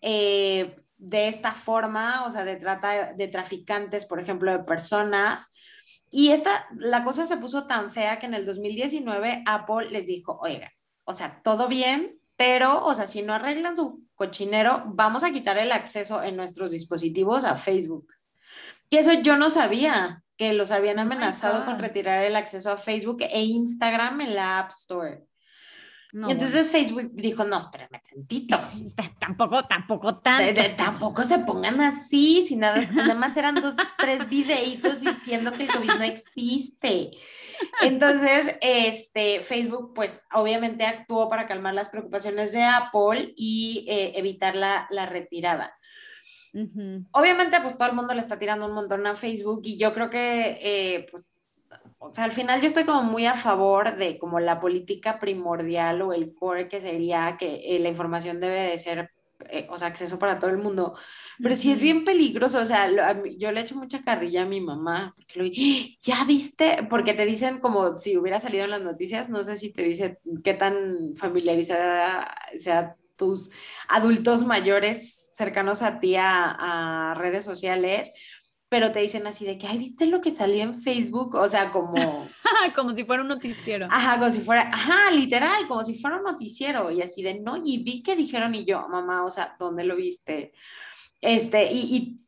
eh, 0.01 0.75
de 0.97 1.27
esta 1.27 1.53
forma, 1.53 2.25
o 2.25 2.31
sea, 2.31 2.45
de 2.45 2.55
trata 2.57 3.13
de 3.13 3.27
traficantes, 3.27 4.05
por 4.05 4.19
ejemplo, 4.19 4.51
de 4.51 4.63
personas. 4.63 5.49
Y 6.09 6.31
esta, 6.31 6.67
la 6.77 7.03
cosa 7.03 7.25
se 7.25 7.37
puso 7.37 7.67
tan 7.67 7.91
fea 7.91 8.19
que 8.19 8.25
en 8.25 8.33
el 8.33 8.45
2019 8.45 9.43
Apple 9.45 9.89
les 9.89 10.05
dijo, 10.05 10.37
oiga, 10.41 10.71
o 11.03 11.13
sea, 11.13 11.41
todo 11.43 11.67
bien, 11.67 12.19
pero, 12.37 12.85
o 12.85 12.93
sea, 12.93 13.07
si 13.07 13.21
no 13.21 13.33
arreglan 13.33 13.75
su 13.75 14.03
cochinero, 14.15 14.83
vamos 14.87 15.23
a 15.23 15.31
quitar 15.31 15.57
el 15.57 15.71
acceso 15.71 16.23
en 16.23 16.35
nuestros 16.35 16.71
dispositivos 16.71 17.45
a 17.45 17.55
Facebook. 17.55 18.07
Y 18.89 18.97
eso 18.97 19.13
yo 19.13 19.37
no 19.37 19.49
sabía, 19.49 20.23
que 20.37 20.53
los 20.53 20.71
habían 20.71 20.99
oh 20.99 21.03
amenazado 21.03 21.65
con 21.65 21.79
retirar 21.79 22.23
el 22.23 22.35
acceso 22.35 22.71
a 22.71 22.77
Facebook 22.77 23.21
e 23.21 23.41
Instagram 23.43 24.21
en 24.21 24.35
la 24.35 24.59
App 24.59 24.71
Store. 24.71 25.23
Entonces 26.13 26.71
Facebook 26.71 27.11
dijo, 27.13 27.43
no, 27.43 27.59
espérame 27.59 28.01
tantito. 28.09 28.57
tampoco, 29.19 29.63
tampoco 29.65 30.17
tanto. 30.19 30.61
tampoco 30.77 31.23
se 31.23 31.39
pongan 31.39 31.81
así, 31.81 32.45
si 32.47 32.55
nada, 32.55 32.81
nada 32.93 33.15
más 33.15 33.35
eran 33.35 33.55
dos, 33.55 33.75
tres 33.97 34.29
videitos 34.29 35.01
diciendo 35.01 35.51
que 35.51 35.63
el 35.63 35.69
COVID 35.69 35.95
no 35.97 36.03
existe. 36.03 37.11
Entonces, 37.81 38.57
este, 38.61 39.41
Facebook, 39.41 39.93
pues 39.93 40.21
obviamente 40.33 40.85
actuó 40.85 41.29
para 41.29 41.47
calmar 41.47 41.73
las 41.73 41.89
preocupaciones 41.89 42.51
de 42.53 42.63
Apple 42.63 43.33
y 43.35 43.85
eh, 43.87 44.13
evitar 44.15 44.55
la, 44.55 44.87
la 44.89 45.05
retirada. 45.05 45.77
Obviamente, 47.11 47.57
pues 47.61 47.77
todo 47.77 47.89
el 47.89 47.95
mundo 47.95 48.13
le 48.13 48.21
está 48.21 48.39
tirando 48.39 48.65
un 48.65 48.73
montón 48.73 49.05
a 49.05 49.15
Facebook 49.15 49.61
y 49.65 49.77
yo 49.77 49.93
creo 49.93 50.09
que, 50.09 50.57
eh, 50.61 51.05
pues, 51.11 51.29
o 52.09 52.13
sea, 52.13 52.23
al 52.25 52.31
final 52.31 52.61
yo 52.61 52.67
estoy 52.67 52.85
como 52.85 53.03
muy 53.03 53.25
a 53.25 53.35
favor 53.35 53.95
de 53.97 54.17
como 54.17 54.39
la 54.39 54.59
política 54.59 55.19
primordial 55.19 56.01
o 56.01 56.13
el 56.13 56.33
core 56.33 56.67
que 56.67 56.79
sería 56.81 57.37
que 57.37 57.75
eh, 57.75 57.79
la 57.79 57.89
información 57.89 58.39
debe 58.39 58.59
de 58.71 58.77
ser, 58.77 59.11
eh, 59.49 59.67
o 59.69 59.77
sea, 59.77 59.87
acceso 59.89 60.19
para 60.19 60.39
todo 60.39 60.49
el 60.49 60.57
mundo. 60.57 60.95
Pero 61.41 61.55
sí 61.55 61.71
es 61.71 61.79
bien 61.79 62.05
peligroso, 62.05 62.59
o 62.59 62.65
sea, 62.65 62.89
yo 63.37 63.51
le 63.51 63.61
echo 63.61 63.75
mucha 63.75 64.03
carrilla 64.03 64.43
a 64.43 64.45
mi 64.45 64.61
mamá, 64.61 65.13
porque 65.15 65.39
lo, 65.39 65.45
ya 66.01 66.23
viste, 66.25 66.87
porque 66.89 67.13
te 67.13 67.25
dicen 67.25 67.59
como 67.59 67.97
si 67.97 68.17
hubiera 68.17 68.39
salido 68.39 68.65
en 68.65 68.71
las 68.71 68.81
noticias, 68.81 69.29
no 69.29 69.43
sé 69.43 69.57
si 69.57 69.71
te 69.73 69.83
dice 69.83 70.19
qué 70.43 70.53
tan 70.53 71.15
familiarizada 71.17 72.33
sea 72.57 72.95
tus 73.15 73.49
adultos 73.87 74.45
mayores 74.45 75.29
cercanos 75.31 75.81
a 75.81 75.99
ti 75.99 76.15
a, 76.17 77.13
redes 77.17 77.43
sociales, 77.43 78.11
pero 78.75 78.91
te 78.91 78.99
dicen 78.99 79.25
así 79.25 79.45
de 79.45 79.57
que, 79.57 79.67
ay, 79.67 79.77
¿viste 79.77 80.05
lo 80.05 80.19
que 80.19 80.31
salió 80.31 80.61
en 80.61 80.75
Facebook? 80.75 81.35
O 81.35 81.47
sea, 81.47 81.71
como... 81.71 82.27
como 82.75 82.93
si 82.93 83.05
fuera 83.05 83.21
un 83.21 83.29
noticiero. 83.29 83.87
Ajá, 83.89 84.19
como 84.19 84.29
si 84.29 84.41
fuera, 84.41 84.69
ajá, 84.69 85.11
literal, 85.11 85.65
como 85.69 85.85
si 85.85 85.93
fuera 85.93 86.17
un 86.17 86.23
noticiero. 86.23 86.91
Y 86.91 87.01
así 87.01 87.23
de, 87.23 87.39
no, 87.39 87.55
y 87.63 87.81
vi 87.83 88.03
que 88.03 88.17
dijeron 88.17 88.53
y 88.53 88.65
yo, 88.65 88.85
mamá, 88.89 89.23
o 89.23 89.29
sea, 89.29 89.55
¿dónde 89.57 89.85
lo 89.85 89.95
viste? 89.95 90.51
Este, 91.21 91.71
y, 91.71 91.95
y 91.95 92.19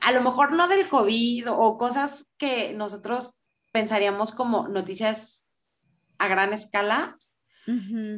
a 0.00 0.10
lo 0.10 0.22
mejor 0.22 0.50
no 0.50 0.66
del 0.66 0.88
COVID 0.88 1.52
o 1.52 1.78
cosas 1.78 2.32
que 2.36 2.72
nosotros 2.72 3.34
pensaríamos 3.70 4.32
como 4.32 4.66
noticias 4.66 5.46
a 6.18 6.26
gran 6.26 6.52
escala, 6.52 7.16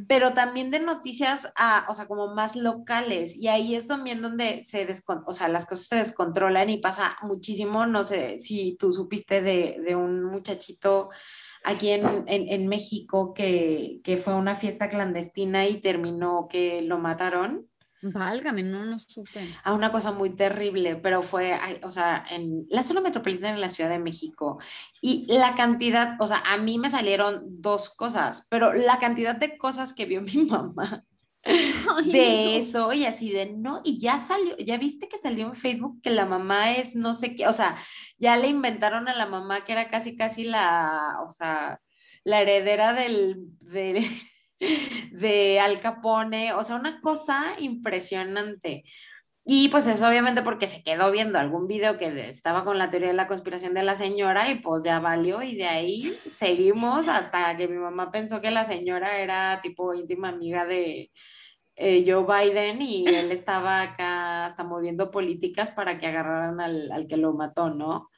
pero 0.09 0.32
también 0.32 0.70
de 0.70 0.80
noticias, 0.80 1.53
a, 1.57 1.86
o 1.88 1.95
sea, 1.95 2.07
como 2.07 2.34
más 2.34 2.57
locales. 2.57 3.36
Y 3.36 3.49
ahí 3.49 3.74
es 3.74 3.86
también 3.86 4.22
donde 4.22 4.62
se 4.62 4.86
o 5.26 5.32
sea, 5.32 5.49
las 5.49 5.66
cosas 5.66 5.86
se 5.86 5.97
descontrolan 5.97 6.70
y 6.70 6.78
pasa 6.78 7.16
muchísimo. 7.22 7.86
No 7.86 8.05
sé 8.05 8.38
si 8.38 8.76
tú 8.78 8.92
supiste 8.92 9.42
de, 9.42 9.80
de 9.84 9.97
un 9.97 10.24
muchachito 10.24 11.11
aquí 11.62 11.90
en, 11.90 12.05
en, 12.26 12.49
en 12.49 12.68
México 12.68 13.34
que, 13.34 14.01
que, 14.05 14.16
fue 14.16 14.34
a 14.34 14.36
una 14.36 14.55
fiesta 14.55 14.88
clandestina 14.88 15.66
y 15.66 15.80
terminó 15.80 16.47
que 16.49 16.82
lo 16.82 16.99
mataron. 16.99 17.68
Válgame, 18.12 18.62
no 18.62 18.84
lo 18.84 18.98
supe. 18.98 19.48
A 19.62 19.72
una 19.72 19.90
cosa 19.90 20.12
muy 20.12 20.30
terrible, 20.30 20.96
pero 20.96 21.22
fue, 21.22 21.59
o 21.82 21.90
sea, 21.90 22.24
en 22.28 22.66
la 22.68 22.82
zona 22.82 23.00
metropolitana 23.00 23.55
en 23.55 23.61
la 23.61 23.70
Ciudad 23.70 23.88
de 23.88 23.98
México. 23.98 24.59
Y 25.00 25.26
la 25.28 25.55
cantidad, 25.55 26.16
o 26.20 26.26
sea, 26.26 26.42
a 26.46 26.59
mí 26.59 26.78
me 26.78 26.90
salieron 26.90 27.42
dos 27.46 27.90
cosas, 27.90 28.46
pero 28.50 28.74
la 28.74 28.98
cantidad 28.98 29.34
de 29.34 29.57
cosas 29.57 29.94
que 29.94 30.05
vio 30.05 30.20
mi 30.22 30.44
mamá 30.44 31.05
de 32.05 32.57
eso 32.57 32.92
y 32.92 33.05
así 33.05 33.30
de 33.30 33.46
no, 33.46 33.82
y 33.84 33.98
ya 33.98 34.18
salió, 34.18 34.57
ya 34.57 34.78
viste 34.78 35.09
que 35.09 35.18
salió 35.18 35.46
en 35.46 35.55
Facebook 35.55 36.00
que 36.02 36.11
la 36.11 36.24
mamá 36.24 36.72
es 36.72 36.94
no 36.94 37.14
sé 37.14 37.34
qué, 37.34 37.46
o 37.46 37.52
sea, 37.52 37.76
ya 38.18 38.36
le 38.36 38.48
inventaron 38.48 39.09
a 39.09 39.14
la 39.14 39.26
mamá 39.26 39.64
que 39.64 39.72
era 39.72 39.88
casi, 39.88 40.16
casi 40.16 40.44
la, 40.44 41.18
o 41.26 41.30
sea, 41.30 41.80
la 42.24 42.40
heredera 42.40 42.94
del, 42.94 43.36
del 43.61 44.05
de 45.12 45.61
Al 45.61 45.80
Capone, 45.80 46.52
o 46.55 46.62
sea, 46.62 46.76
una 46.76 47.00
cosa 47.00 47.55
impresionante. 47.59 48.84
Y 49.46 49.68
pues 49.68 49.86
eso 49.86 50.09
obviamente 50.09 50.42
porque 50.42 50.66
se 50.68 50.82
quedó 50.82 51.11
viendo 51.12 51.38
algún 51.38 51.66
video 51.68 51.98
que 51.98 52.28
estaba 52.30 52.64
con 52.64 52.78
la 52.78 52.90
teoría 52.90 53.09
de 53.09 53.14
la 53.14 53.26
conspiración 53.28 53.74
de 53.74 53.82
la 53.82 53.94
señora 53.96 54.50
y 54.50 54.61
pues 54.61 54.84
ya 54.84 55.00
valió 55.00 55.42
y 55.42 55.55
de 55.57 55.66
ahí 55.66 56.16
seguimos 56.32 57.09
hasta 57.09 57.55
que 57.57 57.68
mi 57.68 57.76
mamá 57.76 58.11
pensó 58.11 58.40
que 58.40 58.50
la 58.50 58.64
señora 58.64 59.18
era 59.18 59.61
tipo 59.61 59.92
íntima 59.94 60.30
amiga 60.30 60.64
de 60.64 61.12
eh, 61.76 62.05
Joe 62.07 62.24
Biden 62.26 62.82
y 62.82 63.07
él 63.09 63.32
estaba 63.32 63.82
acá 63.82 64.46
hasta 64.46 64.64
moviendo 64.64 65.11
políticas 65.11 65.70
para 65.70 65.98
que 65.98 66.07
agarraran 66.07 66.61
al, 66.61 66.90
al 66.92 67.07
que 67.07 67.16
lo 67.18 67.34
mató, 67.34 67.70
¿no? 67.70 68.09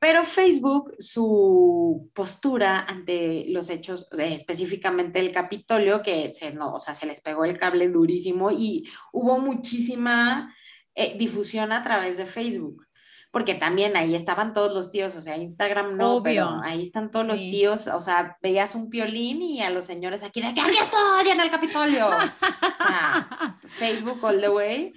Pero 0.00 0.22
Facebook, 0.22 0.94
su 1.00 2.10
postura 2.14 2.84
ante 2.86 3.46
los 3.48 3.68
hechos, 3.68 4.06
eh, 4.16 4.32
específicamente 4.32 5.18
el 5.18 5.32
Capitolio, 5.32 6.02
que 6.02 6.32
se, 6.32 6.52
no, 6.52 6.74
o 6.74 6.80
sea, 6.80 6.94
se 6.94 7.06
les 7.06 7.20
pegó 7.20 7.44
el 7.44 7.58
cable 7.58 7.88
durísimo 7.88 8.52
y 8.52 8.88
hubo 9.12 9.40
muchísima 9.40 10.54
eh, 10.94 11.16
difusión 11.18 11.72
a 11.72 11.82
través 11.82 12.16
de 12.16 12.26
Facebook. 12.26 12.86
Porque 13.32 13.54
también 13.54 13.96
ahí 13.96 14.14
estaban 14.14 14.54
todos 14.54 14.72
los 14.72 14.90
tíos, 14.90 15.14
o 15.16 15.20
sea, 15.20 15.36
Instagram 15.36 15.96
no, 15.96 16.22
pero 16.22 16.60
ahí 16.62 16.82
están 16.82 17.10
todos 17.10 17.26
los 17.26 17.38
tíos, 17.38 17.86
o 17.86 18.00
sea, 18.00 18.38
veías 18.40 18.74
un 18.74 18.88
piolín 18.88 19.42
y 19.42 19.60
a 19.62 19.68
los 19.68 19.84
señores 19.84 20.22
aquí 20.22 20.40
de 20.40 20.54
que 20.54 20.60
aquí 20.60 20.78
estoy 20.80 21.28
en 21.30 21.40
el 21.40 21.50
Capitolio. 21.50 22.06
o 22.08 22.78
sea, 22.78 23.58
Facebook 23.66 24.24
all 24.24 24.40
the 24.40 24.48
way. 24.48 24.94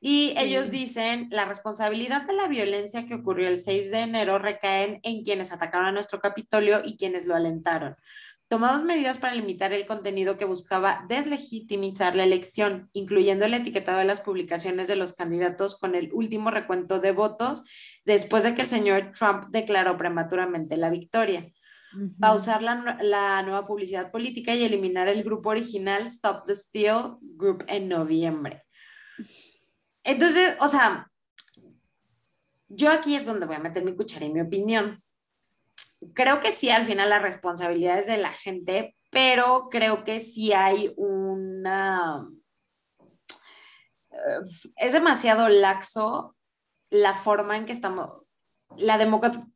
Y 0.00 0.34
ellos 0.38 0.70
dicen, 0.70 1.28
la 1.30 1.44
responsabilidad 1.44 2.22
de 2.22 2.32
la 2.32 2.46
violencia 2.46 3.06
que 3.06 3.14
ocurrió 3.14 3.48
el 3.48 3.60
6 3.60 3.90
de 3.90 4.00
enero 4.00 4.38
recae 4.38 5.00
en 5.02 5.24
quienes 5.24 5.50
atacaron 5.50 5.86
a 5.86 5.92
nuestro 5.92 6.20
Capitolio 6.20 6.82
y 6.84 6.96
quienes 6.96 7.26
lo 7.26 7.34
alentaron. 7.34 7.96
Tomamos 8.48 8.82
medidas 8.82 9.18
para 9.18 9.34
limitar 9.34 9.74
el 9.74 9.86
contenido 9.86 10.38
que 10.38 10.46
buscaba 10.46 11.04
deslegitimizar 11.06 12.16
la 12.16 12.24
elección, 12.24 12.88
incluyendo 12.94 13.44
el 13.44 13.52
etiquetado 13.52 13.98
de 13.98 14.06
las 14.06 14.22
publicaciones 14.22 14.88
de 14.88 14.96
los 14.96 15.12
candidatos 15.12 15.78
con 15.78 15.94
el 15.94 16.10
último 16.14 16.50
recuento 16.50 16.98
de 16.98 17.12
votos 17.12 17.62
después 18.06 18.44
de 18.44 18.54
que 18.54 18.62
el 18.62 18.68
señor 18.68 19.12
Trump 19.12 19.48
declaró 19.50 19.98
prematuramente 19.98 20.78
la 20.78 20.88
victoria. 20.88 21.52
Pausar 22.18 22.62
la, 22.62 22.98
la, 23.02 23.42
nueva 23.42 23.66
publicidad 23.66 24.10
política 24.10 24.54
y 24.54 24.62
eliminar 24.62 25.08
el 25.08 25.24
grupo 25.24 25.50
original 25.50 26.06
Stop 26.06 26.46
the 26.46 26.54
Steal 26.54 27.16
Group 27.20 27.64
en 27.66 27.88
noviembre. 27.88 28.64
Entonces, 30.08 30.56
o 30.60 30.68
sea, 30.68 31.10
yo 32.68 32.90
aquí 32.90 33.14
es 33.14 33.26
donde 33.26 33.44
voy 33.44 33.56
a 33.56 33.60
meter 33.60 33.84
mi 33.84 33.94
cuchara 33.94 34.24
y 34.24 34.32
mi 34.32 34.40
opinión. 34.40 35.02
Creo 36.14 36.40
que 36.40 36.50
sí, 36.50 36.70
al 36.70 36.86
final 36.86 37.10
la 37.10 37.18
responsabilidad 37.18 37.98
es 37.98 38.06
de 38.06 38.16
la 38.16 38.32
gente, 38.32 38.96
pero 39.10 39.68
creo 39.70 40.04
que 40.04 40.20
sí 40.20 40.54
hay 40.54 40.94
una... 40.96 42.26
Eh, 44.10 44.40
es 44.76 44.94
demasiado 44.94 45.50
laxo 45.50 46.34
la 46.88 47.12
forma 47.12 47.58
en 47.58 47.66
que 47.66 47.72
estamos... 47.72 48.22
La 48.78 48.96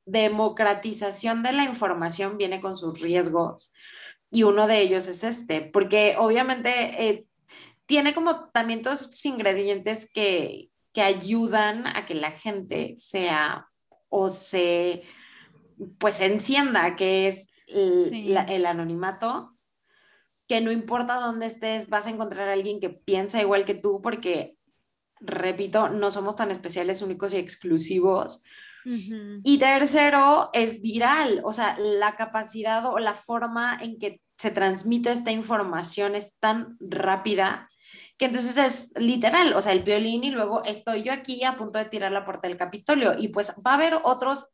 democratización 0.05 1.43
de 1.43 1.53
la 1.53 1.65
información 1.65 2.37
viene 2.37 2.61
con 2.61 2.77
sus 2.77 3.01
riesgos 3.01 3.73
y 4.31 4.43
uno 4.43 4.67
de 4.67 4.81
ellos 4.81 5.09
es 5.09 5.25
este, 5.25 5.63
porque 5.63 6.17
obviamente 6.19 7.09
eh, 7.09 7.27
tiene 7.93 8.15
como 8.15 8.49
también 8.49 8.81
todos 8.81 9.03
estos 9.03 9.23
ingredientes 9.27 10.11
que, 10.15 10.71
que 10.95 11.03
ayudan 11.03 11.87
a 11.87 12.07
que 12.07 12.15
la 12.15 12.31
gente 12.31 12.97
sea 12.97 13.69
o 14.09 14.31
se, 14.31 15.03
pues 15.99 16.23
encienda, 16.23 16.97
que 16.97 17.27
es 17.27 17.51
el, 17.67 18.35
el 18.49 18.65
anonimato, 18.65 19.59
que 20.49 20.63
no 20.63 20.73
importa 20.73 21.17
dónde 21.17 21.45
estés, 21.45 21.91
vas 21.91 22.07
a 22.07 22.11
encontrar 22.11 22.49
a 22.49 22.55
alguien 22.55 22.81
que 22.81 22.89
piensa 22.89 23.43
igual 23.43 23.67
que 23.67 23.75
tú, 23.75 24.01
porque, 24.01 24.57
repito, 25.21 25.91
no 25.91 26.11
somos 26.11 26.35
tan 26.35 26.51
especiales, 26.51 27.03
únicos 27.03 27.35
y 27.35 27.37
exclusivos. 27.37 28.43
Y 28.87 29.59
tercero, 29.59 30.49
es 30.55 30.81
viral, 30.81 31.43
o 31.45 31.53
sea, 31.53 31.77
la 31.79 32.17
capacidad 32.17 32.87
o 32.87 32.99
la 32.99 33.13
forma 33.13 33.77
en 33.79 33.99
que 33.99 34.23
se 34.39 34.51
transmite 34.51 35.13
esta 35.13 35.31
información 35.31 36.15
es 36.15 36.35
tan 36.41 36.79
rápida 36.81 37.69
que 38.23 38.27
entonces 38.27 38.57
es 38.57 38.93
literal, 38.95 39.53
o 39.55 39.61
sea, 39.61 39.73
el 39.73 39.83
violín 39.83 40.23
y 40.23 40.31
luego 40.31 40.63
estoy 40.63 41.03
yo 41.03 41.13
aquí 41.13 41.43
a 41.43 41.57
punto 41.57 41.81
de 41.81 41.87
tirar 41.87 42.13
la 42.13 42.25
puerta 42.25 42.47
del 42.47 42.57
Capitolio 42.57 43.19
y 43.19 43.27
pues 43.27 43.53
va 43.67 43.73
a 43.73 43.75
haber 43.75 43.99
otros 44.05 44.47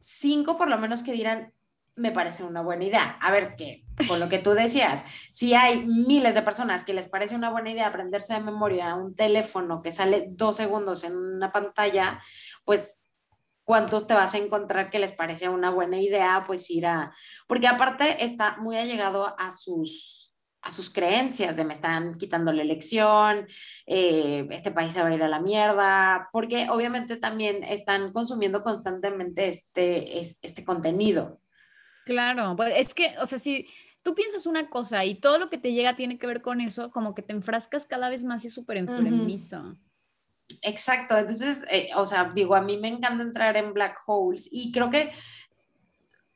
cinco 0.00 0.58
por 0.58 0.68
lo 0.68 0.76
menos 0.76 1.04
que 1.04 1.12
dirán, 1.12 1.52
me 1.94 2.10
parece 2.10 2.42
una 2.42 2.62
buena 2.62 2.84
idea. 2.84 3.16
A 3.20 3.30
ver, 3.30 3.54
que 3.54 3.84
con 4.08 4.18
lo 4.18 4.28
que 4.28 4.40
tú 4.40 4.54
decías, 4.54 5.04
si 5.30 5.54
hay 5.54 5.86
miles 5.86 6.34
de 6.34 6.42
personas 6.42 6.82
que 6.82 6.92
les 6.92 7.06
parece 7.06 7.36
una 7.36 7.50
buena 7.50 7.70
idea 7.70 7.86
aprenderse 7.86 8.34
de 8.34 8.40
memoria 8.40 8.96
un 8.96 9.14
teléfono 9.14 9.82
que 9.82 9.92
sale 9.92 10.26
dos 10.28 10.56
segundos 10.56 11.04
en 11.04 11.16
una 11.16 11.52
pantalla, 11.52 12.20
pues 12.64 12.98
cuántos 13.62 14.08
te 14.08 14.14
vas 14.14 14.34
a 14.34 14.38
encontrar 14.38 14.90
que 14.90 14.98
les 14.98 15.12
parece 15.12 15.48
una 15.48 15.70
buena 15.70 16.00
idea, 16.00 16.42
pues 16.44 16.68
ir 16.72 16.86
a, 16.86 17.14
porque 17.46 17.68
aparte 17.68 18.24
está 18.24 18.56
muy 18.56 18.76
allegado 18.76 19.38
a 19.38 19.52
sus 19.52 20.19
a 20.62 20.70
sus 20.70 20.90
creencias 20.90 21.56
de 21.56 21.64
me 21.64 21.72
están 21.72 22.16
quitando 22.16 22.52
la 22.52 22.62
elección, 22.62 23.46
eh, 23.86 24.46
este 24.50 24.70
país 24.70 24.92
se 24.92 25.02
va 25.02 25.08
a 25.08 25.14
ir 25.14 25.22
a 25.22 25.28
la 25.28 25.40
mierda, 25.40 26.28
porque 26.32 26.68
obviamente 26.68 27.16
también 27.16 27.64
están 27.64 28.12
consumiendo 28.12 28.62
constantemente 28.62 29.48
este, 29.48 30.20
este 30.42 30.64
contenido. 30.64 31.40
Claro, 32.04 32.54
pues 32.56 32.74
es 32.76 32.94
que, 32.94 33.14
o 33.20 33.26
sea, 33.26 33.38
si 33.38 33.68
tú 34.02 34.14
piensas 34.14 34.46
una 34.46 34.68
cosa 34.68 35.04
y 35.04 35.14
todo 35.14 35.38
lo 35.38 35.50
que 35.50 35.58
te 35.58 35.72
llega 35.72 35.96
tiene 35.96 36.18
que 36.18 36.26
ver 36.26 36.42
con 36.42 36.60
eso, 36.60 36.90
como 36.90 37.14
que 37.14 37.22
te 37.22 37.32
enfrascas 37.32 37.86
cada 37.86 38.08
vez 38.08 38.24
más 38.24 38.44
y 38.44 38.48
es 38.48 38.54
súper 38.54 38.78
enfermizo. 38.78 39.76
Exacto, 40.62 41.16
entonces, 41.16 41.64
eh, 41.70 41.90
o 41.94 42.04
sea, 42.06 42.24
digo, 42.34 42.54
a 42.54 42.60
mí 42.60 42.76
me 42.76 42.88
encanta 42.88 43.22
entrar 43.22 43.56
en 43.56 43.72
black 43.72 43.98
holes 44.06 44.48
y 44.50 44.72
creo 44.72 44.90
que 44.90 45.12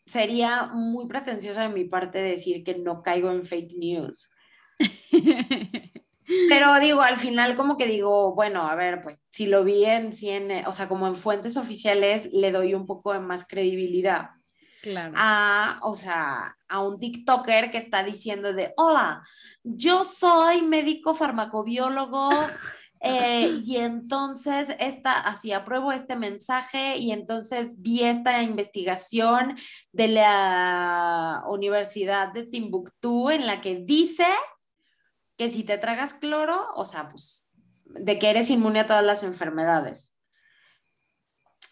sería 0.05 0.67
muy 0.67 1.07
pretencioso 1.07 1.61
de 1.61 1.69
mi 1.69 1.85
parte 1.85 2.19
decir 2.19 2.63
que 2.65 2.77
no 2.77 3.03
caigo 3.03 3.31
en 3.31 3.43
fake 3.43 3.73
news. 3.77 4.31
Pero 6.49 6.81
digo, 6.81 7.03
al 7.03 7.17
final 7.17 7.55
como 7.55 7.77
que 7.77 7.87
digo, 7.87 8.35
bueno, 8.35 8.67
a 8.67 8.75
ver, 8.75 9.03
pues 9.03 9.23
si 9.31 9.47
lo 9.47 9.63
vi 9.63 9.85
en 9.85 10.13
100, 10.13 10.67
o 10.67 10.73
sea, 10.73 10.89
como 10.89 11.07
en 11.07 11.15
fuentes 11.15 11.57
oficiales, 11.57 12.31
le 12.33 12.51
doy 12.51 12.75
un 12.75 12.87
poco 12.87 13.13
de 13.13 13.21
más 13.21 13.47
credibilidad. 13.47 14.31
Claro. 14.83 15.15
A, 15.17 15.81
o 15.83 15.95
sea, 15.95 16.57
a 16.69 16.81
un 16.81 16.99
TikToker 16.99 17.71
que 17.71 17.79
está 17.79 18.03
diciendo 18.03 18.53
de, 18.53 18.73
hola, 18.77 19.23
yo 19.63 20.05
soy 20.05 20.63
médico 20.63 21.15
farmacobiólogo 21.15 22.31
eh, 23.01 23.61
y 23.65 23.77
entonces 23.77 24.69
esta, 24.79 25.21
así 25.21 25.53
apruebo 25.53 25.93
este 25.93 26.17
mensaje 26.17 26.97
y 26.97 27.13
entonces 27.13 27.83
vi 27.83 28.03
esta 28.03 28.43
investigación 28.43 29.59
de 29.93 30.09
la 30.09 31.45
Universidad 31.49 32.33
de 32.33 32.47
Timbuktu 32.47 33.31
en 33.31 33.47
la 33.47 33.61
que 33.61 33.77
dice 33.77 34.27
que 35.37 35.51
si 35.51 35.65
te 35.65 35.79
tragas 35.79 36.15
cloro, 36.15 36.69
o 36.77 36.87
sea, 36.87 37.11
pues 37.11 37.51
de 37.85 38.19
que 38.19 38.31
eres 38.31 38.51
inmune 38.51 38.81
a 38.81 38.87
todas 38.87 39.05
las 39.05 39.23
enfermedades. 39.23 40.17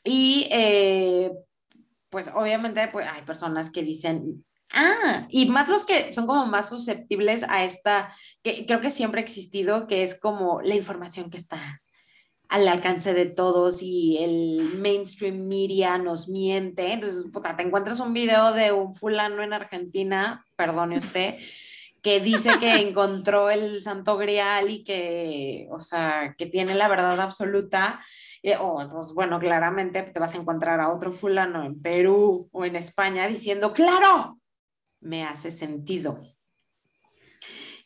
Y 0.05 0.49
eh, 0.51 1.33
pues 2.11 2.31
obviamente 2.35 2.87
pues, 2.89 3.07
hay 3.11 3.23
personas 3.23 3.71
que 3.71 3.83
dicen, 3.83 4.45
ah, 4.73 5.27
y 5.29 5.47
más 5.47 5.69
los 5.69 5.85
que 5.85 6.13
son 6.13 6.27
como 6.27 6.47
más 6.47 6.69
susceptibles 6.69 7.45
a 7.49 7.65
esta, 7.65 8.15
que 8.43 8.67
creo 8.67 8.81
que 8.81 8.91
siempre 8.91 9.21
ha 9.21 9.25
existido, 9.25 9.87
que 9.87 10.03
es 10.03 10.19
como 10.19 10.61
la 10.63 10.75
información 10.75 11.31
que 11.31 11.39
está 11.39 11.83
al 12.49 12.69
alcance 12.69 13.15
de 13.15 13.27
todos 13.27 13.83
y 13.83 14.19
el 14.19 14.75
mainstream 14.79 15.49
media 15.49 15.97
nos 15.97 16.29
miente. 16.29 16.93
Entonces, 16.93 17.25
puta, 17.33 17.57
te 17.57 17.63
encuentras 17.63 17.99
un 17.99 18.13
video 18.13 18.53
de 18.53 18.73
un 18.73 18.95
fulano 18.95 19.43
en 19.43 19.55
Argentina, 19.55 20.45
perdone 20.57 20.99
usted, 20.99 21.35
que 22.03 22.21
dice 22.21 22.59
que 22.59 22.75
encontró 22.75 23.49
el 23.49 23.83
santo 23.83 24.19
grial 24.19 24.71
y 24.71 24.85
que, 24.85 25.67
o 25.71 25.81
sea, 25.81 26.35
que 26.37 26.47
tiene 26.47 26.75
la 26.75 26.89
verdad 26.89 27.19
absoluta 27.21 28.01
o 28.59 28.89
pues 28.91 29.13
bueno, 29.15 29.39
claramente 29.39 30.03
te 30.03 30.21
vas 30.21 30.35
a 30.35 30.39
encontrar 30.39 30.81
a 30.81 30.93
otro 30.93 31.13
fulano 31.13 31.65
en 31.65 31.81
Perú 31.81 32.49
o 32.53 32.65
en 32.65 32.77
España 32.77 33.27
diciendo, 33.29 33.73
claro, 33.73 34.41
me 35.03 35.25
hace 35.25 35.51
sentido. 35.51 36.21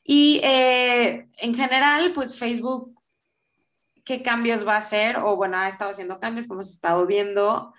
Y 0.04 0.40
eh, 0.44 1.28
en 1.38 1.54
general, 1.54 2.12
pues 2.12 2.38
Facebook, 2.38 2.94
¿qué 4.04 4.22
cambios 4.22 4.66
va 4.66 4.76
a 4.76 4.78
hacer? 4.78 5.16
O 5.16 5.36
bueno, 5.36 5.56
ha 5.56 5.68
estado 5.68 5.90
haciendo 5.90 6.20
cambios, 6.20 6.46
como 6.46 6.62
se 6.62 6.70
ha 6.70 6.74
estado 6.74 7.06
viendo, 7.06 7.74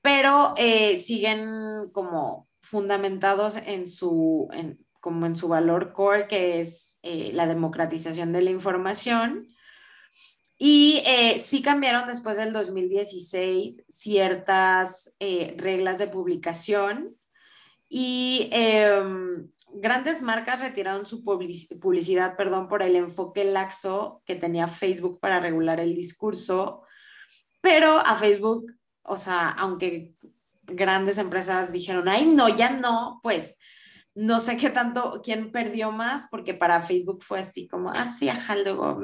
pero 0.00 0.54
eh, 0.56 0.98
siguen 0.98 1.90
como 1.92 2.48
fundamentados 2.60 3.56
en 3.58 3.86
su, 3.88 4.48
como 5.00 5.26
en 5.26 5.36
su 5.36 5.48
valor 5.48 5.92
core, 5.92 6.28
que 6.28 6.60
es 6.60 6.98
eh, 7.02 7.30
la 7.34 7.46
democratización 7.46 8.32
de 8.32 8.42
la 8.42 8.50
información 8.50 9.46
y 10.62 11.02
sí 11.38 11.62
cambiaron 11.62 12.06
después 12.06 12.36
del 12.36 12.52
2016 12.52 13.82
ciertas 13.88 15.10
reglas 15.56 15.98
de 15.98 16.06
publicación 16.06 17.16
y 17.92 18.48
em, 18.52 19.50
grandes 19.74 20.22
marcas 20.22 20.60
retiraron 20.60 21.04
su 21.04 21.24
publicidad 21.24 22.36
perdón, 22.36 22.68
por 22.68 22.82
el 22.82 22.94
enfoque 22.94 23.44
laxo 23.44 24.22
que 24.24 24.36
tenía 24.36 24.68
Facebook 24.68 25.18
para 25.20 25.40
regular 25.40 25.80
el 25.80 25.94
discurso, 25.94 26.82
pero 27.60 27.98
a 27.98 28.16
Facebook, 28.16 28.64
o 29.02 29.16
sea, 29.16 29.48
aunque 29.48 30.14
grandes 30.62 31.18
empresas 31.18 31.72
dijeron, 31.72 32.08
ay, 32.08 32.26
no, 32.26 32.48
ya 32.48 32.70
no, 32.70 33.18
pues 33.24 33.58
no 34.14 34.38
sé 34.38 34.56
qué 34.56 34.70
tanto, 34.70 35.20
quién 35.24 35.50
perdió 35.50 35.90
más, 35.90 36.26
porque 36.30 36.54
para 36.54 36.82
Facebook 36.82 37.22
fue 37.22 37.40
así 37.40 37.66
como, 37.66 37.90
ah, 37.90 38.12
sí, 38.16 38.28
ajá, 38.28 38.54
luego 38.56 39.00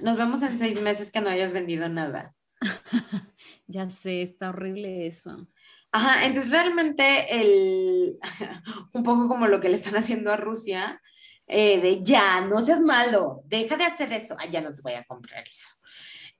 nos 0.00 0.16
vemos 0.16 0.42
en 0.42 0.58
seis 0.58 0.80
meses 0.80 1.10
que 1.10 1.20
no 1.20 1.28
hayas 1.28 1.52
vendido 1.52 1.88
nada. 1.88 2.34
ya 3.66 3.90
sé, 3.90 4.22
está 4.22 4.50
horrible 4.50 5.06
eso. 5.08 5.48
Ajá, 5.92 6.24
entonces 6.24 6.50
realmente 6.50 7.26
el, 7.30 8.18
un 8.94 9.02
poco 9.02 9.28
como 9.28 9.46
lo 9.46 9.60
que 9.60 9.68
le 9.68 9.76
están 9.76 9.96
haciendo 9.96 10.32
a 10.32 10.36
Rusia, 10.36 11.00
eh, 11.46 11.80
de 11.80 12.00
ya, 12.00 12.40
no 12.40 12.62
seas 12.62 12.80
malo, 12.80 13.42
deja 13.44 13.76
de 13.76 13.84
hacer 13.84 14.12
eso, 14.12 14.34
ah, 14.38 14.46
ya 14.46 14.62
no 14.62 14.72
te 14.72 14.80
voy 14.80 14.94
a 14.94 15.04
comprar 15.04 15.46
eso. 15.46 15.68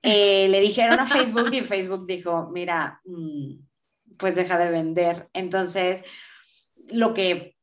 Eh, 0.01 0.47
le 0.49 0.59
dijeron 0.59 0.99
a 0.99 1.05
Facebook 1.05 1.53
y 1.53 1.61
Facebook 1.61 2.05
dijo, 2.07 2.49
mira, 2.51 2.99
mm, 3.05 3.53
pues 4.17 4.35
deja 4.35 4.57
de 4.57 4.69
vender. 4.71 5.29
Entonces, 5.33 6.03
lo 6.91 7.13
que 7.13 7.55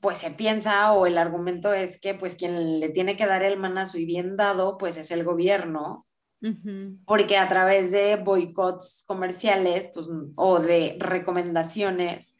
pues 0.00 0.18
se 0.18 0.32
piensa 0.32 0.92
o 0.92 1.06
el 1.06 1.16
argumento 1.16 1.72
es 1.72 2.00
que 2.00 2.14
pues 2.14 2.34
quien 2.34 2.80
le 2.80 2.88
tiene 2.88 3.16
que 3.16 3.26
dar 3.26 3.44
el 3.44 3.56
manazo 3.56 3.98
y 3.98 4.04
bien 4.04 4.36
dado 4.36 4.76
pues 4.76 4.96
es 4.96 5.12
el 5.12 5.22
gobierno, 5.22 6.08
porque 7.06 7.36
a 7.36 7.48
través 7.48 7.92
de 7.92 8.16
boicots 8.16 9.04
comerciales 9.06 9.90
pues, 9.94 10.06
o 10.34 10.58
de 10.58 10.96
recomendaciones 10.98 12.36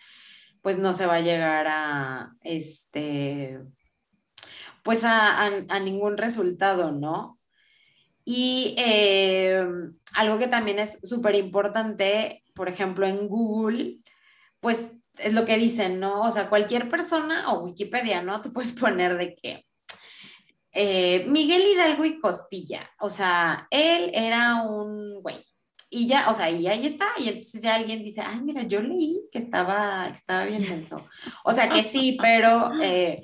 pues 0.61 0.78
no 0.78 0.92
se 0.94 1.07
va 1.07 1.16
a 1.16 1.20
llegar 1.20 1.66
a 1.68 2.32
este 2.42 3.61
pues 4.82 5.05
a, 5.05 5.50
ningún 5.80 6.16
resultado, 6.16 6.90
¿no? 6.92 7.38
Y 8.24 8.74
eh, 8.78 9.64
algo 10.14 10.38
que 10.38 10.48
también 10.48 10.78
es 10.78 10.98
súper 11.03 11.34
importante, 11.36 12.42
por 12.55 12.68
ejemplo, 12.68 13.07
en 13.07 13.28
Google, 13.28 13.98
pues 14.61 14.92
es 15.18 15.34
lo 15.34 15.44
que 15.44 15.59
dicen, 15.59 16.00
¿no? 16.00 16.22
O 16.22 16.30
sea, 16.30 16.48
cualquier 16.48 16.88
persona 16.88 17.53
o 17.53 17.64
Wikipedia, 17.64 18.22
¿no? 18.22 18.40
Te 18.40 18.50
puedes 18.50 18.72
poner 18.72 19.16
de 19.16 19.34
que 19.34 19.66
eh, 20.73 21.27
Miguel 21.29 21.62
Hidalgo 21.62 22.05
y 22.05 22.18
Costilla, 22.18 22.91
o 22.99 23.11
sea, 23.11 23.66
él 23.70 24.11
era 24.14 24.62
un 24.62 25.20
güey. 25.20 25.37
Y 25.91 26.07
ya, 26.07 26.31
o 26.31 26.35
sea, 26.35 26.49
y 26.49 26.66
ahí 26.66 26.87
está, 26.87 27.07
y 27.18 27.29
entonces 27.29 27.61
ya 27.61 27.75
alguien 27.75 28.03
dice, 28.03 28.23
ay, 28.23 28.41
mira, 28.41 28.62
yo 28.62 28.81
leí 28.81 29.29
que 29.31 29.39
estaba, 29.39 30.09
que 30.09 30.16
estaba 30.16 30.47
bien 30.47 30.62
denso. 30.62 31.07
O 31.45 31.53
sea, 31.53 31.68
que 31.68 31.85
sí, 31.85 32.16
pero, 32.23 32.73
eh, 32.81 33.23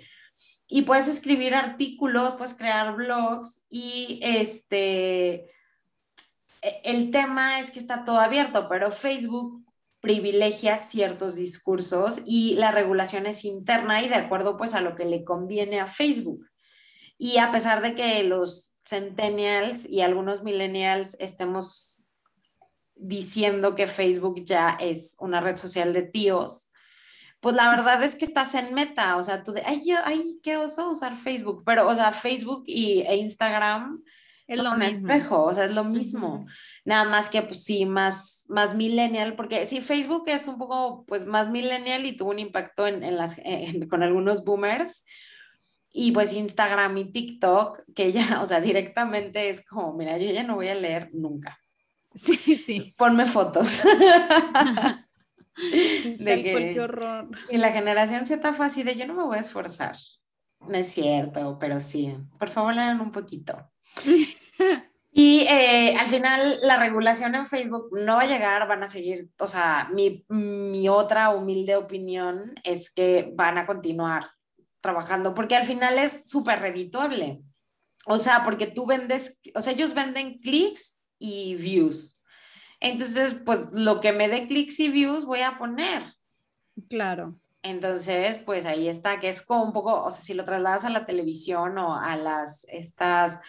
y 0.67 0.83
puedes 0.83 1.09
escribir 1.09 1.55
artículos, 1.55 2.35
puedes 2.35 2.55
crear 2.55 2.95
blogs, 2.95 3.63
y 3.71 4.21
este, 4.23 5.47
e, 6.61 6.81
el 6.85 7.11
tema 7.11 7.61
es 7.61 7.71
que 7.71 7.79
está 7.79 8.05
todo 8.05 8.21
abierto, 8.21 8.69
pero 8.69 8.91
Facebook 8.91 9.65
privilegia 10.01 10.79
ciertos 10.79 11.37
discursos 11.37 12.21
y 12.25 12.55
la 12.55 12.71
regulación 12.71 13.27
es 13.27 13.45
interna 13.45 14.03
y 14.03 14.09
de 14.09 14.15
acuerdo 14.15 14.57
pues 14.57 14.75
a 14.75 14.81
lo 14.81 14.95
que 14.95 15.05
le 15.05 15.25
conviene 15.25 15.81
a 15.81 15.87
Facebook. 15.87 16.48
Y 17.19 17.39
a 17.39 17.51
pesar 17.51 17.83
de 17.83 17.95
que 17.95 18.23
los 18.25 18.77
centennials 18.87 19.85
y 19.87 20.01
algunos 20.01 20.43
millennials 20.43 21.17
estemos 21.19 22.09
diciendo 22.95 23.75
que 23.75 23.87
Facebook 23.87 24.45
ya 24.45 24.77
es 24.81 25.17
una 25.19 25.41
red 25.41 25.57
social 25.57 25.93
de 25.93 26.03
tíos, 26.03 26.69
pues 27.41 27.55
la 27.55 27.71
verdad 27.71 28.03
es 28.03 28.17
que 28.17 28.25
estás 28.25 28.55
en 28.55 28.75
meta, 28.75 29.17
o 29.17 29.23
sea, 29.23 29.43
tú 29.43 29.53
de, 29.53 29.63
ay, 29.65 29.83
yo, 29.85 29.97
ay, 30.05 30.41
qué 30.43 30.57
oso 30.57 30.91
usar 30.91 31.15
Facebook, 31.15 31.63
pero, 31.65 31.89
o 31.89 31.95
sea, 31.95 32.13
Facebook 32.13 32.65
y, 32.67 33.03
e 33.03 33.17
Instagram 33.17 34.03
es 34.49 34.59
lo 34.59 34.73
un 34.73 34.83
espejo, 34.83 35.45
o 35.45 35.55
sea, 35.55 35.67
es 35.67 35.73
lo 35.73 35.85
mismo. 35.85 36.47
Nada 36.85 37.05
más 37.05 37.29
que, 37.29 37.43
pues 37.43 37.63
sí, 37.65 37.85
más, 37.85 38.47
más 38.49 38.75
millennial, 38.75 39.37
porque 39.37 39.67
sí, 39.67 39.83
Facebook 39.83 40.25
es 40.27 40.49
un 40.49 40.59
poco, 40.59 41.05
pues, 41.07 41.27
más 41.27 41.51
millennial 41.51 42.07
y 42.07 42.17
tuvo 42.17 42.31
un 42.31 42.39
impacto 42.39 42.87
en, 42.87 43.05
en 43.05 43.17
las, 43.17 43.37
con 43.91 44.03
algunos 44.03 44.45
boomers. 44.45 45.05
Y 46.01 46.13
pues 46.13 46.33
Instagram 46.33 46.97
y 46.97 47.07
TikTok, 47.07 47.81
que 47.93 48.13
ya, 48.13 48.41
o 48.43 48.47
sea, 48.47 48.61
directamente 48.61 49.51
es 49.51 49.67
como, 49.67 49.93
mira, 49.95 50.17
yo 50.17 50.31
ya 50.31 50.45
no 50.45 50.55
voy 50.55 50.69
a 50.69 50.77
leer 50.77 51.11
nunca. 51.13 51.59
Sí, 52.15 52.37
sí. 52.37 52.95
Ponme 52.97 53.27
fotos. 53.27 53.83
de 56.19 56.43
que, 56.43 56.73
qué 56.73 56.81
horror. 56.81 57.29
Y 57.51 57.59
la 57.59 57.73
generación 57.73 58.27
Z 58.27 58.53
fue 58.53 58.67
así 58.67 58.85
de 58.85 58.95
yo 58.95 59.09
no 59.09 59.15
me 59.15 59.25
voy 59.25 59.39
a 59.39 59.41
esforzar. 59.41 59.97
No 60.61 60.77
es 60.79 60.93
cierto, 60.93 61.59
pero 61.59 61.81
sí. 61.81 62.15
Por 62.39 62.49
favor, 62.49 62.75
lean 62.75 63.01
un 63.01 63.11
poquito. 63.11 63.69
Y 65.11 65.47
eh, 65.51 65.97
al 65.99 66.07
final 66.07 66.61
la 66.63 66.77
regulación 66.77 67.35
en 67.35 67.45
Facebook 67.45 67.89
no 67.93 68.17
va 68.17 68.23
a 68.23 68.27
llegar, 68.27 68.69
van 68.69 68.85
a 68.85 68.89
seguir, 68.89 69.31
o 69.39 69.49
sea, 69.49 69.91
mi, 69.93 70.25
mi, 70.29 70.89
otra 70.89 71.31
humilde 71.31 71.75
opinión 71.75 72.55
es 72.63 72.91
que 72.91 73.33
van 73.35 73.59
a 73.59 73.67
continuar 73.67 74.27
trabajando, 74.89 75.35
porque 75.35 75.55
al 75.55 75.65
final 75.65 75.99
es 75.99 76.29
súper 76.29 76.61
redituable. 76.61 77.43
O 78.07 78.19
sea, 78.19 78.43
porque 78.43 78.67
tú 78.67 78.87
vendes, 78.87 79.39
o 79.55 79.61
sea, 79.61 79.75
ellos 79.75 79.93
venden 79.93 80.39
clics 80.39 81.05
y 81.19 81.57
views. 81.57 82.23
Entonces, 82.81 83.37
pues 83.45 83.69
lo 83.73 84.01
que 84.01 84.13
me 84.13 84.29
dé 84.29 84.47
clics 84.47 84.81
y 84.81 84.89
views 84.89 85.27
voy 85.27 85.41
a 85.41 85.59
poner. 85.59 86.15
Claro. 86.89 87.39
Entonces, 87.63 88.39
pues 88.39 88.65
ahí 88.65 88.89
está, 88.89 89.21
que 89.21 89.29
es 89.29 89.43
como 89.43 89.65
un 89.65 89.73
poco, 89.75 90.03
o 90.03 90.11
sea, 90.11 90.23
si 90.23 90.33
lo 90.33 90.45
trasladas 90.45 90.85
a 90.85 90.91
la 90.91 91.05
televisión 91.05 91.77
o 91.77 91.95
a 91.95 92.17
las, 92.17 92.65
estas, 92.69 93.41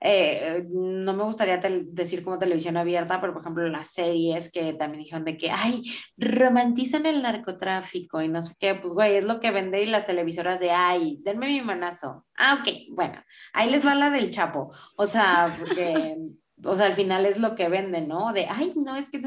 eh, 0.00 0.64
no 0.70 1.12
me 1.12 1.24
gustaría 1.24 1.58
decir 1.58 2.22
como 2.22 2.38
televisión 2.38 2.76
abierta, 2.76 3.20
pero 3.20 3.32
por 3.32 3.42
ejemplo 3.42 3.68
las 3.68 3.88
series 3.88 4.50
que 4.50 4.72
también 4.74 5.02
dijeron 5.02 5.24
de 5.24 5.36
que, 5.36 5.50
ay, 5.50 5.82
romantizan 6.16 7.04
el 7.06 7.22
narcotráfico 7.22 8.22
y 8.22 8.28
no 8.28 8.40
sé 8.40 8.54
qué, 8.60 8.74
pues 8.76 8.92
güey, 8.92 9.16
es 9.16 9.24
lo 9.24 9.40
que 9.40 9.50
vende 9.50 9.82
y 9.82 9.86
las 9.86 10.06
televisoras 10.06 10.60
de, 10.60 10.70
ay, 10.70 11.18
denme 11.22 11.46
mi 11.46 11.60
manazo. 11.62 12.24
Ah, 12.36 12.60
ok, 12.60 12.68
bueno, 12.90 13.22
ahí 13.52 13.70
les 13.70 13.84
va 13.84 13.94
la 13.94 14.10
del 14.10 14.30
Chapo, 14.30 14.72
o 14.96 15.06
sea, 15.06 15.52
porque, 15.58 16.16
o 16.64 16.76
sea, 16.76 16.86
al 16.86 16.94
final 16.94 17.26
es 17.26 17.38
lo 17.38 17.56
que 17.56 17.68
venden, 17.68 18.08
¿no? 18.08 18.32
De, 18.32 18.46
ay, 18.48 18.72
no, 18.76 18.96
es 18.96 19.10
que... 19.10 19.20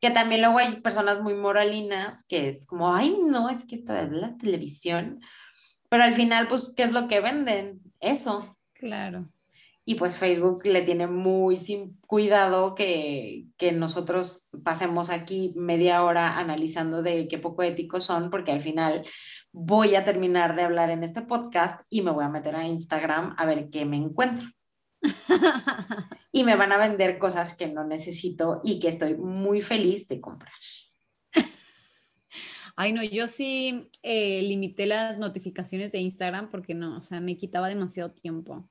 Que 0.00 0.10
también 0.10 0.42
luego 0.42 0.58
hay 0.58 0.82
personas 0.82 1.22
muy 1.22 1.32
moralinas 1.32 2.26
que 2.28 2.50
es 2.50 2.66
como, 2.66 2.92
ay, 2.92 3.16
no, 3.22 3.48
es 3.48 3.64
que 3.64 3.76
esta 3.76 4.02
es 4.02 4.10
la 4.10 4.36
televisión. 4.36 5.20
Pero 5.88 6.04
al 6.04 6.12
final, 6.12 6.46
pues, 6.46 6.74
¿qué 6.76 6.82
es 6.82 6.92
lo 6.92 7.08
que 7.08 7.20
venden? 7.20 7.80
Eso. 8.00 8.58
Claro 8.74 9.30
y 9.86 9.96
pues 9.96 10.16
Facebook 10.16 10.64
le 10.64 10.82
tiene 10.82 11.06
muy 11.06 11.56
sin 11.56 11.98
cuidado 12.06 12.74
que, 12.74 13.46
que, 13.58 13.72
nosotros 13.72 14.46
pasemos 14.62 15.10
aquí 15.10 15.52
media 15.56 16.02
hora 16.02 16.38
analizando 16.38 17.02
de 17.02 17.28
qué 17.28 17.38
poco 17.38 17.62
éticos 17.62 18.04
son, 18.04 18.30
porque 18.30 18.52
al 18.52 18.62
final 18.62 19.02
voy 19.52 19.94
a 19.94 20.04
terminar 20.04 20.56
de 20.56 20.62
hablar 20.62 20.90
en 20.90 21.04
este 21.04 21.22
podcast 21.22 21.80
y 21.90 22.02
me 22.02 22.10
voy 22.12 22.24
a 22.24 22.30
meter 22.30 22.56
a 22.56 22.66
Instagram 22.66 23.34
a 23.36 23.44
ver 23.44 23.68
qué 23.68 23.84
me 23.84 23.96
encuentro. 23.96 24.46
y 26.32 26.44
me 26.44 26.56
van 26.56 26.72
a 26.72 26.78
vender 26.78 27.18
cosas 27.18 27.54
que 27.54 27.68
no 27.68 27.84
necesito 27.84 28.62
y 28.64 28.80
que 28.80 28.88
estoy 28.88 29.16
muy 29.16 29.60
feliz 29.60 30.08
de 30.08 30.20
comprar. 30.20 30.52
Ay, 32.76 32.92
no, 32.92 33.02
yo 33.04 33.26
sí 33.28 33.88
eh, 34.02 34.42
limité 34.42 34.86
las 34.86 35.18
notificaciones 35.18 35.92
de 35.92 35.98
Instagram 35.98 36.50
porque 36.50 36.74
no, 36.74 36.98
o 36.98 37.02
sea, 37.02 37.20
me 37.20 37.36
quitaba 37.36 37.68
demasiado 37.68 38.10
tiempo. 38.10 38.64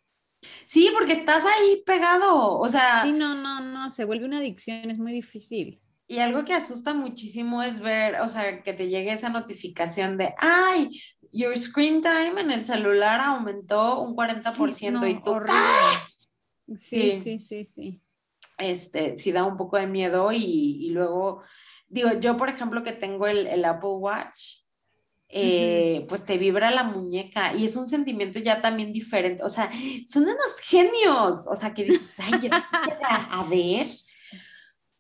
Sí, 0.66 0.90
porque 0.94 1.14
estás 1.14 1.46
ahí 1.46 1.84
pegado, 1.86 2.60
o 2.60 2.70
sea. 2.70 3.04
Sí, 3.04 3.12
no, 3.12 3.36
no, 3.36 3.62
no, 3.62 3.90
se 3.92 4.06
vuelve 4.06 4.26
una 4.26 4.40
adicción, 4.40 4.90
es 4.90 4.98
muy 4.98 5.12
difícil. 5.12 5.80
Y 6.08 6.20
algo 6.20 6.46
que 6.46 6.54
asusta 6.54 6.94
muchísimo 6.94 7.64
es 7.64 7.80
ver, 7.80 8.22
o 8.22 8.30
sea, 8.30 8.62
que 8.62 8.74
te 8.74 8.90
llegue 8.90 9.12
esa 9.12 9.30
notificación 9.30 10.18
de, 10.18 10.34
ay, 10.38 10.90
your 11.32 11.58
screen 11.58 12.02
time 12.02 12.40
en 12.40 12.52
el 12.52 12.66
celular 12.66 13.22
aumentó 13.22 14.02
un 14.02 14.16
40% 14.16 15.10
y 15.10 15.24
tú. 15.24 15.36
¡Ah! 15.48 16.08
Sí, 16.78 17.20
sí, 17.20 17.40
sí, 17.40 17.64
sí, 17.66 18.02
Este, 18.58 19.16
sí 19.16 19.32
da 19.32 19.44
un 19.44 19.58
poco 19.58 19.78
de 19.78 19.88
miedo 19.88 20.32
y, 20.32 20.90
luego, 20.92 21.42
digo, 21.88 22.10
yo 22.20 22.38
por 22.38 22.50
ejemplo 22.50 22.84
que 22.84 22.94
tengo 22.94 23.28
el, 23.28 23.48
el 23.48 23.66
Apple 23.66 23.90
Watch, 23.90 24.63
eh, 25.36 26.06
pues 26.08 26.24
te 26.26 26.38
vibra 26.38 26.70
la 26.70 26.84
muñeca 26.84 27.56
y 27.56 27.66
es 27.66 27.76
un 27.76 27.88
sentimiento 27.88 28.38
ya 28.38 28.62
también 28.62 28.94
diferente. 28.94 29.42
O 29.44 29.50
sea, 29.50 29.72
son 30.08 30.24
unos 30.24 30.56
genios. 30.62 31.48
O 31.48 31.56
sea, 31.56 31.74
que 31.74 31.86
dices, 31.86 32.14
ay, 32.20 32.50
a 33.02 33.44
ver. 33.50 33.88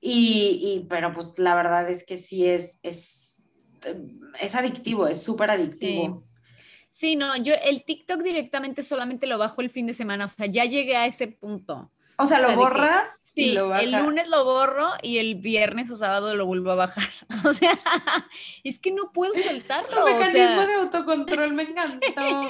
Y, 0.02 0.86
pero 0.90 1.14
pues 1.14 1.38
la 1.38 1.54
verdad 1.54 1.88
es 1.90 2.04
que 2.04 2.18
sí 2.18 2.48
es, 2.48 2.80
es, 2.82 3.48
es 4.42 4.56
adictivo, 4.56 5.08
es 5.08 5.22
súper 5.22 5.52
adictivo. 5.52 6.24
Sí. 6.90 7.12
sí. 7.12 7.16
no, 7.16 7.38
yo 7.38 7.54
el 7.64 7.86
TikTok 7.86 8.22
directamente 8.24 8.82
solamente 8.82 9.28
lo 9.28 9.38
bajo 9.38 9.62
el 9.62 9.70
fin 9.70 9.86
de 9.86 9.94
semana, 9.94 10.26
o 10.26 10.30
sea, 10.30 10.48
ya 10.48 10.66
llegué 10.66 10.98
a 10.98 11.06
ese 11.06 11.28
punto. 11.28 11.92
O 12.24 12.28
sea, 12.28 12.39
lo 12.39 12.55
borras. 12.55 13.21
sí, 13.24 13.55
el 13.55 13.91
lunes 13.91 14.28
lo 14.30 14.43
borro 14.45 14.91
y 15.01 15.17
el 15.17 15.36
viernes 15.36 15.91
o 15.91 15.95
sábado 15.95 16.36
lo 16.36 16.45
vuelvo 16.45 16.71
a 16.71 16.76
bajar. 16.76 17.09
O 17.45 17.51
sea, 17.51 17.78
es 18.63 18.80
que 18.80 18.91
no 18.91 19.11
puedo 19.11 19.34
soltarlo. 19.36 19.89
Tu 19.89 20.05
mecanismo 20.05 20.65
de 20.65 20.74
autocontrol 20.76 21.53
me 21.53 21.63
encantó. 21.69 22.49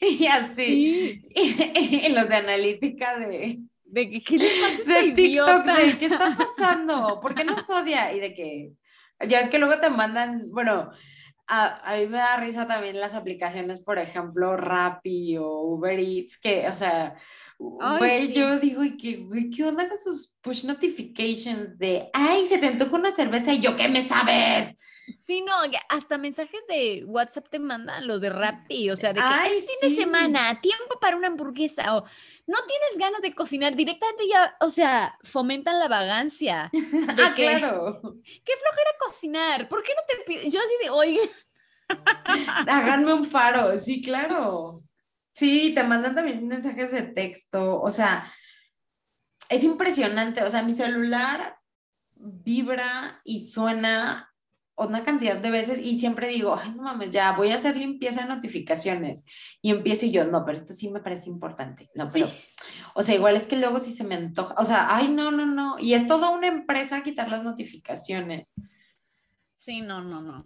Y 0.00 0.26
así. 0.26 1.22
Y, 1.34 2.08
los 2.10 2.28
de 2.28 2.36
analítica 2.36 3.18
de. 3.18 3.60
De 3.84 4.10
que, 4.10 4.20
¿qué 4.22 4.38
le 4.38 4.48
pasa 4.60 4.74
este 4.80 4.92
De 4.92 5.12
TikTok, 5.12 5.64
de 5.64 5.98
qué 5.98 6.06
está 6.06 6.36
pasando, 6.36 7.20
¿por 7.20 7.34
qué 7.34 7.44
nos 7.44 7.68
odia? 7.70 8.12
Y 8.12 8.20
de 8.20 8.34
que. 8.34 8.72
Ya 9.26 9.40
es 9.40 9.48
que 9.48 9.58
luego 9.58 9.80
te 9.80 9.90
mandan, 9.90 10.50
bueno, 10.50 10.90
a, 11.46 11.92
a, 11.92 11.96
mí 11.96 12.06
me 12.06 12.18
da 12.18 12.36
risa 12.36 12.66
también 12.66 13.00
las 13.00 13.14
aplicaciones, 13.14 13.80
por 13.80 13.98
ejemplo, 13.98 14.56
Rappi 14.56 15.36
o 15.38 15.60
Uber 15.62 15.98
Eats, 15.98 16.38
que, 16.38 16.68
o 16.68 16.74
sea, 16.74 17.14
Güey, 17.58 18.32
yo 18.32 18.58
digo, 18.58 18.82
¿qué, 19.00 19.16
güey, 19.16 19.50
¿qué 19.50 19.64
onda 19.64 19.88
con 19.88 19.98
sus 19.98 20.34
push 20.40 20.64
notifications 20.64 21.78
de, 21.78 22.10
ay, 22.12 22.46
se 22.46 22.58
te 22.58 22.66
antoja 22.66 22.96
una 22.96 23.12
cerveza 23.12 23.52
y 23.52 23.60
yo, 23.60 23.76
¿qué 23.76 23.88
me 23.88 24.02
sabes? 24.02 24.74
Sí, 25.12 25.42
no, 25.42 25.52
hasta 25.90 26.16
mensajes 26.16 26.66
de 26.66 27.04
WhatsApp 27.06 27.48
te 27.50 27.58
mandan 27.58 28.06
los 28.06 28.20
de 28.20 28.30
Rappi, 28.30 28.90
o 28.90 28.96
sea, 28.96 29.12
de 29.12 29.20
que 29.20 29.26
ay, 29.26 29.52
es 29.52 29.66
fin 29.66 29.90
de 29.90 29.96
semana, 29.96 30.60
tiempo 30.60 30.98
para 30.98 31.16
una 31.16 31.28
hamburguesa, 31.28 31.96
o 31.96 32.04
no 32.46 32.58
tienes 32.66 32.98
ganas 32.98 33.20
de 33.20 33.34
cocinar, 33.34 33.76
directamente 33.76 34.26
ya, 34.28 34.56
o 34.60 34.70
sea, 34.70 35.18
fomentan 35.22 35.78
la 35.78 35.88
vagancia. 35.88 36.70
ah, 37.22 37.32
claro. 37.34 38.00
Qué 38.22 38.52
flojera 38.56 38.90
cocinar, 38.98 39.68
¿por 39.68 39.82
qué 39.82 39.92
no 39.94 40.02
te 40.08 40.24
pides? 40.24 40.52
Yo 40.52 40.60
así 40.60 40.74
de, 40.82 40.90
oye. 40.90 41.20
Háganme 42.66 43.12
un 43.12 43.28
paro, 43.28 43.76
sí, 43.78 44.00
claro. 44.00 44.83
Sí, 45.34 45.72
te 45.74 45.82
mandan 45.82 46.14
también 46.14 46.46
mensajes 46.46 46.92
de 46.92 47.02
texto, 47.02 47.80
o 47.80 47.90
sea, 47.90 48.32
es 49.48 49.64
impresionante, 49.64 50.42
o 50.44 50.50
sea, 50.50 50.62
mi 50.62 50.72
celular 50.72 51.58
vibra 52.14 53.20
y 53.24 53.44
suena 53.44 54.30
una 54.76 55.04
cantidad 55.04 55.36
de 55.36 55.50
veces 55.50 55.80
y 55.80 55.98
siempre 55.98 56.28
digo, 56.28 56.56
ay, 56.56 56.72
no 56.74 56.82
mames, 56.82 57.10
ya 57.10 57.32
voy 57.32 57.50
a 57.50 57.56
hacer 57.56 57.76
limpieza 57.76 58.22
de 58.22 58.28
notificaciones. 58.28 59.24
Y 59.60 59.70
empiezo 59.70 60.06
y 60.06 60.12
yo, 60.12 60.24
no, 60.24 60.44
pero 60.44 60.58
esto 60.58 60.72
sí 60.72 60.88
me 60.90 61.00
parece 61.00 61.30
importante. 61.30 61.90
No, 61.94 62.10
pero, 62.12 62.28
o 62.94 63.02
sea, 63.02 63.14
igual 63.16 63.36
es 63.36 63.46
que 63.46 63.56
luego 63.56 63.78
sí 63.80 63.92
se 63.92 64.04
me 64.04 64.14
antoja, 64.14 64.54
o 64.56 64.64
sea, 64.64 64.94
ay, 64.94 65.08
no, 65.08 65.32
no, 65.32 65.46
no. 65.46 65.78
Y 65.80 65.94
es 65.94 66.06
toda 66.06 66.30
una 66.30 66.46
empresa 66.46 67.02
quitar 67.02 67.28
las 67.28 67.42
notificaciones. 67.42 68.54
Sí, 69.56 69.80
no, 69.80 70.00
no, 70.02 70.22
no. 70.22 70.44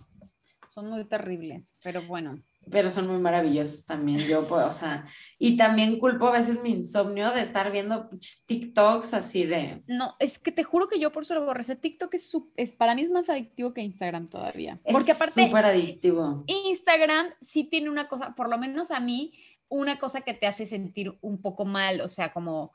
Son 0.70 0.88
muy 0.88 1.04
terribles, 1.06 1.72
pero 1.82 2.06
bueno 2.06 2.42
pero 2.70 2.90
son 2.90 3.06
muy 3.06 3.18
maravillosos 3.18 3.84
también. 3.84 4.20
Yo, 4.20 4.46
pues, 4.46 4.64
o 4.64 4.72
sea, 4.72 5.06
y 5.38 5.56
también 5.56 5.98
culpo 5.98 6.28
a 6.28 6.32
veces 6.32 6.62
mi 6.62 6.70
insomnio 6.70 7.32
de 7.32 7.42
estar 7.42 7.70
viendo 7.72 8.08
TikToks 8.46 9.14
así 9.14 9.44
de. 9.44 9.82
No, 9.86 10.14
es 10.18 10.38
que 10.38 10.52
te 10.52 10.64
juro 10.64 10.88
que 10.88 10.98
yo 10.98 11.12
por 11.12 11.28
lo 11.30 11.44
borré. 11.44 11.64
TikTok 11.64 12.14
es, 12.14 12.32
es 12.56 12.72
para 12.72 12.94
mí 12.94 13.02
es 13.02 13.10
más 13.10 13.28
adictivo 13.28 13.72
que 13.72 13.82
Instagram 13.82 14.28
todavía. 14.28 14.78
Porque 14.90 15.12
aparte. 15.12 15.46
Súper 15.46 15.66
adictivo. 15.66 16.44
Instagram 16.46 17.28
sí 17.40 17.64
tiene 17.64 17.90
una 17.90 18.08
cosa, 18.08 18.34
por 18.34 18.48
lo 18.48 18.58
menos 18.58 18.90
a 18.90 19.00
mí, 19.00 19.32
una 19.68 19.98
cosa 19.98 20.22
que 20.22 20.34
te 20.34 20.46
hace 20.46 20.66
sentir 20.66 21.16
un 21.20 21.40
poco 21.40 21.64
mal, 21.64 22.00
o 22.00 22.08
sea, 22.08 22.32
como 22.32 22.72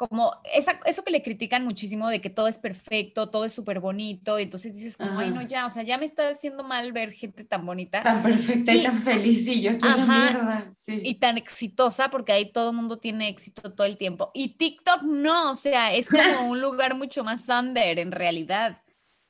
como 0.00 0.32
esa, 0.54 0.80
eso 0.86 1.04
que 1.04 1.10
le 1.10 1.22
critican 1.22 1.62
muchísimo 1.62 2.08
de 2.08 2.22
que 2.22 2.30
todo 2.30 2.48
es 2.48 2.56
perfecto, 2.56 3.28
todo 3.28 3.44
es 3.44 3.52
súper 3.52 3.80
bonito, 3.80 4.38
y 4.38 4.44
entonces 4.44 4.72
dices 4.72 4.96
como, 4.96 5.18
ay, 5.18 5.30
no, 5.30 5.42
ya, 5.42 5.66
o 5.66 5.70
sea, 5.70 5.82
ya 5.82 5.98
me 5.98 6.06
está 6.06 6.30
haciendo 6.30 6.64
mal 6.64 6.90
ver 6.92 7.12
gente 7.12 7.44
tan 7.44 7.66
bonita. 7.66 8.02
Tan 8.02 8.22
perfecta 8.22 8.72
y, 8.72 8.82
tan 8.82 8.98
feliz, 8.98 9.46
y 9.46 9.60
yo 9.60 9.76
quiero 9.76 10.06
mierda, 10.06 10.72
sí. 10.74 11.02
Y 11.04 11.16
tan 11.16 11.36
exitosa, 11.36 12.10
porque 12.10 12.32
ahí 12.32 12.50
todo 12.50 12.70
el 12.70 12.76
mundo 12.76 12.96
tiene 12.96 13.28
éxito 13.28 13.74
todo 13.74 13.86
el 13.86 13.98
tiempo. 13.98 14.30
Y 14.32 14.56
TikTok 14.56 15.02
no, 15.02 15.50
o 15.50 15.54
sea, 15.54 15.92
es 15.92 16.08
como 16.08 16.48
un 16.48 16.62
lugar 16.62 16.94
mucho 16.94 17.22
más 17.22 17.46
under 17.50 17.98
en 17.98 18.12
realidad. 18.12 18.78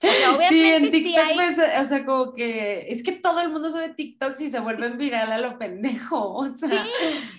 O 0.03 0.07
sea, 0.07 0.35
obviamente 0.35 0.99
sí, 0.99 1.15
en 1.15 1.15
TikTok, 1.15 1.35
pues, 1.35 1.59
o 1.59 1.85
sea, 1.85 2.07
como 2.07 2.33
que 2.33 2.87
es 2.89 3.03
que 3.03 3.13
todo 3.13 3.41
el 3.41 3.51
mundo 3.51 3.71
sube 3.71 3.91
TikTok 3.91 4.35
y 4.41 4.51
se 4.51 4.61
vuelven 4.61 4.97
viral 4.97 5.31
a 5.31 5.39
lo 5.39 5.59
pendejo, 5.59 6.35
o 6.37 6.53
sea, 6.53 6.87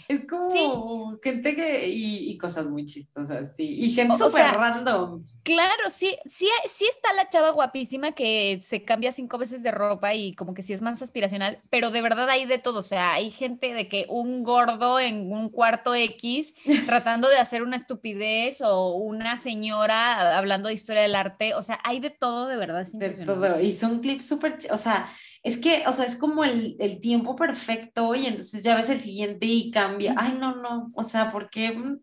es 0.08 0.22
como 0.28 1.18
gente 1.24 1.56
que, 1.56 1.88
y, 1.88 2.38
cosas 2.38 2.68
muy 2.68 2.86
chistosas, 2.86 3.56
sí, 3.56 3.68
y 3.68 3.94
gente 3.94 4.18
súper 4.18 4.52
random. 4.54 5.24
Claro, 5.44 5.90
sí, 5.90 6.16
sí, 6.26 6.48
sí 6.68 6.86
está 6.88 7.14
la 7.14 7.28
chava 7.28 7.50
guapísima 7.50 8.12
que 8.12 8.62
se 8.64 8.84
cambia 8.84 9.12
cinco 9.12 9.40
veces 9.40 9.64
de 9.64 9.72
ropa 9.72 10.14
y 10.14 10.36
como 10.36 10.54
que 10.54 10.62
sí 10.62 10.74
es 10.74 10.84
más 10.84 11.02
aspiracional, 11.02 11.60
pero 11.72 11.90
de 11.90 12.02
verdad 12.02 12.30
hay 12.30 12.46
de 12.46 12.60
todo, 12.60 12.80
o 12.80 12.84
sea, 12.84 13.14
hay 13.14 13.32
gente 13.32 13.74
de 13.74 13.88
que 13.88 14.06
un 14.08 14.44
gordo 14.44 15.00
en 15.00 15.32
un 15.32 15.50
cuarto 15.50 15.96
X 15.96 16.54
tratando 16.86 17.28
de 17.28 17.38
hacer 17.38 17.64
una 17.64 17.76
estupidez 17.76 18.62
o 18.62 18.94
una 18.94 19.40
señora 19.40 20.38
hablando 20.38 20.68
de 20.68 20.76
historia 20.76 21.02
del 21.02 21.16
arte, 21.16 21.56
o 21.56 21.64
sea, 21.64 21.80
hay 21.84 22.00
de 22.00 22.12
todo 22.12 22.48
de 22.48 22.58
verdad. 22.58 22.86
de 22.94 23.10
todo, 23.10 23.60
y 23.60 23.74
son 23.74 24.00
clips 24.00 24.28
súper, 24.28 24.60
o 24.70 24.78
sea, 24.78 25.12
es 25.44 25.58
que, 25.58 25.84
o 25.88 25.92
sea, 25.92 26.06
es 26.06 26.16
como 26.16 26.44
el, 26.44 26.76
el, 26.80 27.02
tiempo 27.02 27.36
perfecto 27.36 28.14
y 28.14 28.28
entonces 28.28 28.64
ya 28.64 28.76
ves 28.76 28.90
el 28.90 29.00
siguiente 29.00 29.48
y 29.48 29.72
cambia. 29.72 30.14
Ay, 30.18 30.38
no, 30.40 30.56
no, 30.56 30.92
o 30.94 31.04
sea, 31.04 31.32
porque, 31.32 31.72
mm, 31.72 32.00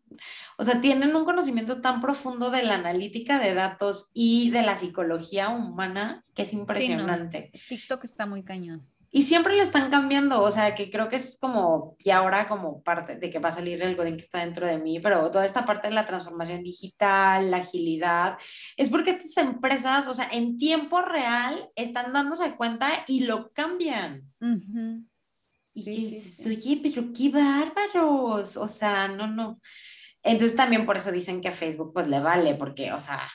o 0.57 0.65
sea, 0.65 0.81
tienen 0.81 1.15
un 1.15 1.25
conocimiento 1.25 1.81
tan 1.81 2.01
profundo 2.01 2.51
de 2.51 2.65
la 2.65 2.75
analítica 2.75 3.39
de 3.39 3.55
datos 3.55 4.11
y 4.13 4.51
de 4.51 4.63
la 4.63 4.77
psicología 4.77 5.51
humana 5.51 6.25
que 6.35 6.43
es 6.43 6.53
impresionante. 6.53 7.53
TikTok 7.69 8.03
está 8.05 8.27
muy 8.27 8.43
cañón. 8.43 8.85
Y 9.11 9.23
siempre 9.23 9.57
lo 9.57 9.63
están 9.63 9.91
cambiando, 9.91 10.43
o 10.43 10.51
sea, 10.51 10.75
que 10.75 10.91
creo 10.91 11.09
que 11.09 11.17
es 11.17 11.39
como, 11.41 11.97
y 11.99 12.11
ahora 12.11 12.47
como 12.47 12.83
parte 12.83 13.17
de 13.17 13.31
que 13.31 13.39
va 13.39 13.49
a 13.49 13.53
salir 13.53 13.81
el 13.83 13.97
Godín 13.97 14.17
que 14.17 14.23
está 14.23 14.41
dentro 14.41 14.67
de 14.67 14.77
mí, 14.77 15.01
pero 15.01 15.31
toda 15.31 15.47
esta 15.47 15.65
parte 15.65 15.89
de 15.89 15.95
la 15.95 16.05
transformación 16.05 16.63
digital, 16.63 17.51
la 17.51 17.59
agilidad, 17.59 18.37
es 18.77 18.91
porque 18.91 19.13
estas 19.13 19.39
empresas, 19.39 20.09
o 20.09 20.15
sea, 20.15 20.29
en 20.31 20.59
tiempo 20.59 21.01
real 21.01 21.71
están 21.75 22.13
dándose 22.13 22.55
cuenta 22.57 23.05
y 23.07 23.21
lo 23.21 23.51
cambian. 23.53 24.31
Y 25.73 25.83
sí, 25.83 26.49
oye, 26.51 26.81
pero 26.83 27.11
qué 27.13 27.31
bárbaros, 27.31 28.59
o 28.59 28.69
sea, 28.69 29.09
no, 29.09 29.27
no. 29.27 29.59
Entonces 30.23 30.55
también 30.55 30.85
por 30.85 30.99
eso 30.99 31.13
dicen 31.13 31.41
que 31.41 31.49
a 31.49 31.53
Facebook 31.53 31.93
pues 31.95 32.09
le 32.09 32.21
vale, 32.21 32.55
porque, 32.57 32.93
o 32.93 33.01
sea, 33.01 33.27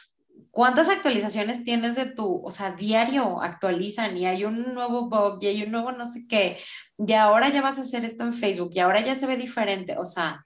¿Cuántas 0.54 0.88
actualizaciones 0.88 1.64
tienes 1.64 1.96
de 1.96 2.06
tu, 2.06 2.46
o 2.46 2.52
sea, 2.52 2.74
diario 2.74 3.42
actualizan 3.42 4.16
y 4.16 4.28
hay 4.28 4.46
un 4.46 4.76
nuevo 4.76 5.10
bug 5.10 5.40
y 5.42 5.48
hay 5.48 5.64
un 5.64 5.72
nuevo 5.72 5.92
no 5.92 6.06
sé 6.06 6.28
qué, 6.28 6.60
y 6.96 7.12
ahora 7.14 7.50
ya 7.50 7.64
vas 7.64 7.80
a 7.80 7.82
hacer 7.82 8.06
esto 8.06 8.24
en 8.24 8.34
Facebook 8.34 8.70
y 8.72 8.80
ahora 8.80 9.02
ya 9.02 9.16
se 9.16 9.26
ve 9.26 9.36
diferente, 9.36 9.98
o 9.98 10.06
sea, 10.06 10.46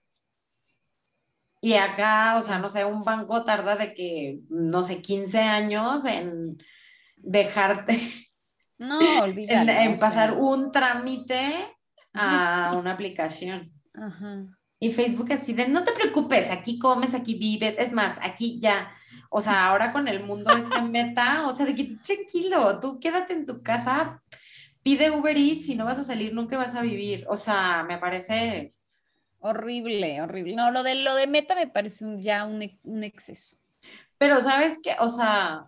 y 1.60 1.74
acá, 1.74 2.38
o 2.38 2.42
sea, 2.42 2.58
no 2.58 2.70
sé, 2.70 2.86
un 2.86 3.04
banco 3.04 3.44
tarda 3.44 3.76
de 3.76 3.94
que, 3.94 4.40
no 4.48 4.82
sé, 4.82 5.02
15 5.02 5.42
años 5.42 6.06
en 6.06 6.56
dejarte, 7.18 8.00
no, 8.78 9.26
en, 9.26 9.68
en 9.68 10.00
pasar 10.00 10.36
un 10.36 10.72
trámite 10.72 11.54
a 12.14 12.78
una 12.78 12.94
aplicación. 12.94 13.74
Ajá. 13.94 14.58
Y 14.80 14.92
Facebook 14.92 15.34
así 15.34 15.52
de, 15.52 15.68
no 15.68 15.84
te 15.84 15.92
preocupes, 15.92 16.50
aquí 16.50 16.80
comes, 16.80 17.14
aquí 17.14 17.36
vives, 17.36 17.78
es 17.78 17.92
más, 17.92 18.20
aquí 18.22 18.58
ya 18.62 18.90
o 19.30 19.42
sea, 19.42 19.68
ahora 19.68 19.92
con 19.92 20.08
el 20.08 20.24
mundo 20.24 20.52
este 20.56 20.82
meta, 20.82 21.46
o 21.46 21.54
sea, 21.54 21.66
de 21.66 21.76
que 21.76 21.84
tranquilo, 21.96 22.80
tú 22.80 23.00
quédate 23.00 23.34
en 23.34 23.46
tu 23.46 23.62
casa, 23.62 24.22
pide 24.84 25.12
Uber 25.12 25.38
Eats 25.38 25.70
y 25.70 25.76
no 25.76 25.86
vas 25.86 26.00
a 26.00 26.04
salir, 26.04 26.34
nunca 26.34 26.58
vas 26.58 26.76
a 26.76 26.82
vivir. 26.82 27.26
O 27.30 27.36
sea, 27.36 27.84
me 27.88 27.98
parece 27.98 28.74
horrible, 29.40 30.22
horrible. 30.22 30.56
No, 30.56 30.72
lo 30.72 30.84
de 30.84 30.96
lo 30.96 31.16
de 31.16 31.28
meta 31.28 31.56
me 31.56 31.68
parece 31.68 32.06
ya 32.20 32.46
un, 32.46 33.04
exceso. 33.04 33.58
Pero 34.18 34.42
sabes 34.42 34.80
que, 34.82 34.96
o 35.00 35.10
sea, 35.10 35.68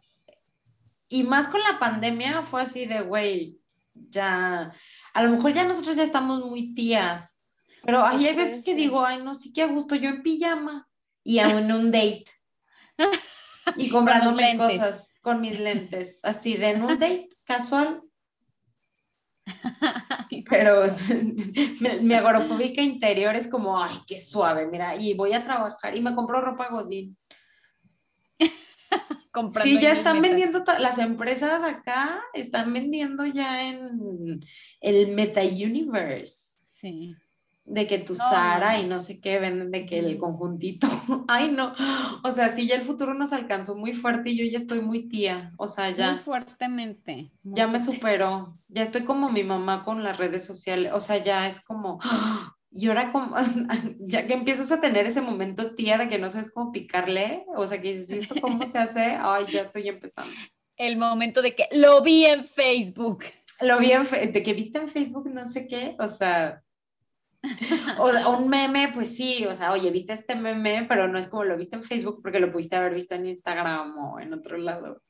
y 1.08 1.24
más 1.24 1.48
con 1.48 1.62
la 1.62 1.80
pandemia 1.80 2.44
fue 2.44 2.62
así 2.62 2.86
de, 2.86 3.02
güey, 3.02 3.60
ya, 3.94 4.74
a 5.14 5.24
lo 5.24 5.30
mejor 5.30 5.54
ya 5.54 5.66
nosotros 5.66 5.98
ya 5.98 6.04
estamos 6.04 6.46
muy 6.46 6.74
tías, 6.74 7.46
pero 7.84 8.06
hay 8.06 8.34
veces 8.36 8.64
que 8.64 8.76
digo, 8.76 9.06
ay, 9.06 9.22
no, 9.24 9.36
sí 9.36 9.52
que 9.52 9.64
a 9.64 9.68
gusto, 9.68 9.96
yo 9.96 10.10
en 10.10 10.24
pijama 10.24 10.88
y 11.24 11.40
aún 11.40 11.58
en 11.66 11.72
un 11.72 11.92
date. 11.92 12.26
Y 13.76 13.90
comprándome 13.90 14.58
cosas 14.58 15.10
con 15.22 15.42
mis 15.42 15.60
lentes, 15.60 16.20
así 16.24 16.58
de 16.58 16.72
en 16.72 16.84
un 16.84 17.00
date 17.00 17.30
casual. 17.46 18.02
Pero 20.50 20.84
mi, 22.02 22.14
agorofóbica 22.14 22.82
interior 22.82 23.36
es 23.36 23.48
como, 23.48 23.82
ay, 23.82 23.96
qué 24.08 24.20
suave, 24.20 24.68
mira, 24.68 24.96
y 24.96 25.14
voy 25.14 25.34
a 25.34 25.44
trabajar 25.44 25.96
y 25.96 26.02
me 26.02 26.14
compro 26.16 26.42
ropa 26.42 26.70
Godín. 26.70 27.18
sí, 29.64 29.80
ya 29.80 29.92
están 29.92 30.22
vendiendo, 30.22 30.64
las 30.80 31.00
empresas 31.00 31.64
acá 31.64 32.22
están 32.34 32.72
vendiendo 32.74 33.26
ya 33.26 33.68
en 33.68 34.40
el 34.82 35.08
Meta 35.14 35.42
Universe. 35.42 36.60
Sí 36.66 37.16
de 37.70 37.86
que 37.86 38.00
tu 38.00 38.16
Sara 38.16 38.80
y 38.80 38.88
no 38.88 39.00
sé 39.00 39.22
qué 39.22 39.40
venden 39.40 39.70
de 39.72 39.86
que 39.86 40.00
el 40.00 40.18
conjuntito. 40.18 40.88
Ay, 41.28 41.52
no. 41.52 41.74
O 42.24 42.32
sea, 42.32 42.50
sí, 42.50 42.68
ya 42.68 42.76
el 42.76 42.82
futuro 42.82 43.14
nos 43.14 43.32
alcanzó 43.32 43.76
muy 43.76 43.94
fuerte 43.94 44.32
y 44.32 44.38
yo 44.38 44.46
ya 44.46 44.58
estoy 44.58 44.82
muy 44.82 45.08
tía. 45.08 45.54
O 45.58 45.68
sea, 45.68 45.92
ya. 45.92 46.12
Muy 46.12 46.20
fuertemente. 46.20 47.32
ya 47.44 47.68
me 47.68 47.84
superó. 47.84 48.58
Ya 48.68 48.84
estoy 48.84 49.04
como 49.04 49.30
mi 49.30 49.44
mamá 49.44 49.86
con 49.86 50.04
las 50.04 50.18
redes 50.18 50.44
sociales. 50.44 50.92
O 50.94 51.00
sea, 51.00 51.18
ya 51.18 51.48
es 51.48 51.62
como. 51.62 52.00
Y 52.72 52.88
ahora, 52.88 53.12
como, 53.12 53.36
ya 54.00 54.28
que 54.28 54.34
empiezas 54.34 54.72
a 54.72 54.80
tener 54.80 55.08
ese 55.08 55.22
momento 55.22 55.76
tía 55.76 55.98
de 55.98 56.08
que 56.08 56.20
no 56.20 56.30
sabes 56.30 56.52
cómo 56.52 56.72
picarle, 56.72 57.44
o 57.56 57.66
sea, 57.66 57.82
que 57.82 57.98
dices, 57.98 58.22
¿esto 58.22 58.36
cómo 58.40 58.64
se 58.68 58.78
hace? 58.78 59.18
Ay, 59.20 59.48
ya 59.52 59.62
estoy 59.62 59.88
empezando. 59.90 60.32
El 60.78 60.96
momento 60.98 61.42
de 61.42 61.56
que 61.56 61.68
lo 61.72 62.04
vi 62.04 62.28
en 62.28 62.46
Facebook. 62.46 63.24
Lo 63.60 63.80
vi 63.80 63.92
en, 63.92 64.04
de 64.06 64.44
que 64.44 64.54
viste 64.54 64.78
en 64.78 64.88
Facebook, 64.88 65.28
no 65.34 65.48
sé 65.48 65.66
qué, 65.66 65.96
o 65.98 66.08
sea, 66.08 66.62
o 68.00 68.30
un 68.38 68.50
meme, 68.50 68.92
pues 68.94 69.16
sí, 69.16 69.46
o 69.46 69.56
sea, 69.56 69.72
oye, 69.72 69.90
viste 69.92 70.14
este 70.14 70.36
meme, 70.36 70.86
pero 70.88 71.08
no 71.08 71.18
es 71.18 71.28
como 71.28 71.44
lo 71.44 71.58
viste 71.58 71.76
en 71.76 71.84
Facebook 71.84 72.22
porque 72.22 72.40
lo 72.40 72.52
pudiste 72.52 72.76
haber 72.76 72.94
visto 72.94 73.16
en 73.16 73.26
Instagram 73.28 73.98
o 73.98 74.20
en 74.20 74.34
otro 74.34 74.58
lado. 74.58 75.02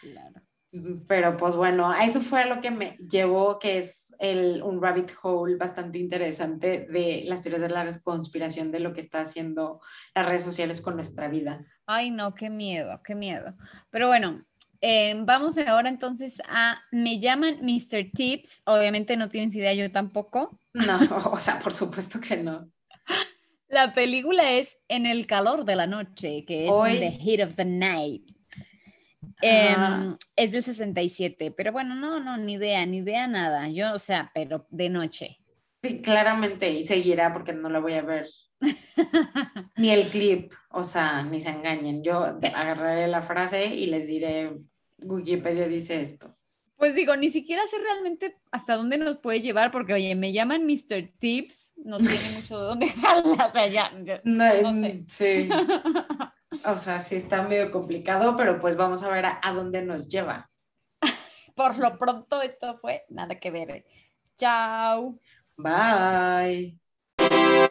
Claro. 0.00 0.42
Pero 1.08 1.36
pues 1.36 1.56
bueno, 1.56 1.92
eso 1.92 2.20
fue 2.20 2.46
lo 2.46 2.60
que 2.60 2.70
me 2.70 2.96
llevó, 2.98 3.58
que 3.58 3.78
es 3.78 4.14
el, 4.20 4.62
un 4.62 4.80
rabbit 4.80 5.10
hole 5.20 5.56
bastante 5.56 5.98
interesante 5.98 6.86
de 6.88 7.24
las 7.26 7.40
teorías 7.40 7.62
de 7.62 7.70
la 7.70 8.00
conspiración 8.02 8.70
de 8.70 8.78
lo 8.78 8.92
que 8.92 9.00
está 9.00 9.22
haciendo 9.22 9.80
las 10.14 10.26
redes 10.26 10.44
sociales 10.44 10.80
con 10.80 10.94
nuestra 10.94 11.26
vida. 11.26 11.66
Ay, 11.86 12.12
no, 12.12 12.36
qué 12.36 12.50
miedo, 12.50 13.00
qué 13.02 13.16
miedo. 13.16 13.52
Pero 13.90 14.06
bueno, 14.06 14.40
eh, 14.80 15.14
vamos 15.24 15.58
ahora 15.58 15.88
entonces 15.88 16.42
a 16.48 16.80
Me 16.90 17.18
llaman 17.18 17.58
Mr. 17.62 18.10
Tips. 18.14 18.62
Obviamente 18.64 19.16
no 19.16 19.28
tienes 19.28 19.54
idea, 19.54 19.74
yo 19.74 19.90
tampoco. 19.90 20.58
No, 20.72 20.98
o 21.32 21.36
sea, 21.36 21.58
por 21.58 21.72
supuesto 21.72 22.20
que 22.20 22.36
no. 22.36 22.70
La 23.68 23.92
película 23.92 24.50
es 24.50 24.78
En 24.88 25.06
el 25.06 25.26
calor 25.26 25.64
de 25.64 25.76
la 25.76 25.86
noche, 25.86 26.44
que 26.46 26.66
es 26.66 26.72
Hoy... 26.72 26.98
The 26.98 27.10
Heat 27.12 27.46
of 27.46 27.54
the 27.56 27.64
Night. 27.64 28.22
Em, 29.42 30.16
es 30.36 30.52
del 30.52 30.62
67, 30.62 31.52
pero 31.56 31.72
bueno, 31.72 31.94
no, 31.94 32.20
no, 32.20 32.36
ni 32.36 32.54
idea, 32.54 32.84
ni 32.84 32.98
idea 32.98 33.26
nada. 33.26 33.68
Yo, 33.68 33.94
o 33.94 33.98
sea, 33.98 34.30
pero 34.34 34.66
de 34.70 34.88
noche. 34.88 35.38
Sí, 35.82 36.02
claramente, 36.02 36.70
y 36.70 36.86
seguirá 36.86 37.32
porque 37.32 37.52
no 37.52 37.70
la 37.70 37.78
voy 37.78 37.94
a 37.94 38.02
ver. 38.02 38.28
ni 39.76 39.90
el 39.90 40.08
clip, 40.10 40.52
o 40.70 40.84
sea, 40.84 41.22
ni 41.22 41.40
se 41.40 41.50
engañen. 41.50 42.02
Yo 42.02 42.18
agarraré 42.18 43.08
la 43.08 43.22
frase 43.22 43.66
y 43.66 43.86
les 43.86 44.06
diré, 44.06 44.52
Wikipedia 45.02 45.68
dice 45.68 46.00
esto. 46.00 46.36
Pues 46.76 46.94
digo, 46.94 47.14
ni 47.14 47.28
siquiera 47.28 47.62
sé 47.66 47.76
realmente 47.78 48.38
hasta 48.50 48.76
dónde 48.76 48.96
nos 48.96 49.18
puede 49.18 49.40
llevar, 49.40 49.70
porque 49.70 49.92
oye, 49.92 50.14
me 50.14 50.32
llaman 50.32 50.64
Mr. 50.64 51.12
Tips, 51.18 51.74
no 51.76 51.98
tiene 51.98 52.14
mucho 52.36 52.58
de 52.58 52.64
dónde 52.64 52.88
jalar, 52.88 53.48
o 53.48 53.52
sea, 53.52 53.66
ya, 53.66 53.92
no, 54.24 54.72
sé. 54.72 55.04
Sí. 55.06 55.48
O 56.64 56.74
sea, 56.78 57.00
sí 57.00 57.16
está 57.16 57.42
medio 57.42 57.70
complicado, 57.70 58.36
pero 58.36 58.58
pues 58.60 58.76
vamos 58.76 59.02
a 59.02 59.10
ver 59.10 59.26
a, 59.26 59.40
a 59.42 59.52
dónde 59.52 59.82
nos 59.82 60.08
lleva. 60.08 60.50
Por 61.54 61.78
lo 61.78 61.98
pronto, 61.98 62.40
esto 62.42 62.74
fue 62.74 63.04
nada 63.10 63.34
que 63.34 63.50
ver. 63.50 63.84
Chao. 64.36 65.14
Bye. 65.56 66.80